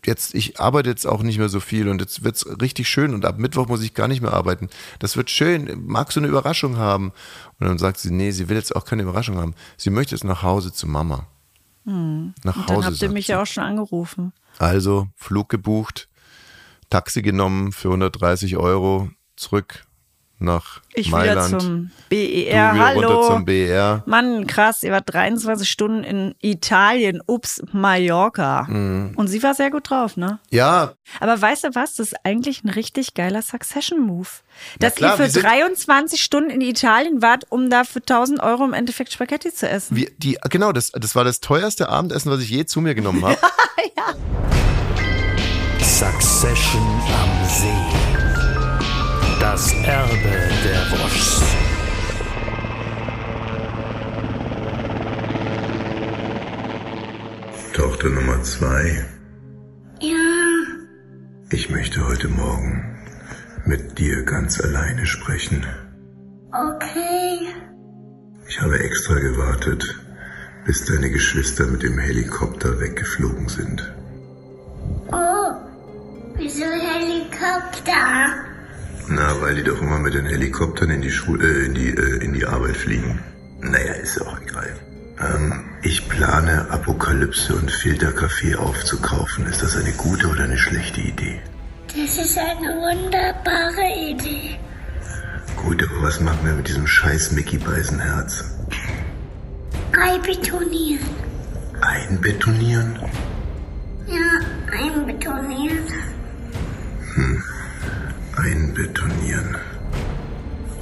jetzt, 0.05 0.35
ich 0.35 0.61
arbeite 0.61 0.91
jetzt 0.91 1.07
auch 1.07 1.23
nicht 1.23 1.39
mehr 1.39 1.49
so 1.49 1.61
viel 1.61 1.89
und 1.89 2.01
jetzt 2.01 2.25
wird's 2.25 2.47
richtig 2.61 2.89
schön 2.89 3.15
und 3.15 3.25
ab 3.25 3.39
Mittwoch 3.39 3.69
muss 3.69 3.83
ich 3.83 3.95
gar 3.95 4.09
nicht 4.09 4.21
mehr 4.21 4.33
arbeiten. 4.33 4.69
Das 4.99 5.17
wird 5.17 5.31
schön. 5.31 5.85
Magst 5.87 6.17
du 6.17 6.21
eine 6.21 6.29
Überraschung 6.29 6.77
haben? 6.77 7.13
Und 7.59 7.67
dann 7.67 7.79
sagt 7.79 7.99
sie, 7.99 8.11
nee, 8.11 8.31
sie 8.31 8.49
will 8.49 8.57
jetzt 8.57 8.75
auch 8.75 8.85
keine 8.85 9.03
Überraschung 9.03 9.37
haben. 9.37 9.55
Sie 9.77 9.91
möchte 9.91 10.15
jetzt 10.15 10.25
nach 10.25 10.43
Hause 10.43 10.73
zu 10.73 10.87
Mama. 10.87 11.27
Hm. 11.85 12.35
Nach 12.45 12.57
und 12.57 12.63
Hause. 12.63 12.75
Dann 12.75 12.85
habt 12.85 13.03
ihr 13.03 13.11
mich 13.11 13.29
ja 13.29 13.43
auch 13.43 13.47
schon 13.47 13.65
angerufen. 13.65 14.33
Also, 14.59 15.09
Flug 15.17 15.49
gebucht, 15.49 16.09
Taxi 16.91 17.23
genommen 17.23 17.73
für 17.73 17.89
130 17.89 18.57
Euro, 18.57 19.11
zurück 19.37 19.85
nach 20.41 20.81
ich 20.95 21.11
Mailand. 21.11 21.49
wieder 21.49 21.59
zum 21.59 21.91
BER. 22.09 22.19
Du 22.19 22.75
wieder 22.75 22.87
Hallo. 22.87 23.09
runter 23.09 23.35
zum 23.35 23.45
BER. 23.45 24.03
Mann, 24.07 24.47
krass, 24.47 24.83
ihr 24.83 24.93
wart 24.93 25.05
23 25.07 25.69
Stunden 25.69 26.05
in 26.05 26.35
Italien. 26.41 27.23
Ups, 27.27 27.63
Mallorca. 27.73 28.67
Mhm. 28.69 29.13
Und 29.17 29.29
sie 29.29 29.43
war 29.43 29.55
sehr 29.55 29.71
gut 29.71 29.91
drauf, 29.91 30.17
ne? 30.17 30.39
Ja. 30.51 30.95
Aber 31.21 31.41
weißt 31.41 31.65
du 31.65 31.75
was? 31.75 31.95
Das 31.95 32.09
ist 32.09 32.17
eigentlich 32.25 32.65
ein 32.65 32.71
richtig 32.71 33.15
geiler 33.15 33.43
Succession-Move. 33.43 34.29
Dass 34.79 34.97
klar, 34.97 35.19
ihr 35.19 35.29
für 35.29 35.41
23 35.41 36.23
Stunden 36.23 36.51
in 36.51 36.61
Italien 36.61 37.23
wart, 37.23 37.45
um 37.51 37.71
da 37.71 37.85
für 37.85 38.01
1000 38.01 38.43
Euro 38.43 38.65
im 38.65 38.73
Endeffekt 38.73 39.13
Spaghetti 39.13 39.53
zu 39.53 39.69
essen. 39.69 39.97
Wie, 39.97 40.11
die, 40.19 40.39
genau, 40.49 40.73
das, 40.73 40.91
das 40.93 41.15
war 41.15 41.25
das 41.25 41.41
teuerste 41.41 41.89
Abendessen, 41.89 42.31
was 42.31 42.41
ich 42.41 42.51
je 42.51 42.65
zu 42.67 42.81
mir 42.81 42.95
genommen 42.95 43.25
habe. 43.25 43.39
ja. 43.97 44.15
Succession 45.81 46.83
am 46.83 47.49
See. 47.49 48.10
Das 49.41 49.73
Erbe 49.73 50.19
der 50.65 50.91
Wurst. 50.91 51.43
Tochter 57.73 58.11
Nummer 58.11 58.43
zwei. 58.43 59.07
Ja. 60.03 60.15
Ich 61.51 61.71
möchte 61.71 62.07
heute 62.07 62.29
Morgen 62.29 62.99
mit 63.65 63.99
dir 63.99 64.25
ganz 64.25 64.61
alleine 64.61 65.07
sprechen. 65.07 65.67
Okay. 66.53 67.39
Ich 68.47 68.61
habe 68.61 68.79
extra 68.79 69.15
gewartet, 69.15 69.99
bis 70.67 70.85
deine 70.85 71.09
Geschwister 71.11 71.65
mit 71.67 71.83
dem 71.83 71.99
Helikopter 71.99 72.79
weggeflogen 72.79 73.49
sind. 73.49 73.91
Oh, 75.11 75.55
wieso 76.37 76.67
Helikopter? 76.67 78.50
Na, 79.13 79.41
weil 79.41 79.57
die 79.57 79.65
doch 79.65 79.83
immer 79.83 79.99
mit 79.99 80.15
den 80.15 80.27
Helikoptern 80.27 80.89
in 80.91 81.03
die 81.03 81.11
Schule, 81.11 81.45
äh, 81.45 81.67
in 81.67 81.75
die, 81.75 81.89
äh, 81.89 82.25
in 82.25 82.33
die 82.33 82.47
Arbeit 82.47 82.77
fliegen. 82.77 83.19
Naja, 83.61 83.93
ist 83.95 84.17
ja 84.17 84.23
auch 84.27 84.41
egal. 84.41 84.73
Ähm, 85.19 85.65
ich 85.83 86.09
plane, 86.09 86.71
Apokalypse 86.71 87.57
und 87.57 87.73
Filterkaffee 87.73 88.55
aufzukaufen. 88.55 89.47
Ist 89.47 89.63
das 89.63 89.77
eine 89.77 89.91
gute 89.93 90.29
oder 90.29 90.45
eine 90.45 90.57
schlechte 90.57 91.01
Idee? 91.01 91.41
Das 91.89 92.25
ist 92.25 92.39
eine 92.39 92.69
wunderbare 92.69 93.89
Idee. 94.13 94.57
Gut, 95.57 95.83
aber 95.83 96.03
was 96.03 96.21
machen 96.21 96.47
wir 96.47 96.53
mit 96.53 96.69
diesem 96.69 96.87
scheiß 96.87 97.33
Mickey 97.33 97.59
Beisenherz? 97.59 98.45
Einbetonieren. 100.01 101.11
Einbetonieren? 101.81 102.97
Ja, 104.07 104.41
einbetonieren. 104.71 105.85
Einbetonieren. 108.37 109.57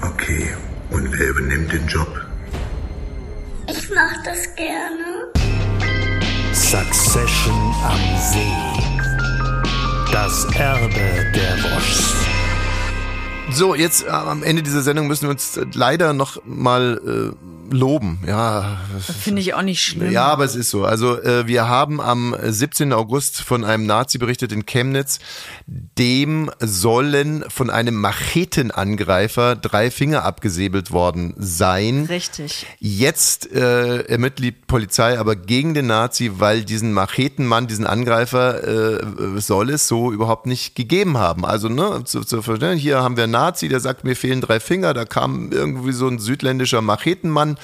Okay, 0.02 0.48
und 0.90 1.18
wer 1.18 1.28
übernimmt 1.28 1.72
den 1.72 1.86
Job? 1.86 2.08
Ich 3.68 3.90
mach 3.90 4.22
das 4.24 4.54
gerne. 4.54 5.32
Succession 6.52 7.74
am 7.84 8.00
See. 8.18 8.68
Das 10.12 10.44
Erbe 10.56 11.32
der 11.34 11.56
Woschs. 11.64 12.27
So, 13.50 13.74
jetzt 13.74 14.04
äh, 14.04 14.08
am 14.08 14.42
Ende 14.42 14.62
dieser 14.62 14.82
Sendung 14.82 15.06
müssen 15.06 15.22
wir 15.24 15.30
uns 15.30 15.56
äh, 15.56 15.64
leider 15.72 16.12
noch 16.12 16.40
mal 16.44 17.34
äh, 17.34 17.74
loben. 17.74 18.20
Ja, 18.26 18.78
Finde 18.98 19.40
ich 19.40 19.54
auch 19.54 19.62
nicht 19.62 19.82
schlimm. 19.82 20.10
Ja, 20.12 20.26
aber 20.26 20.44
es 20.44 20.54
ist 20.54 20.70
so. 20.70 20.84
Also 20.84 21.20
äh, 21.20 21.46
wir 21.46 21.68
haben 21.68 22.00
am 22.00 22.34
17. 22.42 22.92
August 22.92 23.40
von 23.40 23.64
einem 23.64 23.86
Nazi 23.86 24.18
berichtet 24.18 24.52
in 24.52 24.66
Chemnitz. 24.66 25.18
Dem 25.66 26.50
sollen 26.60 27.44
von 27.48 27.70
einem 27.70 27.96
Machetenangreifer 27.96 29.56
drei 29.56 29.90
Finger 29.90 30.24
abgesäbelt 30.24 30.90
worden 30.90 31.34
sein. 31.38 32.06
Richtig. 32.08 32.66
Jetzt 32.78 33.52
äh, 33.52 34.02
ermittelt 34.02 34.44
die 34.44 34.52
Polizei 34.52 35.18
aber 35.18 35.36
gegen 35.36 35.74
den 35.74 35.86
Nazi, 35.86 36.32
weil 36.36 36.64
diesen 36.64 36.92
Machetenmann, 36.92 37.66
diesen 37.66 37.86
Angreifer, 37.86 38.96
äh, 38.96 39.40
soll 39.40 39.70
es 39.70 39.88
so 39.88 40.12
überhaupt 40.12 40.46
nicht 40.46 40.74
gegeben 40.74 41.18
haben. 41.18 41.44
Also, 41.44 41.68
ne, 41.68 42.02
zu, 42.04 42.22
zu 42.22 42.42
verstehen, 42.42 42.78
hier 42.78 43.02
haben 43.02 43.16
wir 43.16 43.24
einen 43.24 43.32
Nazi, 43.38 43.68
der 43.68 43.78
sagt, 43.78 44.02
mir 44.02 44.16
fehlen 44.16 44.40
drei 44.40 44.58
Finger. 44.58 44.94
Da 44.94 45.04
kam 45.04 45.52
irgendwie 45.52 45.92
so 45.92 46.08
ein 46.08 46.18
südländischer 46.18 46.82
Machetenmann 46.82 47.56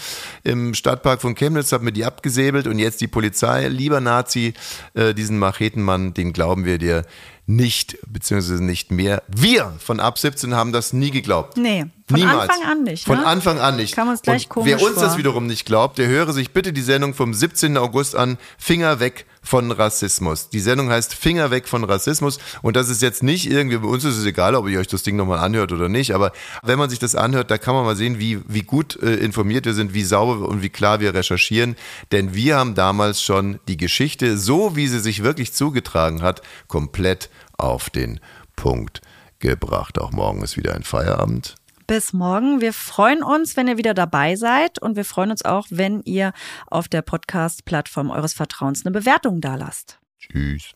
im 0.44 0.74
Stadtpark 0.74 1.20
von 1.20 1.34
Chemnitz, 1.34 1.72
hat 1.72 1.82
mir 1.82 1.92
die 1.92 2.04
abgesäbelt 2.04 2.68
und 2.68 2.78
jetzt 2.78 3.00
die 3.00 3.08
Polizei. 3.08 3.66
Lieber 3.66 4.00
Nazi, 4.00 4.54
äh, 4.94 5.14
diesen 5.14 5.38
Machetenmann, 5.38 6.14
den 6.14 6.32
glauben 6.32 6.64
wir 6.64 6.78
dir 6.78 7.04
nicht, 7.46 7.98
beziehungsweise 8.06 8.62
nicht 8.62 8.92
mehr. 8.92 9.22
Wir 9.26 9.74
von 9.78 9.98
ab 10.00 10.18
17 10.18 10.54
haben 10.54 10.72
das 10.72 10.92
nie 10.92 11.10
geglaubt. 11.10 11.56
Nee, 11.56 11.86
von 12.06 12.20
Niemals. 12.20 12.50
Anfang 12.50 12.70
an 12.70 12.82
nicht. 12.82 13.06
Von 13.06 13.18
ne? 13.18 13.26
Anfang 13.26 13.58
an 13.60 13.76
nicht. 13.76 13.96
Kam 13.96 14.08
uns 14.08 14.20
gleich 14.20 14.44
Und 14.44 14.48
komisch 14.50 14.70
Wer 14.70 14.82
uns 14.82 14.96
das 14.96 15.12
vor. 15.12 15.18
wiederum 15.18 15.46
nicht 15.46 15.64
glaubt, 15.64 15.96
der 15.96 16.06
höre 16.06 16.34
sich 16.34 16.50
bitte 16.50 16.74
die 16.74 16.82
Sendung 16.82 17.14
vom 17.14 17.32
17. 17.32 17.78
August 17.78 18.14
an. 18.14 18.36
Finger 18.58 19.00
weg 19.00 19.24
von 19.42 19.70
Rassismus. 19.70 20.50
Die 20.50 20.60
Sendung 20.60 20.90
heißt 20.90 21.14
Finger 21.14 21.50
weg 21.50 21.66
von 21.66 21.82
Rassismus. 21.82 22.38
Und 22.60 22.76
das 22.76 22.90
ist 22.90 23.00
jetzt 23.00 23.22
nicht 23.22 23.50
irgendwie, 23.50 23.78
bei 23.78 23.88
uns 23.88 24.04
ist 24.04 24.18
es 24.18 24.26
egal, 24.26 24.54
ob 24.54 24.68
ihr 24.68 24.80
euch 24.80 24.86
das 24.86 25.02
Ding 25.02 25.16
nochmal 25.16 25.38
anhört 25.38 25.72
oder 25.72 25.88
nicht. 25.88 26.14
Aber 26.14 26.32
wenn 26.62 26.78
man 26.78 26.90
sich 26.90 26.98
das 26.98 27.14
anhört, 27.14 27.50
da 27.50 27.56
kann 27.56 27.74
man 27.74 27.86
mal 27.86 27.96
sehen, 27.96 28.18
wie, 28.18 28.38
wie 28.46 28.62
gut 28.62 29.02
äh, 29.02 29.14
informiert 29.14 29.64
wir 29.64 29.72
sind, 29.72 29.94
wie 29.94 30.04
sauber 30.04 30.46
und 30.46 30.60
wie 30.60 30.68
klar 30.68 31.00
wir 31.00 31.14
recherchieren. 31.14 31.74
Denn 32.12 32.34
wir 32.34 32.56
haben 32.56 32.74
damals 32.74 33.22
schon 33.22 33.60
die 33.66 33.78
Geschichte, 33.78 34.36
so 34.36 34.76
wie 34.76 34.88
sie 34.88 35.00
sich 35.00 35.22
wirklich 35.22 35.54
zugetragen 35.54 36.20
hat, 36.20 36.42
komplett 36.68 37.30
auf 37.56 37.88
den 37.88 38.20
Punkt 38.56 39.00
gebracht. 39.38 39.98
Auch 39.98 40.12
morgen 40.12 40.42
ist 40.42 40.58
wieder 40.58 40.74
ein 40.74 40.82
Feierabend. 40.82 41.54
Bis 41.86 42.12
morgen. 42.14 42.60
Wir 42.60 42.72
freuen 42.72 43.22
uns, 43.22 43.56
wenn 43.56 43.68
ihr 43.68 43.76
wieder 43.76 43.92
dabei 43.92 44.36
seid 44.36 44.80
und 44.80 44.96
wir 44.96 45.04
freuen 45.04 45.30
uns 45.30 45.44
auch, 45.44 45.66
wenn 45.70 46.00
ihr 46.02 46.32
auf 46.66 46.88
der 46.88 47.02
Podcast-Plattform 47.02 48.10
eures 48.10 48.32
Vertrauens 48.32 48.86
eine 48.86 48.92
Bewertung 48.92 49.40
dalasst. 49.40 49.98
Tschüss. 50.18 50.72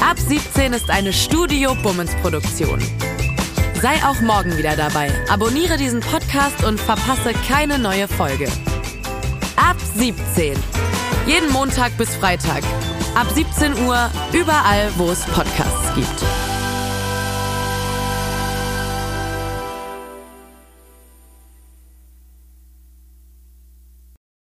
Ab 0.00 0.18
17 0.18 0.72
ist 0.72 0.90
eine 0.90 1.12
Studio 1.12 1.74
Bummens 1.82 2.14
Produktion. 2.22 2.80
Sei 3.80 3.94
auch 4.04 4.20
morgen 4.20 4.56
wieder 4.56 4.74
dabei. 4.74 5.10
Abonniere 5.28 5.76
diesen 5.76 6.00
Podcast 6.00 6.64
und 6.64 6.80
verpasse 6.80 7.32
keine 7.46 7.78
neue 7.78 8.08
Folge. 8.08 8.48
Ab 9.56 9.76
17. 9.94 10.56
Jeden 11.26 11.52
Montag 11.52 11.96
bis 11.98 12.14
Freitag. 12.16 12.62
Ab 13.16 13.28
17 13.34 13.86
Uhr 13.86 14.10
überall, 14.34 14.90
wo 14.98 15.10
es 15.10 15.24
Podcasts 15.24 15.94
gibt. 15.94 16.55